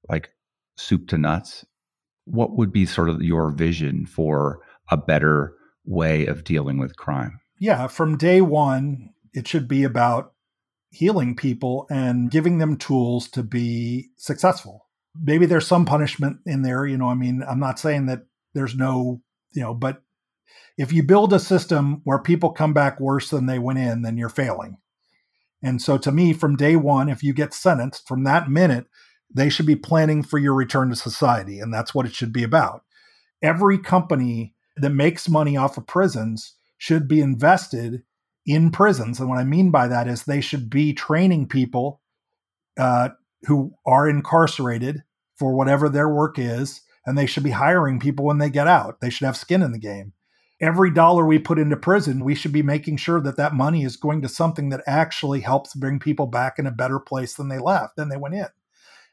like 0.09 0.31
soup 0.77 1.07
to 1.09 1.17
nuts, 1.17 1.65
what 2.25 2.55
would 2.55 2.71
be 2.71 2.85
sort 2.85 3.09
of 3.09 3.21
your 3.21 3.51
vision 3.51 4.05
for 4.05 4.59
a 4.89 4.97
better 4.97 5.55
way 5.85 6.25
of 6.25 6.43
dealing 6.43 6.77
with 6.77 6.97
crime? 6.97 7.39
Yeah, 7.59 7.87
from 7.87 8.17
day 8.17 8.41
one, 8.41 9.09
it 9.33 9.47
should 9.47 9.67
be 9.67 9.83
about 9.83 10.33
healing 10.89 11.35
people 11.35 11.87
and 11.89 12.29
giving 12.29 12.59
them 12.59 12.77
tools 12.77 13.27
to 13.29 13.43
be 13.43 14.09
successful. 14.15 14.87
Maybe 15.21 15.45
there's 15.45 15.67
some 15.67 15.85
punishment 15.85 16.37
in 16.45 16.61
there, 16.61 16.85
you 16.85 16.97
know, 16.97 17.07
I 17.07 17.15
mean, 17.15 17.43
I'm 17.47 17.59
not 17.59 17.79
saying 17.79 18.05
that 18.07 18.25
there's 18.53 18.75
no, 18.75 19.21
you 19.53 19.61
know, 19.61 19.73
but 19.73 20.01
if 20.77 20.91
you 20.91 21.03
build 21.03 21.33
a 21.33 21.39
system 21.39 22.01
where 22.03 22.19
people 22.19 22.51
come 22.51 22.73
back 22.73 22.99
worse 22.99 23.29
than 23.29 23.45
they 23.45 23.59
went 23.59 23.79
in, 23.79 24.01
then 24.01 24.17
you're 24.17 24.29
failing. 24.29 24.77
And 25.61 25.81
so, 25.81 25.97
to 25.99 26.11
me, 26.11 26.33
from 26.33 26.57
day 26.57 26.75
one, 26.75 27.09
if 27.09 27.23
you 27.23 27.33
get 27.33 27.53
sentenced 27.53 28.07
from 28.07 28.23
that 28.23 28.49
minute, 28.49 28.87
they 29.33 29.49
should 29.49 29.65
be 29.65 29.75
planning 29.75 30.21
for 30.23 30.37
your 30.37 30.53
return 30.53 30.89
to 30.89 30.95
society. 30.95 31.59
And 31.59 31.73
that's 31.73 31.95
what 31.95 32.05
it 32.05 32.13
should 32.13 32.33
be 32.33 32.43
about. 32.43 32.83
Every 33.41 33.77
company 33.77 34.53
that 34.75 34.89
makes 34.89 35.29
money 35.29 35.55
off 35.55 35.77
of 35.77 35.87
prisons 35.87 36.55
should 36.77 37.07
be 37.07 37.21
invested 37.21 38.03
in 38.45 38.71
prisons. 38.71 39.19
And 39.19 39.29
what 39.29 39.39
I 39.39 39.43
mean 39.43 39.71
by 39.71 39.87
that 39.87 40.07
is 40.07 40.23
they 40.23 40.41
should 40.41 40.69
be 40.69 40.93
training 40.93 41.47
people 41.47 42.01
uh, 42.77 43.09
who 43.43 43.73
are 43.85 44.09
incarcerated 44.09 45.03
for 45.37 45.55
whatever 45.55 45.87
their 45.87 46.09
work 46.09 46.37
is. 46.37 46.81
And 47.05 47.17
they 47.17 47.25
should 47.25 47.43
be 47.43 47.51
hiring 47.51 47.99
people 47.99 48.25
when 48.25 48.37
they 48.37 48.49
get 48.49 48.67
out. 48.67 48.99
They 49.01 49.09
should 49.09 49.25
have 49.25 49.37
skin 49.37 49.61
in 49.61 49.71
the 49.71 49.79
game 49.79 50.13
every 50.63 50.89
dollar 50.89 51.25
we 51.25 51.37
put 51.37 51.59
into 51.59 51.75
prison, 51.75 52.23
we 52.23 52.33
should 52.33 52.53
be 52.53 52.63
making 52.63 52.95
sure 52.95 53.19
that 53.19 53.35
that 53.35 53.53
money 53.53 53.83
is 53.83 53.97
going 53.97 54.21
to 54.21 54.29
something 54.29 54.69
that 54.69 54.81
actually 54.87 55.41
helps 55.41 55.75
bring 55.75 55.99
people 55.99 56.25
back 56.25 56.57
in 56.57 56.65
a 56.65 56.71
better 56.71 56.99
place 56.99 57.33
than 57.35 57.49
they 57.49 57.59
left, 57.59 57.97
than 57.97 58.07
they 58.07 58.15
went 58.15 58.33
in. 58.33 58.47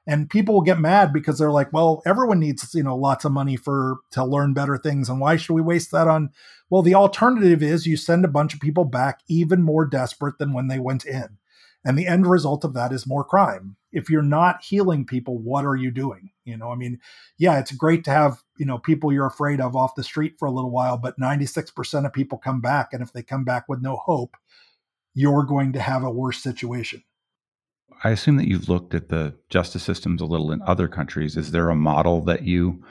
And 0.06 0.30
people 0.30 0.54
will 0.54 0.62
get 0.62 0.78
mad 0.78 1.12
because 1.12 1.38
they're 1.38 1.50
like, 1.50 1.72
well, 1.72 2.02
everyone 2.06 2.38
needs, 2.38 2.72
you 2.72 2.84
know, 2.84 2.96
lots 2.96 3.24
of 3.24 3.32
money 3.32 3.56
for 3.56 3.96
to 4.12 4.24
learn 4.24 4.54
better 4.54 4.78
things. 4.78 5.08
And 5.08 5.20
why 5.20 5.36
should 5.36 5.54
we 5.54 5.60
waste 5.60 5.90
that 5.90 6.06
on? 6.06 6.30
Well, 6.70 6.82
the 6.82 6.94
alternative 6.94 7.62
is 7.64 7.84
you 7.86 7.96
send 7.96 8.24
a 8.24 8.28
bunch 8.28 8.54
of 8.54 8.60
people 8.60 8.84
back 8.84 9.20
even 9.28 9.60
more 9.60 9.84
desperate 9.84 10.38
than 10.38 10.52
when 10.52 10.68
they 10.68 10.78
went 10.78 11.04
in. 11.04 11.38
And 11.85 11.99
the 11.99 12.07
end 12.07 12.27
result 12.27 12.64
of 12.64 12.75
that 12.75 12.93
is 12.93 13.07
more 13.07 13.25
crime. 13.25 13.77
If 13.93 14.11
you're 14.11 14.23
not 14.23 14.62
healing 14.62 15.07
people, 15.07 15.38
what 15.38 15.64
are 15.64 15.77
you 15.77 15.90
doing? 15.90 16.31
You 16.45 16.57
know, 16.57 16.71
I 16.71 16.75
mean, 16.75 17.01
yeah, 17.38 17.59
it's 17.59 17.73
great 17.73 18.05
to 18.05 18.11
have, 18.11 18.43
you 18.59 18.66
know, 18.66 18.79
people 18.79 19.12
you're 19.12 19.27
afraid 19.27 19.61
of 19.61 19.75
off 19.75 19.95
the 19.95 20.05
street 20.05 20.35
for 20.38 20.47
a 20.47 20.51
little 20.51 20.71
while, 20.71 20.99
but 20.99 21.19
96% 21.19 22.07
of 22.07 22.12
people 22.12 22.38
come 22.38 22.61
back. 22.61 22.93
And 22.93 23.03
if 23.03 23.12
they 23.12 23.23
come 23.23 23.45
back 23.45 23.64
with 23.69 23.81
no 23.81 23.97
hope, 23.97 24.37
you're 25.14 25.45
going 25.45 25.73
to 25.73 25.81
have 25.81 26.03
a 26.03 26.11
worse 26.11 26.43
situation. 26.43 27.03
I 28.03 28.11
assume 28.11 28.37
that 28.37 28.49
you've 28.49 28.69
looked 28.69 28.95
at 28.95 29.09
the 29.09 29.35
justice 29.49 29.83
systems 29.83 30.23
a 30.23 30.27
little 30.27 30.53
in 30.53 30.62
other 30.62 30.88
countries. 30.88 31.37
Is 31.37 31.51
there 31.51 31.71
a 31.71 31.77
model 31.77 32.23
that 32.23 32.45
you? 32.45 32.83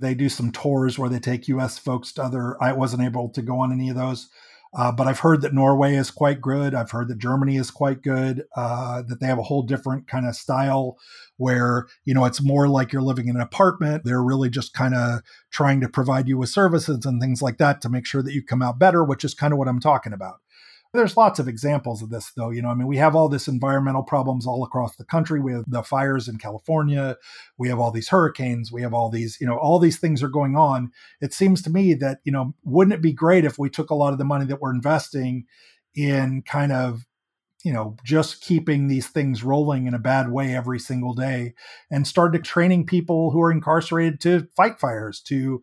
They 0.00 0.14
do 0.14 0.28
some 0.28 0.52
tours 0.52 0.98
where 0.98 1.08
they 1.08 1.20
take 1.20 1.48
U.S. 1.48 1.78
folks 1.78 2.12
to 2.14 2.22
other. 2.22 2.56
I 2.62 2.72
wasn't 2.72 3.02
able 3.02 3.28
to 3.30 3.42
go 3.42 3.60
on 3.60 3.72
any 3.72 3.88
of 3.88 3.96
those. 3.96 4.28
Uh, 4.74 4.92
but 4.92 5.06
I've 5.06 5.20
heard 5.20 5.42
that 5.42 5.54
Norway 5.54 5.94
is 5.94 6.10
quite 6.10 6.40
good. 6.40 6.74
I've 6.74 6.90
heard 6.90 7.08
that 7.08 7.18
Germany 7.18 7.56
is 7.56 7.70
quite 7.70 8.02
good. 8.02 8.44
Uh, 8.56 9.02
that 9.02 9.20
they 9.20 9.26
have 9.26 9.38
a 9.38 9.44
whole 9.44 9.62
different 9.62 10.06
kind 10.06 10.26
of 10.26 10.34
style 10.34 10.98
where 11.36 11.86
you 12.04 12.14
know 12.14 12.24
it's 12.24 12.42
more 12.42 12.68
like 12.68 12.92
you're 12.92 13.02
living 13.02 13.28
in 13.28 13.36
an 13.36 13.42
apartment. 13.42 14.04
They're 14.04 14.22
really 14.22 14.50
just 14.50 14.74
kind 14.74 14.94
of 14.94 15.20
trying 15.50 15.80
to 15.80 15.88
provide 15.88 16.28
you 16.28 16.38
with 16.38 16.50
services 16.50 17.06
and 17.06 17.20
things 17.20 17.40
like 17.40 17.58
that 17.58 17.80
to 17.82 17.88
make 17.88 18.06
sure 18.06 18.22
that 18.22 18.32
you 18.32 18.42
come 18.42 18.62
out 18.62 18.78
better, 18.78 19.02
which 19.04 19.24
is 19.24 19.34
kind 19.34 19.52
of 19.52 19.58
what 19.58 19.68
I'm 19.68 19.80
talking 19.80 20.12
about. 20.12 20.40
There's 20.94 21.16
lots 21.18 21.38
of 21.38 21.48
examples 21.48 22.02
of 22.02 22.08
this, 22.08 22.32
though. 22.34 22.50
You 22.50 22.62
know, 22.62 22.70
I 22.70 22.74
mean, 22.74 22.86
we 22.86 22.96
have 22.96 23.14
all 23.14 23.28
this 23.28 23.46
environmental 23.46 24.02
problems 24.02 24.46
all 24.46 24.64
across 24.64 24.96
the 24.96 25.04
country. 25.04 25.38
We 25.38 25.52
have 25.52 25.64
the 25.66 25.82
fires 25.82 26.28
in 26.28 26.38
California. 26.38 27.16
We 27.58 27.68
have 27.68 27.78
all 27.78 27.90
these 27.90 28.08
hurricanes. 28.08 28.72
We 28.72 28.80
have 28.82 28.94
all 28.94 29.10
these, 29.10 29.36
you 29.40 29.46
know, 29.46 29.58
all 29.58 29.78
these 29.78 29.98
things 29.98 30.22
are 30.22 30.28
going 30.28 30.56
on. 30.56 30.90
It 31.20 31.34
seems 31.34 31.60
to 31.62 31.70
me 31.70 31.92
that, 31.94 32.20
you 32.24 32.32
know, 32.32 32.54
wouldn't 32.64 32.94
it 32.94 33.02
be 33.02 33.12
great 33.12 33.44
if 33.44 33.58
we 33.58 33.68
took 33.68 33.90
a 33.90 33.94
lot 33.94 34.12
of 34.12 34.18
the 34.18 34.24
money 34.24 34.46
that 34.46 34.62
we're 34.62 34.74
investing 34.74 35.44
in 35.94 36.42
kind 36.42 36.72
of 36.72 37.04
you 37.64 37.72
know 37.72 37.96
just 38.04 38.40
keeping 38.40 38.86
these 38.86 39.08
things 39.08 39.42
rolling 39.42 39.86
in 39.86 39.94
a 39.94 39.98
bad 39.98 40.30
way 40.30 40.54
every 40.54 40.78
single 40.78 41.12
day 41.12 41.54
and 41.90 42.06
started 42.06 42.44
training 42.44 42.86
people 42.86 43.30
who 43.30 43.42
are 43.42 43.50
incarcerated 43.50 44.20
to 44.20 44.46
fight 44.56 44.78
fires 44.78 45.20
to 45.20 45.60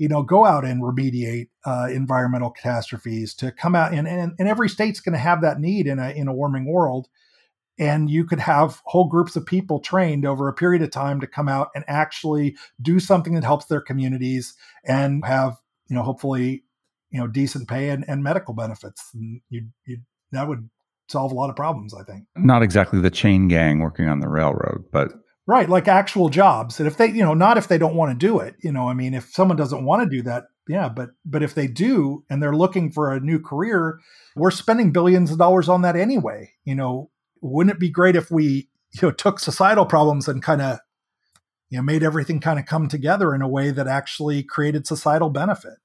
you 0.00 0.08
know, 0.08 0.22
go 0.22 0.46
out 0.46 0.64
and 0.64 0.82
remediate 0.82 1.48
uh, 1.66 1.86
environmental 1.92 2.48
catastrophes, 2.48 3.34
to 3.34 3.52
come 3.52 3.74
out 3.76 3.92
and, 3.92 4.08
and, 4.08 4.32
and 4.38 4.48
every 4.48 4.66
state's 4.66 4.98
going 4.98 5.12
to 5.12 5.18
have 5.18 5.42
that 5.42 5.60
need 5.60 5.86
in 5.86 5.98
a 5.98 6.08
in 6.08 6.26
a 6.26 6.32
warming 6.32 6.64
world. 6.64 7.06
And 7.78 8.08
you 8.08 8.24
could 8.24 8.40
have 8.40 8.80
whole 8.86 9.08
groups 9.08 9.36
of 9.36 9.44
people 9.44 9.78
trained 9.78 10.24
over 10.24 10.48
a 10.48 10.54
period 10.54 10.80
of 10.80 10.90
time 10.90 11.20
to 11.20 11.26
come 11.26 11.48
out 11.48 11.68
and 11.74 11.84
actually 11.86 12.56
do 12.80 12.98
something 12.98 13.34
that 13.34 13.44
helps 13.44 13.66
their 13.66 13.82
communities 13.82 14.54
and 14.86 15.22
have, 15.26 15.58
you 15.88 15.96
know, 15.96 16.02
hopefully, 16.02 16.64
you 17.10 17.20
know, 17.20 17.26
decent 17.26 17.68
pay 17.68 17.90
and, 17.90 18.06
and 18.08 18.22
medical 18.22 18.54
benefits. 18.54 19.10
And 19.12 19.42
you, 19.50 19.66
you 19.84 19.98
that 20.32 20.48
would 20.48 20.70
solve 21.08 21.30
a 21.30 21.34
lot 21.34 21.50
of 21.50 21.56
problems, 21.56 21.92
I 21.92 22.04
think. 22.04 22.24
Not 22.38 22.62
exactly 22.62 23.00
the 23.00 23.10
chain 23.10 23.48
gang 23.48 23.80
working 23.80 24.08
on 24.08 24.20
the 24.20 24.30
railroad, 24.30 24.84
but 24.90 25.12
Right, 25.50 25.68
like 25.68 25.88
actual 25.88 26.28
jobs. 26.28 26.78
And 26.78 26.86
if 26.86 26.96
they, 26.96 27.08
you 27.08 27.24
know, 27.24 27.34
not 27.34 27.58
if 27.58 27.66
they 27.66 27.76
don't 27.76 27.96
want 27.96 28.12
to 28.12 28.26
do 28.26 28.38
it, 28.38 28.54
you 28.62 28.70
know, 28.70 28.88
I 28.88 28.94
mean, 28.94 29.14
if 29.14 29.32
someone 29.32 29.56
doesn't 29.56 29.84
want 29.84 30.08
to 30.08 30.16
do 30.16 30.22
that, 30.22 30.44
yeah, 30.68 30.88
but 30.88 31.10
but 31.24 31.42
if 31.42 31.56
they 31.56 31.66
do 31.66 32.24
and 32.30 32.40
they're 32.40 32.54
looking 32.54 32.92
for 32.92 33.12
a 33.12 33.18
new 33.18 33.40
career, 33.40 33.98
we're 34.36 34.52
spending 34.52 34.92
billions 34.92 35.32
of 35.32 35.38
dollars 35.38 35.68
on 35.68 35.82
that 35.82 35.96
anyway. 35.96 36.52
You 36.64 36.76
know, 36.76 37.10
wouldn't 37.40 37.74
it 37.74 37.80
be 37.80 37.90
great 37.90 38.14
if 38.14 38.30
we, 38.30 38.68
you 38.92 39.02
know, 39.02 39.10
took 39.10 39.40
societal 39.40 39.86
problems 39.86 40.28
and 40.28 40.40
kind 40.40 40.62
of 40.62 40.78
you 41.68 41.78
know, 41.78 41.82
made 41.82 42.04
everything 42.04 42.38
kind 42.38 42.60
of 42.60 42.66
come 42.66 42.86
together 42.86 43.34
in 43.34 43.42
a 43.42 43.48
way 43.48 43.72
that 43.72 43.88
actually 43.88 44.44
created 44.44 44.86
societal 44.86 45.30
benefit? 45.30 45.78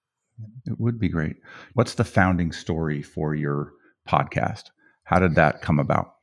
It 0.68 0.80
would 0.80 1.00
be 1.00 1.10
great. 1.10 1.38
What's 1.74 1.96
the 1.96 2.04
founding 2.04 2.52
story 2.52 3.02
for 3.02 3.34
your 3.34 3.72
podcast? 4.08 4.66
How 5.06 5.18
did 5.18 5.34
that 5.36 5.64
come 5.64 5.80
about? 5.80 6.15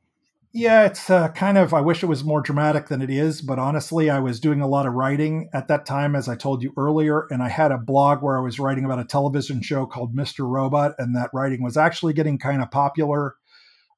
Yeah, 0.55 0.85
it's 0.85 1.09
uh, 1.09 1.29
kind 1.29 1.57
of, 1.57 1.73
I 1.73 1.81
wish 1.81 2.03
it 2.03 2.07
was 2.07 2.23
more 2.23 2.39
dramatic 2.39 2.87
than 2.87 3.01
it 3.01 3.09
is, 3.09 3.41
but 3.41 3.57
honestly, 3.57 4.11
I 4.11 4.19
was 4.19 4.39
doing 4.39 4.61
a 4.61 4.67
lot 4.67 4.85
of 4.85 4.93
writing 4.93 5.49
at 5.51 5.67
that 5.67 5.87
time, 5.87 6.15
as 6.15 6.29
I 6.29 6.35
told 6.35 6.61
you 6.61 6.71
earlier, 6.77 7.25
and 7.31 7.41
I 7.41 7.49
had 7.49 7.71
a 7.71 7.79
blog 7.79 8.21
where 8.21 8.37
I 8.37 8.41
was 8.41 8.59
writing 8.59 8.85
about 8.85 8.99
a 8.99 9.03
television 9.03 9.63
show 9.63 9.87
called 9.87 10.15
Mr. 10.15 10.47
Robot, 10.47 10.93
and 10.99 11.15
that 11.15 11.31
writing 11.33 11.63
was 11.63 11.75
actually 11.75 12.13
getting 12.13 12.37
kind 12.37 12.61
of 12.61 12.69
popular. 12.69 13.33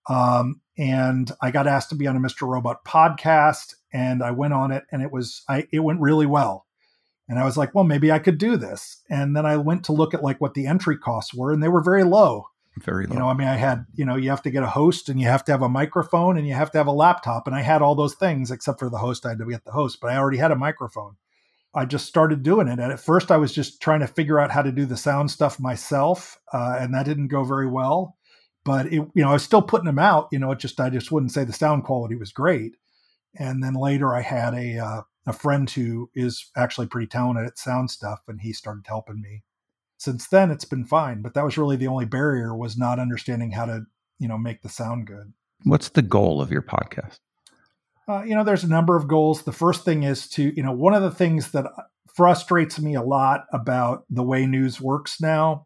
Um, 0.10 0.62
and 0.78 1.30
I 1.42 1.52
got 1.52 1.68
asked 1.68 1.90
to 1.90 1.96
be 1.96 2.08
on 2.08 2.16
a 2.16 2.22
Mr. 2.22 2.48
Robot 2.48 2.86
podcast, 2.86 3.74
and 3.92 4.24
I 4.24 4.32
went 4.32 4.54
on 4.54 4.72
it, 4.72 4.86
and 4.94 5.02
it 5.02 5.12
was, 5.12 5.44
I, 5.50 5.68
it 5.74 5.82
went 5.82 6.00
really 6.00 6.26
well. 6.26 6.66
And 7.28 7.38
I 7.38 7.44
was 7.44 7.58
like, 7.58 7.76
well, 7.76 7.84
maybe 7.84 8.14
I 8.14 8.20
could 8.20 8.38
do 8.38 8.56
this. 8.56 9.02
And 9.10 9.36
then 9.36 9.46
I 9.46 9.58
went 9.58 9.84
to 9.86 9.92
look 9.92 10.14
at 10.14 10.24
like 10.24 10.40
what 10.40 10.54
the 10.54 10.68
entry 10.68 10.98
costs 10.98 11.34
were, 11.34 11.52
and 11.52 11.62
they 11.62 11.68
were 11.68 11.84
very 11.84 12.06
low. 12.06 12.48
Very 12.82 13.06
low. 13.06 13.14
You 13.14 13.20
know, 13.20 13.30
I 13.30 13.34
mean, 13.34 13.48
I 13.48 13.56
had, 13.56 13.86
you 13.94 14.06
know, 14.06 14.16
you 14.16 14.30
have 14.30 14.42
to 14.44 14.52
get 14.52 14.64
a 14.64 14.68
host 14.68 15.08
and 15.08 15.20
you 15.20 15.28
have 15.28 15.46
to 15.46 15.52
have 15.52 15.62
a 15.62 15.70
microphone 15.70 16.38
and 16.38 16.48
you 16.48 16.54
have 16.54 16.72
to 16.72 16.78
have 16.78 16.88
a 16.88 16.92
laptop. 16.92 17.48
And 17.48 17.56
I 17.56 17.62
had 17.62 17.82
all 17.82 17.96
those 17.96 18.16
things 18.16 18.52
except 18.52 18.80
for 18.80 18.90
the 18.90 18.98
host. 18.98 19.26
I 19.26 19.30
had 19.30 19.40
to 19.40 19.46
get 19.46 19.64
the 19.64 19.72
host, 19.72 20.00
but 20.02 20.12
I 20.12 20.18
already 20.18 20.38
had 20.38 20.52
a 20.52 20.58
microphone. 20.58 21.16
I 21.74 21.86
just 21.86 22.06
started 22.06 22.44
doing 22.44 22.68
it. 22.68 22.80
And 22.80 22.92
at 22.92 23.00
first, 23.00 23.32
I 23.32 23.38
was 23.38 23.54
just 23.54 23.82
trying 23.82 24.02
to 24.02 24.08
figure 24.08 24.40
out 24.40 24.52
how 24.52 24.62
to 24.62 24.72
do 24.72 24.86
the 24.86 24.98
sound 24.98 25.32
stuff 25.32 25.60
myself. 25.60 26.40
Uh, 26.52 26.78
and 26.80 26.94
that 26.94 27.06
didn't 27.06 27.28
go 27.28 27.44
very 27.44 27.68
well. 27.68 28.18
But, 28.64 28.88
it, 28.88 28.94
you 28.94 29.24
know, 29.24 29.30
I 29.30 29.34
was 29.34 29.44
still 29.44 29.62
putting 29.62 29.86
them 29.86 30.00
out. 30.00 30.28
You 30.32 30.40
know, 30.40 30.52
it 30.52 30.60
just, 30.60 30.80
I 30.80 30.90
just 30.90 31.12
wouldn't 31.12 31.32
say 31.32 31.44
the 31.44 31.54
sound 31.54 31.84
quality 31.84 32.16
was 32.16 32.32
great. 32.32 32.76
And 33.38 33.64
then 33.64 33.74
later 33.74 34.16
I 34.16 34.22
had 34.22 34.54
a 34.54 34.78
uh, 34.78 35.02
a 35.28 35.34
friend 35.34 35.70
who 35.70 36.10
is 36.14 36.52
actually 36.56 36.88
pretty 36.88 37.08
talented 37.08 37.46
at 37.46 37.58
sound 37.58 37.90
stuff, 37.90 38.22
and 38.28 38.42
he 38.42 38.54
started 38.54 38.86
helping 38.88 39.22
me. 39.22 39.44
Since 39.98 40.28
then, 40.28 40.52
it's 40.52 40.66
been 40.66 40.86
fine, 40.86 41.22
but 41.22 41.34
that 41.34 41.46
was 41.46 41.58
really 41.58 41.78
the 41.78 41.88
only 41.88 42.06
barrier 42.06 42.56
was 42.56 42.78
not 42.78 43.00
understanding 43.00 43.52
how 43.52 43.66
to, 43.66 43.84
you 44.20 44.28
know, 44.28 44.38
make 44.38 44.62
the 44.62 44.70
sound 44.70 45.08
good. 45.08 45.34
What's 45.64 45.90
the 45.90 46.02
goal 46.02 46.42
of 46.42 46.52
your 46.52 46.62
podcast? 46.62 47.20
Uh, 48.08 48.24
you 48.24 48.36
know, 48.36 48.44
there's 48.44 48.64
a 48.64 48.70
number 48.70 48.96
of 48.96 49.08
goals. 49.08 49.44
The 49.44 49.52
first 49.52 49.84
thing 49.84 50.04
is 50.04 50.28
to, 50.30 50.54
you 50.56 50.62
know, 50.62 50.74
one 50.74 50.94
of 50.94 51.02
the 51.02 51.12
things 51.12 51.52
that 51.52 51.66
frustrates 52.16 52.80
me 52.80 52.96
a 52.96 53.02
lot 53.02 53.46
about 53.52 54.06
the 54.10 54.24
way 54.24 54.46
news 54.46 54.80
works 54.80 55.20
now 55.20 55.66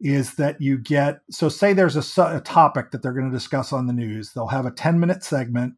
is 0.00 0.34
that 0.34 0.60
you 0.60 0.78
get 0.78 1.20
so 1.28 1.48
say 1.48 1.72
there's 1.72 1.96
a, 1.96 2.22
a 2.36 2.40
topic 2.40 2.92
that 2.92 3.02
they're 3.02 3.12
going 3.12 3.28
to 3.28 3.36
discuss 3.36 3.72
on 3.72 3.86
the 3.86 3.92
news 3.92 4.32
they'll 4.32 4.46
have 4.46 4.64
a 4.64 4.70
10 4.70 5.00
minute 5.00 5.24
segment 5.24 5.74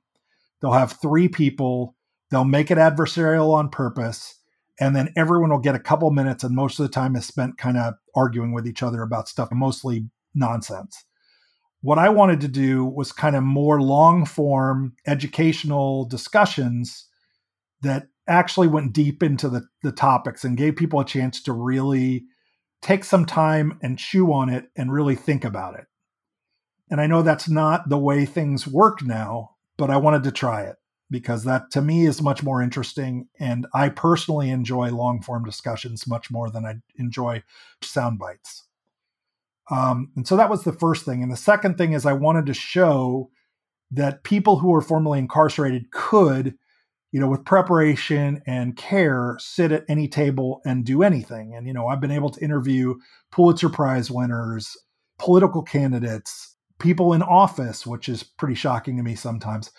they'll 0.61 0.73
have 0.73 0.93
three 1.01 1.27
people 1.27 1.97
they'll 2.31 2.45
make 2.45 2.71
it 2.71 2.77
adversarial 2.77 3.55
on 3.55 3.71
purpose 3.71 4.40
and 4.81 4.97
then 4.97 5.13
everyone 5.17 5.51
will 5.51 5.59
get 5.59 5.75
a 5.75 5.81
couple 5.81 6.11
minutes 6.11 6.43
and 6.43 6.55
most 6.55 6.79
of 6.79 6.85
the 6.85 6.93
time 6.93 7.15
is 7.15 7.27
spent 7.27 7.59
kind 7.59 7.77
of 7.77 7.95
arguing 8.17 8.53
with 8.53 8.67
each 8.67 8.83
other 8.83 9.03
about 9.03 9.29
stuff 9.29 9.49
mostly 9.53 10.09
nonsense 10.35 11.05
what 11.83 11.99
i 11.99 12.09
wanted 12.09 12.41
to 12.41 12.49
do 12.49 12.85
was 12.85 13.13
kind 13.13 13.37
of 13.37 13.43
more 13.43 13.81
long 13.81 14.25
form 14.25 14.95
educational 15.07 16.05
discussions 16.07 17.07
that 17.83 18.09
actually 18.31 18.69
went 18.69 18.93
deep 18.93 19.23
into 19.23 19.49
the, 19.49 19.63
the 19.83 19.93
topics 19.93 20.45
and 20.45 20.57
gave 20.57 20.77
people 20.77 21.01
a 21.01 21.05
chance 21.05 21.43
to 21.43 21.53
really 21.53 22.25
take 22.81 23.05
some 23.05 23.27
time 23.27 23.79
and 23.83 23.99
chew 23.99 24.33
on 24.33 24.49
it 24.49 24.67
and 24.77 24.93
really 24.93 25.17
think 25.17 25.45
about 25.45 25.75
it. 25.75 25.87
And 26.91 27.01
I 27.01 27.07
know 27.07 27.23
that's 27.23 27.49
not 27.49 27.89
the 27.89 27.99
way 27.99 28.25
things 28.25 28.67
work 28.67 29.03
now, 29.03 29.51
but 29.77 29.91
I 29.91 29.97
wanted 29.97 30.23
to 30.25 30.33
try 30.33 30.63
it 30.63 30.77
because 31.11 31.45
that 31.45 31.71
to 31.73 31.83
me 31.83 32.07
is 32.07 32.23
much 32.23 32.43
more 32.43 32.63
interesting. 32.63 33.29
And 33.39 33.67
I 33.75 33.89
personally 33.89 34.51
enjoy 34.51 34.91
long 34.91 35.23
form 35.23 35.45
discussions 35.45 36.07
much 36.07 36.31
more 36.31 36.51
than 36.51 36.65
I 36.65 36.77
enjoy 36.97 37.43
sound 37.83 38.19
bites. 38.19 38.65
Um, 39.71 40.11
and 40.17 40.27
so 40.27 40.37
that 40.37 40.51
was 40.51 40.65
the 40.65 40.73
first 40.73 41.05
thing. 41.05 41.23
And 41.23 41.31
the 41.31 41.37
second 41.37 41.79
thing 41.79 41.93
is 41.93 42.05
I 42.05 42.13
wanted 42.13 42.47
to 42.47 42.55
show 42.55 43.31
that 43.93 44.25
people 44.25 44.59
who 44.59 44.69
were 44.69 44.81
formerly 44.81 45.19
incarcerated 45.19 45.91
could 45.91 46.57
you 47.13 47.19
know, 47.19 47.27
with 47.27 47.45
preparation 47.45 48.41
and 48.47 48.77
care, 48.77 49.37
sit 49.41 49.73
at 49.73 49.85
any 49.89 50.07
table 50.07 50.61
and 50.65 50.85
do 50.85 51.03
anything. 51.03 51.55
And, 51.55 51.67
you 51.67 51.73
know, 51.73 51.89
I've 51.89 52.01
been 52.01 52.11
able 52.11 52.31
to 52.31 52.45
interview 52.45 52.95
Pulitzer 53.33 53.69
Prize 53.69 54.11
winners, 54.11 54.77
political 55.19 55.63
candidates, 55.63 56.55
people 56.79 57.13
in 57.13 57.23
office, 57.23 57.87
which 57.87 58.09
is 58.09 58.23
pretty 58.23 58.55
shocking 58.55 58.97
to 58.97 59.03
me 59.03 59.17
sometimes. 59.17 59.71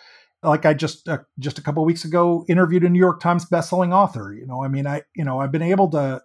Like 0.44 0.66
I 0.66 0.74
just 0.74 1.08
uh, 1.08 1.20
just 1.40 1.60
a 1.60 1.62
couple 1.62 1.86
weeks 1.86 2.04
ago 2.04 2.46
interviewed 2.50 2.84
a 2.84 2.90
New 2.90 3.00
York 3.00 3.20
Times 3.20 3.46
bestselling 3.46 3.94
author. 3.94 4.34
You 4.34 4.48
know, 4.48 4.64
I 4.64 4.68
mean, 4.68 4.88
I 4.88 5.04
you 5.16 5.24
know 5.24 5.40
I've 5.40 5.52
been 5.52 5.62
able 5.62 5.90
to 5.92 6.22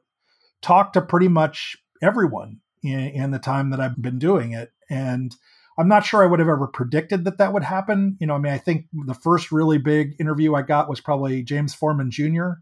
talk 0.62 0.92
to 0.94 1.02
pretty 1.02 1.28
much 1.28 1.76
everyone 2.02 2.60
in, 2.82 2.98
in 2.98 3.30
the 3.30 3.38
time 3.38 3.70
that 3.70 3.80
I've 3.80 4.00
been 4.00 4.18
doing 4.18 4.52
it, 4.52 4.72
and 4.88 5.34
I'm 5.78 5.88
not 5.88 6.06
sure 6.06 6.22
I 6.22 6.26
would 6.26 6.40
have 6.40 6.48
ever 6.48 6.66
predicted 6.66 7.24
that 7.24 7.38
that 7.38 7.52
would 7.52 7.64
happen. 7.64 8.16
You 8.18 8.26
know, 8.26 8.34
I 8.34 8.38
mean, 8.38 8.52
I 8.52 8.58
think 8.58 8.86
the 8.92 9.14
first 9.14 9.52
really 9.52 9.78
big 9.78 10.14
interview 10.18 10.54
I 10.54 10.62
got 10.62 10.88
was 10.88 11.00
probably 11.00 11.42
James 11.42 11.74
Forman 11.74 12.10
Jr. 12.10 12.52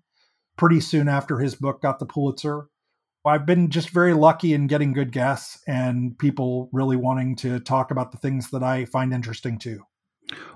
pretty 0.56 0.80
soon 0.80 1.08
after 1.08 1.38
his 1.38 1.54
book 1.54 1.82
got 1.82 2.00
the 2.00 2.06
Pulitzer. 2.06 2.68
I've 3.26 3.46
been 3.46 3.70
just 3.70 3.88
very 3.88 4.12
lucky 4.12 4.52
in 4.52 4.66
getting 4.66 4.92
good 4.92 5.10
guests 5.10 5.58
and 5.66 6.18
people 6.18 6.68
really 6.72 6.96
wanting 6.96 7.36
to 7.36 7.58
talk 7.58 7.90
about 7.90 8.12
the 8.12 8.18
things 8.18 8.50
that 8.50 8.62
I 8.62 8.84
find 8.84 9.14
interesting 9.14 9.58
too. 9.58 9.80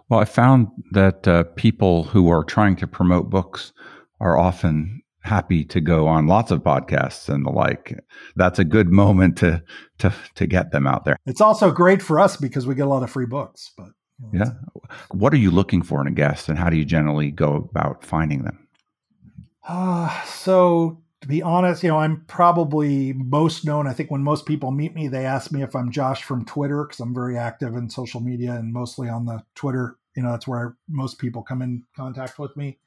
Well, 0.09 0.21
I 0.21 0.25
found 0.25 0.69
that 0.93 1.29
uh, 1.29 1.45
people 1.57 2.05
who 2.05 2.31
are 2.31 2.45
trying 2.45 2.77
to 2.77 2.87
promote 2.87 3.29
books 3.29 3.73
are 4.21 4.39
often 4.39 5.03
happy 5.21 5.65
to 5.65 5.81
go 5.81 6.07
on 6.07 6.27
lots 6.27 6.51
of 6.51 6.61
podcasts 6.61 7.29
and 7.29 7.45
the 7.45 7.51
like. 7.51 7.99
That's 8.37 8.59
a 8.59 8.65
good 8.65 8.89
moment 8.89 9.37
to 9.39 9.63
to 9.99 10.13
to 10.35 10.47
get 10.47 10.73
them 10.73 10.87
out 10.87 11.05
there. 11.05 11.19
It's 11.27 11.41
also 11.41 11.71
great 11.71 12.03
for 12.03 12.19
us 12.19 12.37
because 12.37 12.67
we 12.67 12.75
get 12.75 12.87
a 12.87 12.91
lot 12.91 13.03
of 13.03 13.11
free 13.11 13.27
books. 13.27 13.73
But 13.77 13.91
you 14.33 14.39
know, 14.39 14.45
yeah, 14.45 14.91
what 15.11 15.33
are 15.33 15.39
you 15.39 15.51
looking 15.51 15.83
for 15.83 16.01
in 16.01 16.07
a 16.07 16.13
guest, 16.13 16.49
and 16.49 16.59
how 16.59 16.71
do 16.71 16.77
you 16.77 16.85
generally 16.85 17.31
go 17.31 17.55
about 17.55 18.05
finding 18.05 18.43
them? 18.43 18.67
Uh, 19.67 20.25
so 20.25 21.03
to 21.21 21.29
be 21.29 21.43
honest, 21.43 21.83
you 21.83 21.89
know, 21.89 21.99
I'm 21.99 22.25
probably 22.27 23.13
most 23.13 23.65
known. 23.65 23.89
I 23.89 23.93
think 23.93 24.11
when 24.11 24.23
most 24.23 24.47
people 24.47 24.71
meet 24.71 24.95
me, 24.95 25.09
they 25.09 25.25
ask 25.27 25.51
me 25.51 25.63
if 25.63 25.75
I'm 25.75 25.91
Josh 25.91 26.23
from 26.23 26.45
Twitter 26.45 26.85
because 26.85 27.01
I'm 27.01 27.15
very 27.15 27.37
active 27.37 27.75
in 27.75 27.91
social 27.91 28.21
media 28.21 28.53
and 28.53 28.73
mostly 28.73 29.09
on 29.09 29.25
the 29.25 29.43
Twitter. 29.55 29.99
You 30.17 30.23
know, 30.23 30.31
that's 30.31 30.47
where 30.47 30.77
most 30.89 31.19
people 31.19 31.43
come 31.43 31.61
in 31.61 31.83
contact 31.97 32.39
with 32.39 32.57
me. 32.57 32.79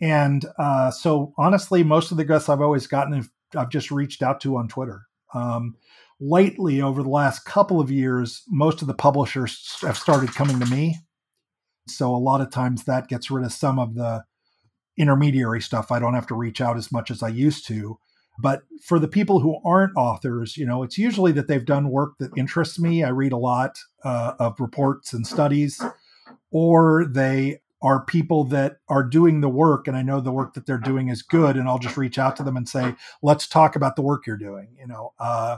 And 0.00 0.44
uh, 0.58 0.90
so, 0.90 1.32
honestly, 1.38 1.84
most 1.84 2.10
of 2.10 2.16
the 2.16 2.24
guests 2.24 2.48
I've 2.48 2.60
always 2.60 2.88
gotten, 2.88 3.28
I've 3.56 3.70
just 3.70 3.92
reached 3.92 4.22
out 4.22 4.40
to 4.40 4.56
on 4.56 4.66
Twitter. 4.66 5.02
Um, 5.32 5.76
lately, 6.20 6.82
over 6.82 7.04
the 7.04 7.08
last 7.08 7.44
couple 7.44 7.80
of 7.80 7.90
years, 7.90 8.42
most 8.48 8.82
of 8.82 8.88
the 8.88 8.94
publishers 8.94 9.78
have 9.82 9.96
started 9.96 10.34
coming 10.34 10.58
to 10.58 10.66
me. 10.66 10.96
So, 11.86 12.12
a 12.12 12.16
lot 12.16 12.40
of 12.40 12.50
times 12.50 12.84
that 12.84 13.06
gets 13.06 13.30
rid 13.30 13.44
of 13.44 13.52
some 13.52 13.78
of 13.78 13.94
the 13.94 14.24
intermediary 14.96 15.60
stuff. 15.60 15.90
I 15.90 15.98
don't 15.98 16.14
have 16.14 16.26
to 16.28 16.34
reach 16.34 16.60
out 16.60 16.76
as 16.76 16.92
much 16.92 17.10
as 17.10 17.22
I 17.22 17.28
used 17.28 17.66
to. 17.68 17.98
But 18.38 18.62
for 18.82 18.98
the 18.98 19.08
people 19.08 19.40
who 19.40 19.60
aren't 19.64 19.96
authors, 19.96 20.56
you 20.56 20.66
know, 20.66 20.82
it's 20.82 20.96
usually 20.96 21.32
that 21.32 21.48
they've 21.48 21.64
done 21.64 21.90
work 21.90 22.14
that 22.18 22.36
interests 22.36 22.78
me. 22.78 23.04
I 23.04 23.10
read 23.10 23.32
a 23.32 23.36
lot 23.36 23.78
uh, 24.04 24.32
of 24.38 24.58
reports 24.58 25.12
and 25.12 25.26
studies, 25.26 25.80
or 26.50 27.04
they 27.04 27.60
are 27.82 28.04
people 28.04 28.44
that 28.44 28.76
are 28.88 29.02
doing 29.02 29.40
the 29.40 29.48
work 29.48 29.88
and 29.88 29.96
I 29.96 30.02
know 30.02 30.20
the 30.20 30.32
work 30.32 30.54
that 30.54 30.66
they're 30.66 30.78
doing 30.78 31.08
is 31.08 31.22
good 31.22 31.56
and 31.56 31.68
I'll 31.68 31.80
just 31.80 31.96
reach 31.96 32.16
out 32.16 32.36
to 32.36 32.44
them 32.44 32.56
and 32.56 32.68
say, 32.68 32.94
let's 33.22 33.48
talk 33.48 33.74
about 33.74 33.96
the 33.96 34.02
work 34.02 34.26
you're 34.26 34.36
doing, 34.36 34.76
you 34.78 34.86
know, 34.86 35.12
uh, 35.18 35.56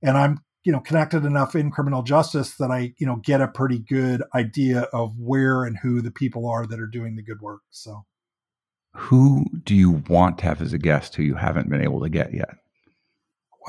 and 0.00 0.16
I'm, 0.16 0.38
you 0.62 0.72
know, 0.72 0.80
connected 0.80 1.24
enough 1.24 1.56
in 1.56 1.70
criminal 1.70 2.02
justice 2.02 2.54
that 2.56 2.70
I, 2.70 2.94
you 2.98 3.06
know, 3.06 3.16
get 3.16 3.40
a 3.40 3.48
pretty 3.48 3.80
good 3.80 4.22
idea 4.34 4.82
of 4.92 5.18
where 5.18 5.64
and 5.64 5.76
who 5.78 6.00
the 6.00 6.12
people 6.12 6.48
are 6.48 6.64
that 6.64 6.80
are 6.80 6.86
doing 6.86 7.16
the 7.16 7.22
good 7.22 7.40
work. 7.42 7.62
So 7.70 8.04
who 8.94 9.44
do 9.64 9.74
you 9.74 10.02
want 10.08 10.38
to 10.38 10.44
have 10.44 10.62
as 10.62 10.72
a 10.72 10.78
guest 10.78 11.16
who 11.16 11.22
you 11.22 11.34
haven't 11.34 11.68
been 11.68 11.82
able 11.82 12.00
to 12.00 12.08
get 12.08 12.32
yet? 12.32 12.56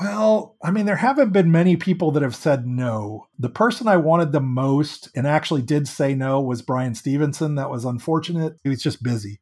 Well, 0.00 0.56
I 0.62 0.70
mean, 0.70 0.86
there 0.86 0.96
haven't 0.96 1.32
been 1.32 1.50
many 1.50 1.76
people 1.76 2.10
that 2.12 2.22
have 2.22 2.36
said 2.36 2.66
no. 2.66 3.26
The 3.38 3.48
person 3.48 3.88
I 3.88 3.96
wanted 3.96 4.32
the 4.32 4.40
most 4.40 5.08
and 5.16 5.26
actually 5.26 5.62
did 5.62 5.88
say 5.88 6.14
no 6.14 6.40
was 6.40 6.60
Bryan 6.62 6.94
Stevenson. 6.94 7.54
That 7.54 7.70
was 7.70 7.84
unfortunate. 7.84 8.56
He 8.62 8.68
was 8.68 8.82
just 8.82 9.02
busy. 9.02 9.40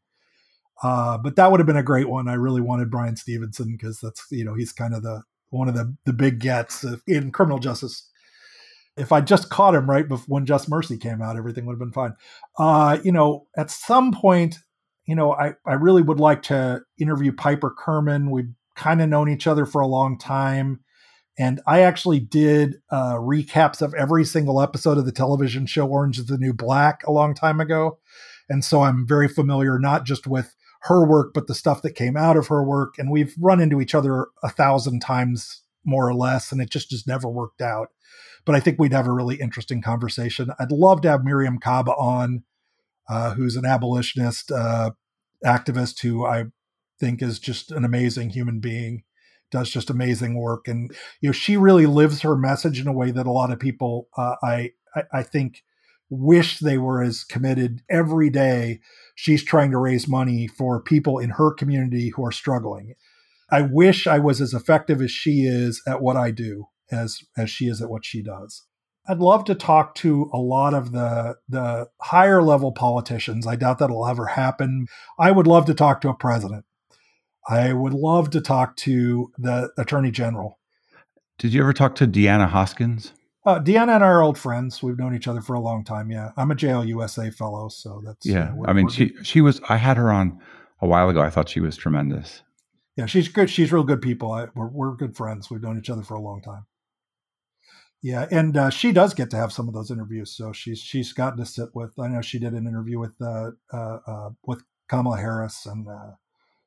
Uh, 0.83 1.19
but 1.19 1.37
that 1.37 1.51
would 1.51 1.61
have 1.61 1.67
been 1.67 1.77
a 1.77 1.83
great 1.83 2.09
one. 2.09 2.29
I 2.29 2.35
really 2.35 2.61
wanted 2.61 2.91
Bryan 2.91 3.17
Stevenson 3.17 3.73
because 3.73 3.99
that's, 4.01 4.27
you 4.31 4.45
know, 4.45 4.55
he's 4.55 4.73
kind 4.73 4.95
of 4.95 5.03
the 5.03 5.23
one 5.51 5.69
of 5.69 5.75
the, 5.75 5.97
the 6.05 6.13
big 6.13 6.41
gets 6.41 6.85
in 7.07 7.31
criminal 7.31 7.59
justice. 7.59 8.09
If 8.97 9.13
I 9.13 9.21
just 9.21 9.51
caught 9.51 9.75
him 9.75 9.91
right 9.91 10.07
before 10.07 10.27
when 10.29 10.47
Just 10.47 10.69
Mercy 10.69 10.97
came 10.97 11.21
out, 11.21 11.37
everything 11.37 11.67
would 11.67 11.75
have 11.75 11.81
been 11.81 11.93
fine. 11.93 12.15
Uh, 12.59 12.99
you 13.03 13.13
know, 13.13 13.47
at 13.57 13.71
some 13.71 14.13
point, 14.13 14.59
you 15.07 15.15
know, 15.15 15.33
I, 15.33 15.55
I 15.67 15.75
really 15.75 16.03
would 16.03 16.21
like 16.21 16.43
to 16.43 16.83
interview 16.99 17.33
Piper 17.33 17.75
Kerman. 17.77 18.31
We've 18.31 18.53
kind 18.75 19.03
of 19.03 19.09
known 19.09 19.29
each 19.29 19.47
other 19.47 19.67
for 19.67 19.81
a 19.81 19.87
long 19.87 20.19
time. 20.19 20.81
And 21.37 21.61
I 21.67 21.81
actually 21.81 22.21
did 22.21 22.77
uh, 22.91 23.15
recaps 23.15 23.83
of 23.83 23.93
every 23.95 24.25
single 24.25 24.61
episode 24.61 24.99
of 24.99 25.05
the 25.05 25.13
television 25.13 25.67
show 25.67 25.87
Orange 25.87 26.19
is 26.19 26.27
the 26.27 26.39
New 26.39 26.53
Black 26.53 27.05
a 27.07 27.13
long 27.13 27.35
time 27.35 27.61
ago. 27.61 27.99
And 28.49 28.65
so 28.65 28.83
I'm 28.83 29.07
very 29.07 29.29
familiar 29.29 29.79
not 29.79 30.05
just 30.05 30.27
with 30.27 30.55
her 30.83 31.05
work, 31.05 31.33
but 31.35 31.47
the 31.47 31.55
stuff 31.55 31.83
that 31.83 31.93
came 31.93 32.17
out 32.17 32.37
of 32.37 32.49
her 32.49 32.63
work. 32.63 32.95
And 32.99 33.11
we've 33.11 33.35
run 33.41 33.61
into 33.61 33.81
each 33.81 33.95
other 33.95 34.29
a 34.43 34.51
thousand 34.51 35.01
times 35.01 35.63
more 35.85 36.09
or 36.09 36.15
less, 36.15 36.53
and 36.53 36.61
it 36.61 36.71
just 36.71 36.91
just 36.91 37.07
never 37.07 37.29
worked 37.29 37.61
out. 37.61 37.89
But 38.45 38.55
I 38.55 38.61
think 38.61 38.79
we'd 38.79 38.93
have 38.93 39.07
a 39.07 39.13
really 39.13 39.37
interesting 39.37 39.83
conversation. 39.83 40.51
I'd 40.59 40.73
love 40.73 41.01
to 41.03 41.11
have 41.11 41.21
Mariame 41.21 41.61
Kaba 41.61 41.93
on, 41.93 42.45
who's 43.35 43.57
an 43.57 43.67
abolitionist 43.67 44.51
uh, 44.51 44.91
activist 45.45 46.01
who 46.03 46.25
I 46.25 46.45
think 46.99 47.23
is 47.23 47.39
just 47.39 47.71
an 47.71 47.85
amazing 47.85 48.31
human 48.31 48.61
being 48.61 49.03
does 49.51 49.71
just 49.71 49.91
amazing 49.91 50.35
work. 50.35 50.67
And 50.67 50.91
you 51.21 51.29
know 51.29 51.33
she 51.33 51.57
really 51.57 51.87
lives 51.87 52.23
her 52.23 52.37
message 52.37 52.81
in 52.81 52.89
a 52.89 52.93
way 52.93 53.11
that 53.11 53.27
a 53.27 53.33
lot 53.33 53.53
of 53.53 53.59
people 53.59 54.09
uh, 54.17 54.37
I, 54.43 54.71
I 54.95 55.03
i 55.13 55.23
think 55.23 55.63
wish 56.11 56.59
they 56.59 56.79
were 56.79 57.03
as 57.03 57.25
committed. 57.25 57.83
Every 57.91 58.31
day 58.31 58.81
she's 59.15 59.43
trying 59.45 59.71
to 59.71 59.79
raise 59.79 60.07
money 60.07 60.47
for 60.47 60.81
people 60.81 61.19
in 61.19 61.31
her 61.31 61.53
community 61.53 62.11
who 62.11 62.25
are 62.25 62.33
struggling. 62.33 62.95
I 63.51 63.63
wish 63.63 64.07
i 64.07 64.19
was 64.19 64.41
as 64.41 64.55
effective 64.55 65.01
as 65.01 65.11
she 65.11 65.43
is 65.43 65.83
at 65.87 66.01
what 66.01 66.17
i 66.17 66.31
do 66.31 66.69
as 66.91 67.21
as 67.37 67.51
she 67.51 67.67
is 67.67 67.81
at 67.83 67.91
what 67.91 68.05
she 68.05 68.23
does 68.23 68.63
I'd 69.07 69.19
love 69.19 69.45
to 69.45 69.55
talk 69.55 69.95
to 69.97 70.31
a 70.33 70.39
lot 70.39 70.73
of 70.75 70.93
the 70.93 71.37
the 71.49 71.89
higher 72.01 72.43
level 72.43 72.73
politicians. 72.73 73.47
I 73.47 73.57
doubt 73.57 73.79
that'll 73.79 74.07
ever 74.07 74.27
happen. 74.27 74.87
I 75.19 75.31
would 75.31 75.47
love 75.47 75.67
to 75.67 75.75
talk 75.75 76.01
to 76.03 76.09
a 76.09 76.15
president. 76.15 76.65
I 77.49 77.73
would 77.75 77.93
love 77.93 78.31
to 78.31 78.41
talk 78.41 78.77
to 78.79 79.31
the 79.37 79.71
attorney 79.77 80.11
general. 80.11 80.59
Did 81.39 81.53
you 81.53 81.61
ever 81.61 81.73
talk 81.75 81.95
to 81.97 82.07
Deanna 82.07 82.49
Hoskins? 82.49 83.13
Uh, 83.45 83.61
Deanna 83.61 83.97
and 83.97 84.05
I 84.05 84.07
are 84.07 84.23
old 84.23 84.39
friends. 84.39 84.83
We've 84.83 84.99
known 84.99 85.15
each 85.15 85.29
other 85.29 85.43
for 85.43 85.53
a 85.53 85.61
long 85.61 85.85
time. 85.85 86.11
Yeah, 86.11 86.31
I'm 86.39 86.51
a 86.51 86.55
JLUSA 86.55 87.35
fellow, 87.35 87.69
so 87.69 88.01
that's 88.03 88.25
Yeah, 88.25 88.55
uh, 88.59 88.71
I 88.71 88.73
mean, 88.73 88.89
she 88.89 89.11
good. 89.11 89.27
she 89.27 89.41
was. 89.43 89.61
I 89.69 89.77
had 89.77 89.99
her 89.99 90.11
on 90.11 90.41
a 90.81 90.87
while 90.87 91.11
ago. 91.11 91.21
I 91.21 91.29
thought 91.29 91.51
she 91.51 91.61
was 91.61 91.77
tremendous. 91.77 92.43
yeah, 92.97 93.05
she's 93.05 93.29
good. 93.29 93.51
She's 93.51 93.71
real 93.71 93.85
good 93.85 94.01
people. 94.01 94.33
I, 94.33 94.47
we're 94.55 94.69
we're 94.69 94.97
good 94.97 95.15
friends. 95.15 95.51
We've 95.51 95.61
known 95.61 95.77
each 95.79 95.91
other 95.91 96.03
for 96.03 96.15
a 96.15 96.21
long 96.21 96.41
time. 96.41 96.65
Yeah, 98.05 98.27
and 98.31 98.55
uh, 98.55 98.69
she 98.69 98.93
does 98.93 99.15
get 99.15 99.31
to 99.31 99.39
have 99.39 99.51
some 99.51 99.67
of 99.67 99.73
those 99.73 99.91
interviews. 99.91 100.37
So 100.37 100.53
she's 100.53 100.79
she's 100.79 101.15
gotten 101.15 101.39
to 101.39 101.47
sit 101.47 101.71
with. 101.73 101.99
I 101.99 102.09
know 102.09 102.21
she 102.21 102.39
did 102.39 102.53
an 102.53 102.67
interview 102.67 102.99
with 102.99 103.15
uh, 103.19 103.53
uh, 103.73 103.99
uh, 104.07 104.31
with 104.47 104.63
Kamala 104.91 105.17
Harris, 105.17 105.65
and 105.65 105.89
uh, 105.89 106.11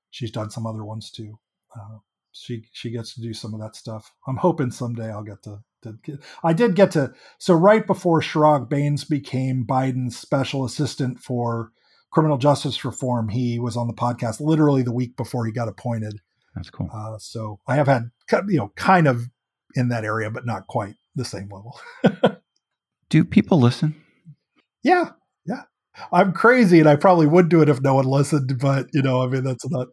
she's 0.09 0.31
done 0.31 0.49
some 0.49 0.65
other 0.65 0.83
ones 0.83 1.11
too. 1.11 1.38
Uh, 1.75 1.99
she 2.31 2.63
she 2.73 2.89
gets 2.89 3.13
to 3.13 3.21
do 3.21 3.35
some 3.35 3.53
of 3.53 3.59
that 3.59 3.75
stuff. 3.75 4.11
I'm 4.27 4.38
hoping 4.38 4.71
someday 4.71 5.11
I'll 5.11 5.23
get 5.23 5.43
to. 5.43 5.59
to 5.83 5.99
get, 6.03 6.23
I 6.43 6.53
did 6.53 6.75
get 6.75 6.89
to. 6.93 7.13
So 7.38 7.53
right 7.53 7.85
before 7.85 8.19
Chiraag 8.19 8.67
Bains 8.67 9.03
became 9.03 9.63
Biden's 9.63 10.17
special 10.17 10.65
assistant 10.65 11.19
for 11.19 11.71
criminal 12.09 12.39
justice 12.39 12.83
reform, 12.83 13.29
he 13.29 13.59
was 13.59 13.77
on 13.77 13.85
the 13.85 13.93
podcast 13.93 14.39
literally 14.39 14.81
the 14.81 14.91
week 14.91 15.15
before 15.15 15.45
he 15.45 15.51
got 15.51 15.67
appointed. 15.67 16.19
That's 16.55 16.71
cool. 16.71 16.89
Uh, 16.91 17.19
so 17.19 17.59
I 17.67 17.75
have 17.75 17.88
had 17.88 18.09
you 18.47 18.57
know 18.57 18.71
kind 18.75 19.07
of 19.07 19.29
in 19.76 19.89
that 19.89 20.03
area, 20.03 20.30
but 20.30 20.45
not 20.45 20.68
quite 20.68 20.95
the 21.15 21.26
same 21.26 21.49
level. 21.49 21.80
Do 23.09 23.24
people 23.24 23.59
listen? 23.59 23.95
Yeah, 24.84 25.11
yeah. 25.45 25.63
I'm 26.11 26.32
crazy, 26.34 26.80
and 26.80 26.88
I 26.88 26.95
probably 26.95 27.26
would 27.26 27.49
do 27.49 27.61
it 27.61 27.70
if 27.70 27.82
no 27.82 27.95
one 27.95 28.05
listened. 28.05 28.59
But 28.59 28.88
you 28.93 29.01
know, 29.01 29.24
I 29.24 29.28
mean, 29.28 29.43
that's 29.43 29.68
not. 29.70 29.88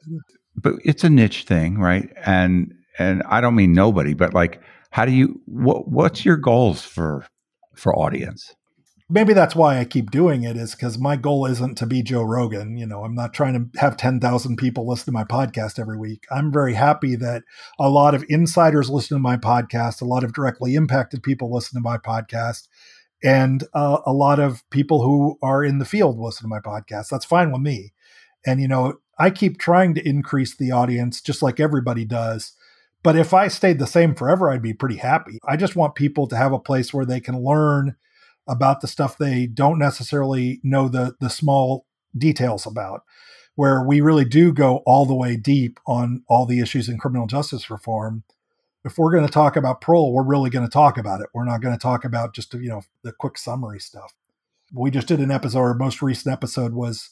But 0.57 0.75
it's 0.85 1.05
a 1.05 1.11
niche 1.11 1.45
thing, 1.45 1.79
right? 1.79 2.11
And 2.27 2.75
and 2.99 3.23
I 3.25 3.41
don't 3.41 3.55
mean 3.55 3.73
nobody, 3.73 4.15
but 4.15 4.35
like, 4.35 4.61
how 4.91 5.05
do 5.05 5.13
you? 5.13 5.41
What 5.47 5.89
what's 5.89 6.25
your 6.25 6.37
goals 6.37 6.83
for 6.83 7.27
for 7.75 7.95
audience? 7.97 8.55
Maybe 9.11 9.35
that's 9.35 9.55
why 9.55 9.79
I 9.79 9.85
keep 9.85 10.11
doing 10.11 10.45
it 10.45 10.57
is 10.57 10.75
because 10.75 10.97
my 10.97 11.17
goal 11.17 11.45
isn't 11.45 11.77
to 11.77 11.87
be 11.87 12.03
Joe 12.03 12.23
Rogan. 12.23 12.79
You 12.79 12.87
know, 12.87 13.05
I'm 13.05 13.15
not 13.15 13.35
trying 13.35 13.53
to 13.53 13.79
have 13.79 13.99
10,000 13.99 14.57
people 14.57 14.89
listen 14.89 15.05
to 15.05 15.13
my 15.13 15.25
podcast 15.25 15.79
every 15.79 15.99
week. 15.99 16.25
I'm 16.31 16.51
very 16.51 16.73
happy 16.73 17.15
that 17.17 17.43
a 17.79 17.91
lot 17.91 18.15
of 18.15 18.25
insiders 18.31 18.89
listen 18.89 19.17
to 19.17 19.23
my 19.23 19.37
podcast, 19.37 20.01
a 20.01 20.07
lot 20.07 20.25
of 20.25 20.33
directly 20.33 20.75
impacted 20.75 21.23
people 21.23 21.53
listen 21.53 21.79
to 21.79 21.87
my 21.87 21.99
podcast, 21.99 22.69
and 23.23 23.65
uh, 23.75 23.99
a 24.07 24.13
lot 24.13 24.39
of 24.39 24.69
people 24.71 25.03
who 25.03 25.39
are 25.43 25.63
in 25.63 25.79
the 25.79 25.85
field 25.85 26.19
listen 26.19 26.45
to 26.45 26.49
my 26.49 26.61
podcast. 26.61 27.11
That's 27.11 27.27
fine 27.27 27.53
with 27.53 27.61
me. 27.61 27.93
And, 28.47 28.59
you 28.61 28.69
know, 28.69 29.01
I 29.19 29.29
keep 29.29 29.59
trying 29.59 29.95
to 29.95 30.09
increase 30.09 30.57
the 30.57 30.73
audience 30.73 31.21
just 31.21 31.43
like 31.43 31.61
everybody 31.61 32.07
does. 32.07 32.53
But 33.03 33.17
if 33.17 33.35
I 33.35 33.49
stayed 33.49 33.79
the 33.79 33.87
same 33.87 34.15
forever, 34.15 34.51
I'd 34.51 34.63
be 34.63 34.73
pretty 34.73 34.97
happy. 34.97 35.39
I 35.47 35.59
just 35.59 35.77
want 35.77 35.95
people 35.95 36.27
to 36.29 36.37
have 36.37 36.53
a 36.53 36.59
place 36.59 36.93
where 36.93 37.05
they 37.05 37.21
can 37.21 37.43
learn 37.43 37.97
about 38.47 38.81
the 38.81 38.89
stuff 38.89 39.19
they 39.19 39.47
don't 39.47 39.79
necessarily 39.79 40.61
know 40.63 40.89
the 40.89 41.15
the 41.21 41.31
small 41.31 41.87
details 42.17 42.67
about 42.67 43.03
where 43.57 43.83
we 43.83 44.01
really 44.01 44.25
do 44.25 44.53
go 44.53 44.79
all 44.79 45.07
the 45.07 45.15
way 45.15 45.37
deep 45.37 45.79
on 45.87 46.23
all 46.29 46.45
the 46.45 46.61
issues 46.61 46.89
in 46.89 46.99
criminal 46.99 47.27
justice 47.27 47.71
reform. 47.71 48.25
If 48.85 48.99
we're 48.99 49.13
going 49.13 49.27
to 49.27 49.33
talk 49.33 49.57
about 49.57 49.81
parole 49.81 50.13
we're 50.13 50.25
really 50.25 50.51
going 50.51 50.67
to 50.67 50.71
talk 50.71 50.99
about 50.99 51.21
it. 51.21 51.29
We're 51.33 51.45
not 51.45 51.63
going 51.63 51.75
to 51.75 51.83
talk 51.83 52.05
about 52.05 52.35
just 52.35 52.53
you 52.55 52.69
know 52.69 52.83
the 53.03 53.13
quick 53.13 53.39
summary 53.39 53.81
stuff. 53.81 54.13
We 54.73 54.91
just 54.91 55.09
did 55.09 55.21
an 55.21 55.31
episode 55.31 55.59
our 55.59 55.75
most 55.75 56.03
recent 56.03 56.33
episode 56.33 56.75
was 56.75 57.09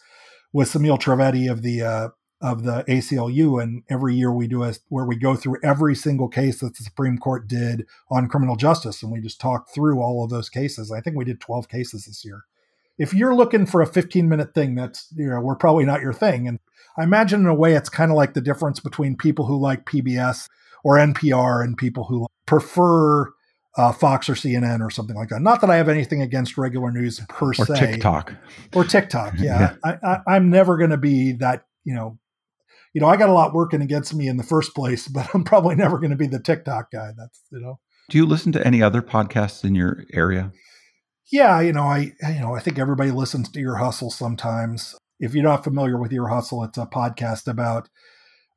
with 0.53 0.71
Somil 0.71 0.99
Trivedi 0.99 1.51
of 1.51 1.63
the 1.63 1.83
uh, 1.83 2.09
of 2.43 2.65
the 2.65 2.85
ACLU, 2.89 3.63
and 3.63 3.85
every 3.89 4.15
year 4.15 4.33
we 4.33 4.49
do 4.49 4.65
a 4.65 4.75
where 4.89 5.05
we 5.07 5.17
go 5.17 5.37
through 5.37 5.57
every 5.63 5.95
single 5.95 6.29
case 6.29 6.61
that 6.61 6.77
the 6.77 6.85
Supreme 6.85 7.17
Court 7.17 7.47
did 7.47 7.87
on 8.11 8.29
criminal 8.29 8.57
justice, 8.57 9.03
and 9.03 9.13
we 9.13 9.21
just 9.21 9.41
talk 9.41 9.71
through 9.73 10.01
all 10.03 10.25
of 10.25 10.31
those 10.31 10.49
cases. 10.49 10.91
I 10.91 11.01
think 11.01 11.17
we 11.17 11.25
did 11.25 11.41
twelve 11.41 11.69
cases 11.69 12.07
this 12.07 12.25
year. 12.25 12.45
If 12.99 13.15
you're 13.15 13.35
looking 13.35 13.65
for 13.65 13.81
a 13.81 13.87
15 13.87 14.29
minute 14.29 14.55
thing, 14.55 14.75
that's 14.75 15.09
you 15.17 15.29
know 15.29 15.41
we're 15.41 15.55
probably 15.57 15.85
not 15.85 16.03
your 16.03 16.13
thing. 16.13 16.47
And 16.49 16.59
I 16.99 17.05
imagine 17.05 17.41
in 17.41 17.47
a 17.47 17.55
way 17.55 17.75
it's 17.75 17.89
kind 17.89 18.11
of 18.11 18.17
like 18.17 18.35
the 18.35 18.41
difference 18.43 18.81
between 18.81 19.17
people 19.17 19.47
who 19.47 19.59
like 19.59 19.87
PBS 19.87 20.49
or 20.85 20.97
NPR 20.97 21.65
and 21.65 21.79
people 21.79 22.05
who 22.05 22.27
prefer 22.45 23.31
uh, 23.79 23.93
Fox 23.93 24.29
or 24.29 24.35
CNN 24.35 24.81
or 24.81 24.91
something 24.91 25.17
like 25.17 25.31
that. 25.31 25.41
Not 25.41 25.61
that 25.63 25.71
I 25.71 25.77
have 25.77 25.89
anything 25.89 26.21
against 26.21 26.59
regular 26.59 26.91
news 26.91 27.21
per 27.29 27.49
Or 27.51 27.55
se 27.55 27.75
TikTok? 27.93 28.35
or 28.75 28.85
TikTok. 28.85 29.35
Yeah, 29.39 29.77
I, 29.83 29.97
I, 30.05 30.19
I'm 30.27 30.51
never 30.51 30.77
going 30.77 30.91
to 30.91 30.99
be 30.99 31.33
that. 31.33 31.65
You 31.85 31.95
know, 31.95 32.19
you 32.93 33.01
know, 33.01 33.09
I 33.09 33.17
got 33.17 33.29
a 33.29 33.33
lot 33.33 33.55
working 33.55 33.81
against 33.83 34.15
me 34.15 34.29
in 34.29 34.37
the 34.37 34.43
first 34.43 34.75
place, 34.75 35.09
but 35.15 35.29
I'm 35.35 35.45
probably 35.45 35.75
never 35.75 35.99
going 35.99 36.11
to 36.11 36.17
be 36.17 36.27
the 36.27 36.41
TikTok 36.41 36.91
guy. 36.91 37.11
That's 37.17 37.43
you 37.51 37.61
know, 37.61 37.79
Do 38.11 38.19
you 38.19 38.27
listen 38.27 38.53
to 38.53 38.67
any 38.67 38.83
other 38.83 39.03
podcasts 39.03 39.65
in 39.65 39.75
your 39.75 40.05
area? 40.13 40.53
yeah, 41.31 41.61
you 41.61 41.73
know, 41.73 41.85
I 41.85 42.13
you 42.29 42.41
know, 42.41 42.55
I 42.55 42.61
think 42.61 42.79
everybody 42.79 43.11
listens 43.11 43.49
to 43.51 43.61
Ear 43.61 43.77
Hustle 43.77 44.11
sometimes. 44.11 44.95
If 45.19 45.35
you're 45.35 45.45
not 45.45 45.65
familiar 45.65 45.99
with 45.99 46.13
Ear 46.13 46.29
Hustle, 46.29 46.65
it's 46.65 46.79
a 46.79 46.87
podcast 46.87 47.47
about 47.49 47.89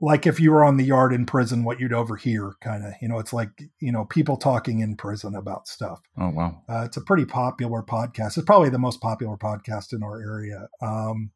like 0.02 0.28
if 0.28 0.42
you 0.42 0.52
were 0.52 0.66
on 0.66 0.76
the 0.76 0.84
yard 0.84 1.14
in 1.14 1.26
prison, 1.26 1.64
what 1.64 1.80
you'd 1.80 1.94
overhear, 1.94 2.54
kind 2.62 2.84
of. 2.86 2.94
You 3.02 3.08
know, 3.08 3.18
it's 3.20 3.32
like 3.32 3.50
you 3.80 3.92
know 3.94 4.04
people 4.06 4.36
talking 4.36 4.80
in 4.80 4.98
prison 4.98 5.36
about 5.36 5.68
stuff. 5.68 6.02
Oh 6.20 6.30
wow, 6.30 6.62
Uh, 6.68 6.84
it's 6.86 6.98
a 6.98 7.02
pretty 7.02 7.24
popular 7.26 7.82
podcast. 7.82 8.36
It's 8.38 8.46
probably 8.46 8.70
the 8.70 8.80
most 8.80 9.00
popular 9.00 9.38
podcast 9.38 9.94
in 9.94 10.04
our 10.04 10.20
area. 10.22 10.68
Um, 10.82 11.32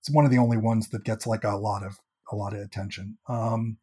it's 0.00 0.10
one 0.10 0.24
of 0.24 0.30
the 0.32 0.38
only 0.38 0.56
ones 0.56 0.88
that 0.88 1.04
gets 1.04 1.26
like 1.28 1.44
a 1.44 1.56
lot 1.56 1.84
of 1.84 1.98
a 2.30 2.36
lot 2.36 2.54
of 2.54 2.60
attention. 2.60 3.18
Um, 3.28 3.78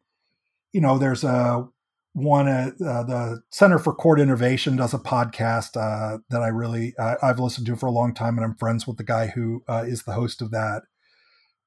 you 0.72 0.80
know, 0.80 0.98
there's 0.98 1.24
a 1.24 1.68
one 2.14 2.46
uh, 2.46 2.70
uh, 2.84 3.02
the 3.02 3.42
Center 3.50 3.78
for 3.78 3.92
Court 3.92 4.20
Innovation 4.20 4.76
does 4.76 4.94
a 4.94 4.98
podcast 4.98 5.76
uh, 5.76 6.18
that 6.30 6.42
I 6.42 6.48
really 6.48 6.94
uh, 6.98 7.16
I've 7.22 7.40
listened 7.40 7.66
to 7.66 7.76
for 7.76 7.86
a 7.86 7.92
long 7.92 8.14
time, 8.14 8.38
and 8.38 8.44
I'm 8.44 8.56
friends 8.56 8.86
with 8.86 8.96
the 8.96 9.04
guy 9.04 9.28
who 9.28 9.62
uh, 9.68 9.84
is 9.86 10.04
the 10.04 10.12
host 10.12 10.40
of 10.40 10.50
that. 10.52 10.82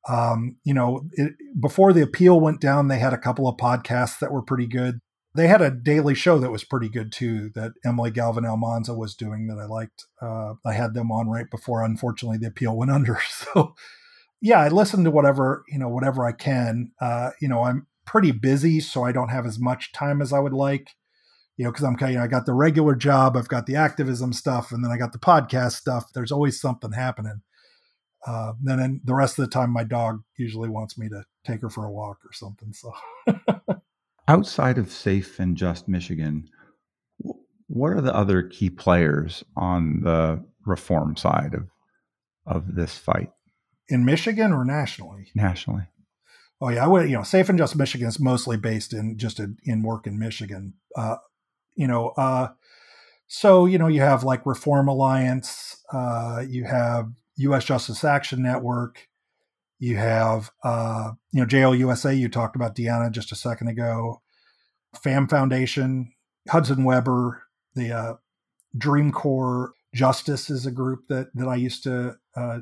Um, 0.07 0.55
you 0.63 0.73
know, 0.73 1.09
it, 1.13 1.33
before 1.59 1.91
the 1.91 2.01
appeal 2.01 2.39
went 2.39 2.61
down, 2.61 2.87
they 2.87 2.99
had 2.99 3.13
a 3.13 3.17
couple 3.17 3.47
of 3.47 3.57
podcasts 3.57 4.19
that 4.19 4.31
were 4.31 4.41
pretty 4.41 4.67
good. 4.67 4.99
They 5.35 5.47
had 5.47 5.61
a 5.61 5.69
daily 5.69 6.15
show 6.15 6.39
that 6.39 6.49
was 6.49 6.63
pretty 6.63 6.87
good 6.87 7.11
too, 7.11 7.51
that 7.53 7.73
Emily 7.85 8.09
Galvin 8.09 8.45
Almanza 8.45 8.93
was 8.93 9.15
doing 9.15 9.47
that 9.47 9.59
I 9.59 9.65
liked. 9.65 10.05
Uh, 10.21 10.53
I 10.65 10.73
had 10.73 10.93
them 10.93 11.11
on 11.11 11.29
right 11.29 11.49
before, 11.51 11.83
unfortunately, 11.83 12.37
the 12.37 12.47
appeal 12.47 12.75
went 12.75 12.91
under. 12.91 13.19
So, 13.29 13.75
yeah, 14.41 14.59
I 14.59 14.69
listen 14.69 15.03
to 15.03 15.11
whatever 15.11 15.63
you 15.67 15.79
know, 15.79 15.89
whatever 15.89 16.25
I 16.25 16.31
can. 16.31 16.91
Uh, 17.01 17.31
you 17.41 17.47
know, 17.47 17.63
I'm 17.63 17.87
pretty 18.05 18.31
busy, 18.31 18.79
so 18.79 19.03
I 19.03 19.11
don't 19.11 19.29
have 19.29 19.45
as 19.45 19.59
much 19.59 19.91
time 19.91 20.21
as 20.21 20.33
I 20.33 20.39
would 20.39 20.53
like. 20.53 20.91
You 21.57 21.65
know, 21.65 21.71
because 21.71 21.85
I'm 21.85 21.95
kind 21.95 22.15
of, 22.15 22.21
I 22.21 22.27
got 22.27 22.45
the 22.45 22.53
regular 22.53 22.95
job, 22.95 23.35
I've 23.35 23.47
got 23.47 23.65
the 23.65 23.75
activism 23.75 24.31
stuff, 24.31 24.71
and 24.71 24.83
then 24.83 24.91
I 24.91 24.97
got 24.97 25.11
the 25.11 25.19
podcast 25.19 25.73
stuff. 25.73 26.11
There's 26.13 26.31
always 26.31 26.61
something 26.61 26.91
happening. 26.91 27.41
Uh, 28.27 28.53
then 28.61 28.79
in 28.79 29.01
the 29.03 29.15
rest 29.15 29.39
of 29.39 29.45
the 29.45 29.51
time, 29.51 29.71
my 29.71 29.83
dog 29.83 30.21
usually 30.37 30.69
wants 30.69 30.97
me 30.97 31.09
to 31.09 31.23
take 31.45 31.61
her 31.61 31.69
for 31.69 31.85
a 31.85 31.91
walk 31.91 32.17
or 32.23 32.33
something. 32.33 32.73
So, 32.73 32.93
outside 34.27 34.77
of 34.77 34.91
Safe 34.91 35.39
and 35.39 35.57
Just 35.57 35.87
Michigan, 35.87 36.47
what 37.67 37.93
are 37.93 38.01
the 38.01 38.15
other 38.15 38.43
key 38.43 38.69
players 38.69 39.43
on 39.55 40.01
the 40.01 40.43
reform 40.65 41.15
side 41.15 41.55
of 41.55 41.69
of 42.45 42.75
this 42.75 42.97
fight 42.97 43.31
in 43.89 44.05
Michigan 44.05 44.51
or 44.51 44.65
nationally? 44.65 45.31
nationally? 45.35 45.83
Oh 46.59 46.69
yeah, 46.69 46.83
I 46.83 46.87
would. 46.87 47.09
You 47.09 47.17
know, 47.17 47.23
Safe 47.23 47.49
and 47.49 47.57
Just 47.57 47.75
Michigan 47.75 48.07
is 48.07 48.19
mostly 48.19 48.57
based 48.57 48.93
in 48.93 49.17
just 49.17 49.39
in, 49.39 49.57
in 49.63 49.83
work 49.83 50.07
in 50.07 50.17
Michigan. 50.17 50.73
Uh, 50.95 51.17
you 51.75 51.87
know, 51.87 52.09
uh, 52.17 52.49
so 53.27 53.65
you 53.65 53.77
know 53.77 53.87
you 53.87 54.01
have 54.01 54.23
like 54.23 54.45
Reform 54.45 54.87
Alliance, 54.87 55.83
uh, 55.93 56.43
you 56.47 56.63
have 56.65 57.11
U.S. 57.37 57.65
Justice 57.65 58.03
Action 58.03 58.41
Network, 58.41 59.07
you 59.79 59.97
have 59.97 60.51
uh, 60.63 61.11
you 61.31 61.41
know 61.41 61.45
JLUSA. 61.45 62.17
You 62.17 62.29
talked 62.29 62.55
about 62.55 62.75
Deanna 62.75 63.11
just 63.11 63.31
a 63.31 63.35
second 63.35 63.67
ago. 63.67 64.21
FAMM 64.95 65.29
Foundation, 65.29 66.13
Hudson 66.49 66.83
Webber, 66.83 67.43
the 67.75 67.91
uh, 67.91 68.13
Dream 68.75 69.11
Corps 69.11 69.73
Justice 69.93 70.49
is 70.49 70.65
a 70.65 70.71
group 70.71 71.07
that 71.09 71.27
that 71.35 71.47
I 71.47 71.55
used 71.55 71.83
to 71.83 72.15
uh, 72.35 72.59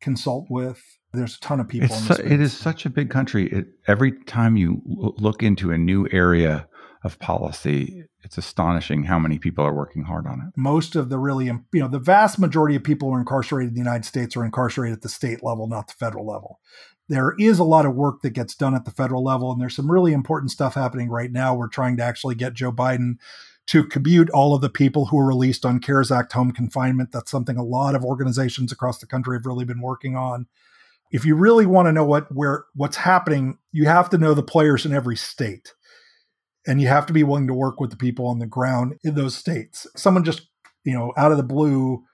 consult 0.00 0.46
with. 0.50 0.82
There's 1.12 1.36
a 1.36 1.40
ton 1.40 1.60
of 1.60 1.68
people. 1.68 1.96
Su- 1.96 2.22
it 2.22 2.40
is 2.40 2.52
such 2.52 2.84
a 2.84 2.90
big 2.90 3.10
country. 3.10 3.48
It, 3.50 3.66
every 3.86 4.12
time 4.24 4.56
you 4.56 4.82
l- 4.90 5.14
look 5.16 5.42
into 5.42 5.70
a 5.70 5.78
new 5.78 6.06
area 6.10 6.68
of 7.02 7.18
policy, 7.18 8.04
it's 8.22 8.36
astonishing 8.36 9.04
how 9.04 9.18
many 9.18 9.38
people 9.38 9.64
are 9.64 9.72
working 9.72 10.02
hard 10.04 10.26
on 10.26 10.40
it. 10.40 10.60
most 10.60 10.96
of 10.96 11.08
the 11.08 11.18
really, 11.18 11.46
you 11.46 11.64
know, 11.74 11.88
the 11.88 12.00
vast 12.00 12.38
majority 12.38 12.74
of 12.74 12.82
people 12.82 13.08
who 13.08 13.14
are 13.14 13.20
incarcerated 13.20 13.68
in 13.70 13.74
the 13.74 13.80
United 13.80 14.04
States 14.04 14.36
are 14.36 14.44
incarcerated 14.44 14.96
at 14.96 15.02
the 15.02 15.08
state 15.08 15.42
level, 15.42 15.68
not 15.68 15.86
the 15.86 15.94
federal 15.94 16.26
level. 16.26 16.58
There 17.08 17.34
is 17.38 17.60
a 17.60 17.64
lot 17.64 17.86
of 17.86 17.94
work 17.94 18.22
that 18.22 18.30
gets 18.30 18.56
done 18.56 18.74
at 18.74 18.84
the 18.84 18.90
federal 18.90 19.22
level, 19.22 19.52
and 19.52 19.60
there's 19.60 19.76
some 19.76 19.90
really 19.90 20.12
important 20.12 20.50
stuff 20.50 20.74
happening 20.74 21.08
right 21.08 21.30
now. 21.30 21.54
We're 21.54 21.68
trying 21.68 21.96
to 21.98 22.02
actually 22.02 22.34
get 22.34 22.54
Joe 22.54 22.72
Biden 22.72 23.18
to 23.68 23.84
commute 23.84 24.30
all 24.30 24.54
of 24.54 24.60
the 24.62 24.70
people 24.70 25.06
who 25.06 25.16
were 25.16 25.26
released 25.26 25.64
on 25.66 25.80
CARES 25.80 26.12
Act 26.12 26.32
home 26.32 26.52
confinement. 26.52 27.10
That's 27.12 27.30
something 27.30 27.56
a 27.56 27.64
lot 27.64 27.94
of 27.94 28.04
organizations 28.04 28.72
across 28.72 28.98
the 28.98 29.06
country 29.06 29.36
have 29.36 29.46
really 29.46 29.64
been 29.64 29.80
working 29.82 30.16
on. 30.16 30.46
If 31.12 31.24
you 31.24 31.36
really 31.36 31.66
want 31.66 31.86
to 31.86 31.92
know 31.92 32.04
what 32.04 32.34
where 32.34 32.66
what's 32.74 32.96
happening, 32.96 33.58
you 33.72 33.86
have 33.86 34.10
to 34.10 34.18
know 34.18 34.34
the 34.34 34.42
players 34.42 34.86
in 34.86 34.92
every 34.94 35.16
state 35.16 35.72
And 36.66 36.80
you 36.80 36.88
have 36.88 37.06
to 37.06 37.12
be 37.12 37.22
willing 37.22 37.46
to 37.46 37.54
work 37.54 37.80
with 37.80 37.90
the 37.90 37.96
people 37.96 38.26
on 38.26 38.38
the 38.40 38.46
ground 38.46 38.94
in 39.04 39.14
those 39.14 39.36
states. 39.36 39.86
Someone 39.96 40.24
just, 40.24 40.48
you 40.84 40.92
know, 40.92 41.12
out 41.16 41.30
of 41.30 41.36
the 41.36 41.44
blue, 41.44 42.04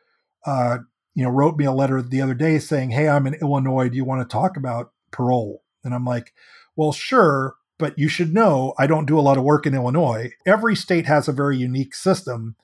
uh, 0.45 0.79
you 1.15 1.25
know, 1.25 1.31
wrote 1.31 1.57
me 1.57 1.65
a 1.65 1.73
letter 1.73 2.03
the 2.03 2.21
other 2.21 2.35
day 2.35 2.59
saying, 2.59 2.91
Hey, 2.91 3.09
I'm 3.09 3.27
in 3.27 3.35
Illinois. 3.35 3.89
Do 3.89 3.97
you 3.97 4.05
want 4.05 4.29
to 4.29 4.33
talk 4.33 4.57
about 4.57 4.93
parole? 5.11 5.63
And 5.85 5.95
I'm 5.95 6.05
like, 6.05 6.33
Well, 6.77 6.93
sure, 6.93 7.55
but 7.83 7.99
you 7.99 8.09
should 8.09 8.33
know 8.33 8.75
I 8.79 8.87
don't 8.87 9.07
do 9.07 9.19
a 9.19 9.27
lot 9.27 9.37
of 9.37 9.43
work 9.43 9.67
in 9.67 9.75
Illinois. 9.75 10.31
Every 10.47 10.77
state 10.77 11.07
has 11.07 11.27
a 11.27 11.33
very 11.33 11.59
unique 11.59 11.97
system. 11.97 12.55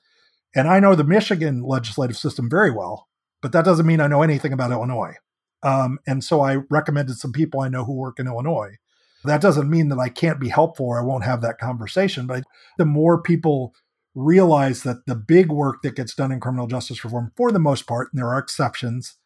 And 0.55 0.65
I 0.65 0.79
know 0.79 0.95
the 0.95 1.03
Michigan 1.03 1.61
legislative 1.61 2.15
system 2.15 2.49
very 2.49 2.71
well, 2.71 3.09
but 3.41 3.51
that 3.51 3.65
doesn't 3.65 3.85
mean 3.85 3.99
I 3.99 4.07
know 4.07 4.21
anything 4.21 4.53
about 4.53 4.71
Illinois. 4.71 5.15
Um, 5.61 5.99
and 6.07 6.23
so 6.23 6.39
I 6.39 6.59
recommended 6.69 7.17
some 7.17 7.33
people 7.33 7.59
I 7.59 7.67
know 7.67 7.83
who 7.83 7.97
work 7.97 8.17
in 8.17 8.27
Illinois. 8.27 8.77
That 9.25 9.41
doesn't 9.41 9.69
mean 9.69 9.89
that 9.89 9.99
I 9.99 10.07
can't 10.07 10.39
be 10.39 10.47
helpful 10.47 10.85
or 10.85 11.01
I 11.01 11.03
won't 11.03 11.25
have 11.25 11.41
that 11.41 11.59
conversation. 11.59 12.25
But 12.25 12.45
the 12.77 12.85
more 12.85 13.21
people 13.21 13.73
realize 14.15 14.83
that 14.83 15.05
the 15.05 15.15
big 15.15 15.51
work 15.51 15.81
that 15.83 15.97
gets 15.97 16.15
done 16.15 16.31
in 16.31 16.39
criminal 16.39 16.67
justice 16.67 17.03
reform, 17.03 17.33
for 17.35 17.51
the 17.51 17.59
most 17.59 17.87
part, 17.87 18.07
and 18.13 18.21
there 18.21 18.29
are 18.29 18.39
exceptions, 18.39 19.17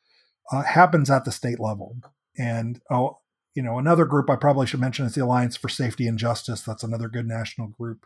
uh, 0.52 0.64
happens 0.64 1.12
at 1.12 1.24
the 1.24 1.32
state 1.32 1.60
level. 1.60 1.98
And 2.36 2.82
oh, 2.90 3.20
you 3.56 3.62
know, 3.62 3.78
another 3.78 4.06
group 4.06 4.30
I 4.30 4.36
probably 4.36 4.66
should 4.68 4.80
mention 4.80 5.06
is 5.06 5.16
the 5.16 5.24
Alliance 5.24 5.56
for 5.56 5.70
Safety 5.70 6.08
and 6.08 6.18
Justice. 6.18 6.62
That's 6.62 6.84
another 6.84 7.08
good 7.08 7.28
national 7.28 7.68
group. 7.68 8.06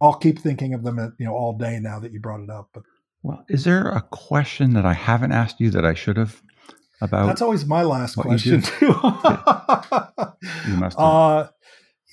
I'll 0.00 0.14
keep 0.14 0.38
thinking 0.38 0.74
of 0.74 0.82
them, 0.82 1.14
you 1.18 1.26
know, 1.26 1.34
all 1.34 1.56
day 1.56 1.78
now 1.80 1.98
that 2.00 2.12
you 2.12 2.20
brought 2.20 2.40
it 2.40 2.50
up. 2.50 2.68
But 2.74 2.82
well, 3.22 3.44
is 3.48 3.64
there 3.64 3.88
a 3.88 4.02
question 4.02 4.74
that 4.74 4.84
I 4.84 4.92
haven't 4.92 5.32
asked 5.32 5.60
you 5.60 5.70
that 5.70 5.84
I 5.84 5.94
should 5.94 6.18
have 6.18 6.42
about? 7.00 7.26
That's 7.26 7.42
always 7.42 7.64
my 7.64 7.82
last 7.82 8.16
question 8.16 8.60
too. 8.60 8.86
you 10.68 10.76
must. 10.76 10.98
Have. 10.98 11.06
Uh, 11.06 11.48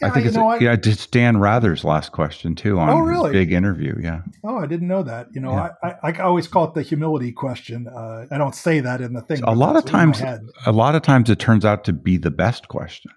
yeah, 0.01 0.07
I 0.07 0.09
think 0.11 0.25
it's 0.25 0.35
know, 0.35 0.47
I, 0.47 0.57
yeah, 0.57 0.73
it's 0.73 1.07
Dan 1.07 1.37
Rather's 1.37 1.83
last 1.83 2.11
question 2.11 2.55
too 2.55 2.79
on 2.79 2.89
oh, 2.89 2.99
really? 2.99 3.31
big 3.31 3.51
interview. 3.51 3.95
Yeah. 4.01 4.21
Oh, 4.43 4.57
I 4.57 4.65
didn't 4.65 4.87
know 4.87 5.03
that. 5.03 5.27
You 5.33 5.41
know, 5.41 5.51
yeah. 5.51 5.69
I, 5.83 5.89
I, 5.89 6.11
I 6.11 6.19
always 6.21 6.47
call 6.47 6.65
it 6.65 6.73
the 6.73 6.81
humility 6.81 7.31
question. 7.31 7.87
Uh, 7.87 8.25
I 8.31 8.37
don't 8.37 8.55
say 8.55 8.79
that 8.79 9.01
in 9.01 9.13
the 9.13 9.21
thing. 9.21 9.43
A 9.43 9.53
lot 9.53 9.75
of 9.75 9.85
times, 9.85 10.21
a 10.65 10.71
lot 10.71 10.95
of 10.95 11.03
times 11.03 11.29
it 11.29 11.39
turns 11.39 11.65
out 11.65 11.83
to 11.85 11.93
be 11.93 12.17
the 12.17 12.31
best 12.31 12.67
question. 12.67 13.11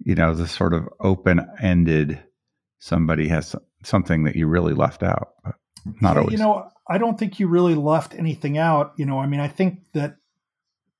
You 0.00 0.14
know, 0.14 0.34
the 0.34 0.48
sort 0.48 0.74
of 0.74 0.88
open 1.00 1.46
ended. 1.60 2.20
Somebody 2.80 3.28
has 3.28 3.54
something 3.84 4.24
that 4.24 4.34
you 4.34 4.46
really 4.46 4.74
left 4.74 5.02
out, 5.02 5.34
but 5.44 5.54
not 6.00 6.14
yeah, 6.14 6.20
always. 6.20 6.32
You 6.32 6.38
know, 6.38 6.68
I 6.88 6.98
don't 6.98 7.18
think 7.18 7.38
you 7.38 7.46
really 7.46 7.74
left 7.74 8.14
anything 8.14 8.58
out. 8.58 8.92
You 8.96 9.06
know, 9.06 9.18
I 9.18 9.26
mean, 9.26 9.40
I 9.40 9.48
think 9.48 9.80
that 9.92 10.16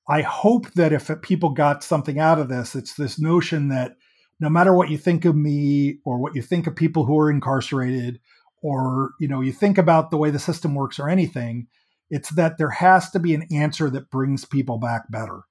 I 0.09 0.23
hope 0.23 0.73
that 0.75 0.93
if 0.93 1.11
people 1.23 1.51
got 1.51 1.83
something 1.83 2.19
out 2.19 2.39
of 2.39 2.49
this, 2.49 2.75
it's 2.75 2.95
this 2.95 3.19
notion 3.19 3.69
that 3.69 3.97
no 4.41 4.49
matter 4.49 4.75
what 4.75 4.91
you 4.91 4.99
think 4.99 5.25
of 5.25 5.37
me 5.37 5.99
or 6.05 6.19
what 6.19 6.35
you 6.35 6.43
think 6.43 6.67
of 6.67 6.75
people 6.75 7.05
who 7.05 7.19
are 7.19 7.31
incarcerated 7.31 8.19
or 8.63 9.11
you 9.21 9.29
know 9.29 9.41
you 9.41 9.53
think 9.53 9.79
about 9.79 10.11
the 10.11 10.17
way 10.17 10.31
the 10.31 10.39
system 10.39 10.75
works 10.75 10.99
or 10.99 11.09
anything 11.09 11.67
it's 12.11 12.31
that 12.31 12.59
there 12.59 12.71
has 12.71 13.11
to 13.11 13.21
be 13.21 13.35
an 13.35 13.47
answer 13.53 13.89
that 13.89 14.11
brings 14.11 14.45
people 14.45 14.79
back 14.79 15.11
better. 15.11 15.43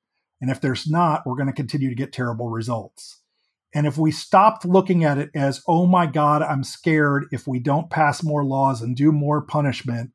And 0.42 0.52
if 0.52 0.60
there's 0.60 0.90
not 0.90 1.26
we're 1.26 1.36
going 1.36 1.48
to 1.48 1.54
continue 1.54 1.90
to 1.90 1.96
get 1.96 2.12
terrible 2.12 2.50
results. 2.50 3.22
And 3.74 3.86
if 3.88 3.98
we 3.98 4.12
stopped 4.12 4.66
looking 4.66 5.04
at 5.04 5.18
it 5.18 5.30
as 5.34 5.62
oh 5.68 5.86
my 5.86 6.06
god 6.06 6.42
i'm 6.42 6.64
scared. 6.64 7.28
If 7.32 7.48
we 7.48 7.60
don't 7.60 7.90
pass 7.90 8.24
more 8.24 8.44
laws 8.44 8.82
and 8.82 8.96
do 8.96 9.12
more 9.12 9.42
punishment 9.42 10.12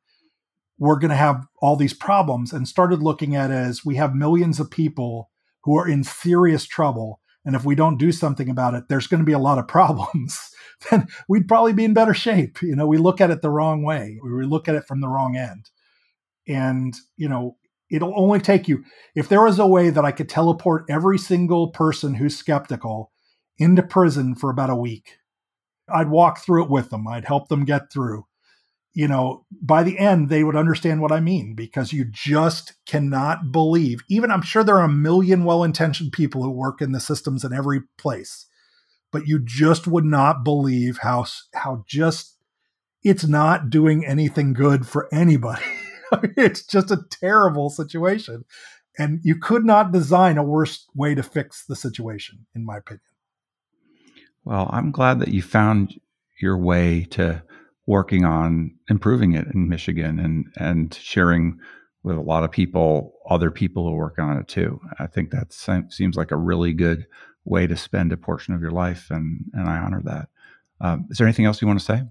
we're 0.77 0.99
going 0.99 1.09
to 1.09 1.15
have 1.15 1.47
all 1.61 1.77
these 1.77 1.93
problems 1.93 2.51
and 2.51 2.67
started 2.67 3.01
looking 3.01 3.33
at 3.33 3.49
it 3.49 3.53
as 3.53 3.85
we 3.85 3.95
have 3.95 4.13
millions 4.13 4.59
of 4.59 4.69
people 4.69 5.29
who 5.63 5.77
are 5.77 5.87
in 5.87 6.03
serious 6.03 6.65
trouble 6.65 7.21
and 7.45 7.55
if 7.55 7.63
we 7.63 7.75
don't 7.75 7.97
do 7.97 8.11
something 8.11 8.49
about 8.49 8.73
it, 8.73 8.85
there's 8.89 9.07
going 9.07 9.19
to 9.19 9.25
be 9.25 9.33
a 9.33 9.39
lot 9.39 9.59
of 9.59 9.67
problems, 9.69 10.51
then 10.89 11.07
we'd 11.29 11.47
probably 11.47 11.73
be 11.73 11.85
in 11.85 11.93
better 11.93 12.13
shape. 12.13 12.61
You 12.61 12.75
know, 12.75 12.87
we 12.87 12.97
look 12.97 13.21
at 13.21 13.31
it 13.31 13.41
the 13.41 13.49
wrong 13.49 13.83
way. 13.83 14.19
We 14.23 14.45
look 14.45 14.67
at 14.67 14.75
it 14.75 14.85
from 14.87 15.01
the 15.01 15.07
wrong 15.07 15.35
end. 15.35 15.69
And, 16.47 16.93
you 17.17 17.29
know, 17.29 17.57
it'll 17.89 18.19
only 18.19 18.39
take 18.39 18.67
you, 18.67 18.83
if 19.15 19.29
there 19.29 19.43
was 19.43 19.59
a 19.59 19.67
way 19.67 19.89
that 19.89 20.05
I 20.05 20.11
could 20.11 20.29
teleport 20.29 20.85
every 20.89 21.17
single 21.17 21.69
person 21.69 22.15
who's 22.15 22.35
skeptical 22.35 23.11
into 23.57 23.83
prison 23.83 24.35
for 24.35 24.49
about 24.49 24.69
a 24.69 24.75
week, 24.75 25.17
I'd 25.87 26.09
walk 26.09 26.39
through 26.39 26.63
it 26.63 26.69
with 26.69 26.89
them. 26.89 27.07
I'd 27.07 27.25
help 27.25 27.47
them 27.47 27.63
get 27.63 27.91
through 27.91 28.25
you 28.95 29.09
know, 29.09 29.45
by 29.61 29.83
the 29.83 29.99
end, 29.99 30.29
they 30.29 30.45
would 30.45 30.55
understand 30.55 31.01
what 31.01 31.11
I 31.11 31.19
mean 31.19 31.53
because 31.53 31.91
you 31.91 32.05
just 32.05 32.73
cannot 32.85 33.51
believe. 33.51 33.99
Even 34.09 34.31
I'm 34.31 34.41
sure 34.41 34.63
there 34.63 34.77
are 34.77 34.85
a 34.85 34.89
million 34.89 35.43
well 35.43 35.65
intentioned 35.65 36.13
people 36.13 36.41
who 36.41 36.49
work 36.49 36.81
in 36.81 36.93
the 36.93 37.01
systems 37.01 37.43
in 37.43 37.51
every 37.51 37.81
place, 37.97 38.45
but 39.11 39.27
you 39.27 39.41
just 39.43 39.85
would 39.85 40.05
not 40.05 40.45
believe 40.45 40.99
how, 40.99 41.25
how 41.53 41.83
just 41.85 42.37
it's 43.03 43.27
not 43.27 43.69
doing 43.69 44.05
anything 44.05 44.53
good 44.53 44.87
for 44.87 45.09
anybody. 45.13 45.61
it's 46.37 46.65
just 46.65 46.89
a 46.89 47.03
terrible 47.11 47.69
situation. 47.69 48.45
And 48.97 49.19
you 49.23 49.35
could 49.35 49.65
not 49.65 49.91
design 49.91 50.37
a 50.37 50.43
worse 50.43 50.87
way 50.95 51.15
to 51.15 51.21
fix 51.21 51.65
the 51.65 51.75
situation, 51.75 52.45
in 52.55 52.65
my 52.65 52.77
opinion. 52.77 53.01
Well, 54.45 54.69
I'm 54.71 54.91
glad 54.91 55.19
that 55.19 55.33
you 55.33 55.41
found 55.41 55.99
your 56.39 56.57
way 56.57 57.03
to 57.11 57.43
working 57.87 58.25
on 58.25 58.73
improving 58.89 59.33
it 59.33 59.47
in 59.53 59.69
Michigan 59.69 60.19
and 60.19 60.45
and 60.57 60.93
sharing 60.93 61.59
with 62.03 62.17
a 62.17 62.21
lot 62.21 62.43
of 62.43 62.51
people, 62.51 63.15
other 63.27 63.49
people 63.49 63.87
who 63.87 63.95
work 63.95 64.19
on 64.19 64.37
it 64.37 64.47
too. 64.47 64.79
I 64.99 65.07
think 65.07 65.31
that 65.31 65.51
seems 65.51 66.15
like 66.15 66.29
a 66.29 66.37
really 66.37 66.71
good 66.71 67.07
way 67.45 67.65
to 67.65 67.75
spend 67.75 68.13
a 68.13 68.17
portion 68.17 68.53
of 68.53 68.61
your 68.61 68.71
life, 68.71 69.07
and 69.09 69.45
and 69.53 69.67
I 69.67 69.77
honor 69.77 70.01
that. 70.05 70.29
Um, 70.81 71.07
is 71.09 71.17
there 71.17 71.27
anything 71.27 71.45
else 71.45 71.61
you 71.61 71.67
want 71.67 71.79
to 71.79 71.85
say? 71.85 72.03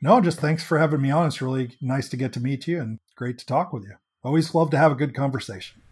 No, 0.00 0.20
just 0.20 0.38
thanks 0.38 0.62
for 0.62 0.78
having 0.78 1.00
me 1.00 1.10
on. 1.10 1.26
It's 1.26 1.40
really 1.40 1.76
nice 1.80 2.08
to 2.10 2.16
get 2.16 2.32
to 2.34 2.40
meet 2.40 2.66
you 2.66 2.80
and 2.80 2.98
great 3.16 3.38
to 3.38 3.46
talk 3.46 3.72
with 3.72 3.84
you. 3.84 3.94
Always 4.22 4.54
love 4.54 4.70
to 4.70 4.78
have 4.78 4.92
a 4.92 4.96
good 4.96 5.14
conversation. 5.14 5.82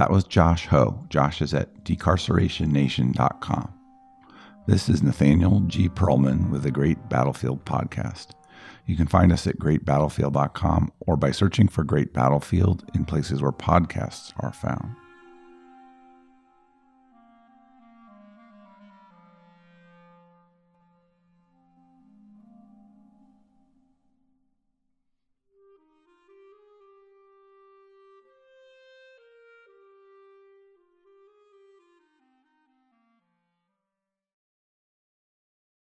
That 0.00 0.10
was 0.10 0.24
Josh 0.24 0.66
Hoe. 0.66 1.04
Josh 1.10 1.42
is 1.42 1.52
at 1.52 1.84
decarcerationnation.com. 1.84 3.74
This 4.66 4.88
is 4.88 5.02
Nathaniel 5.02 5.60
G. 5.66 5.90
Pearlman 5.90 6.48
with 6.48 6.62
the 6.62 6.70
Great 6.70 7.10
Battlefield 7.10 7.66
Podcast. 7.66 8.28
You 8.86 8.96
can 8.96 9.06
find 9.06 9.30
us 9.30 9.46
at 9.46 9.58
greatbattlefield.com 9.58 10.90
or 11.00 11.18
by 11.18 11.32
searching 11.32 11.68
for 11.68 11.84
Great 11.84 12.14
Battlefield 12.14 12.90
in 12.94 13.04
places 13.04 13.42
where 13.42 13.52
podcasts 13.52 14.32
are 14.38 14.54
found. 14.54 14.96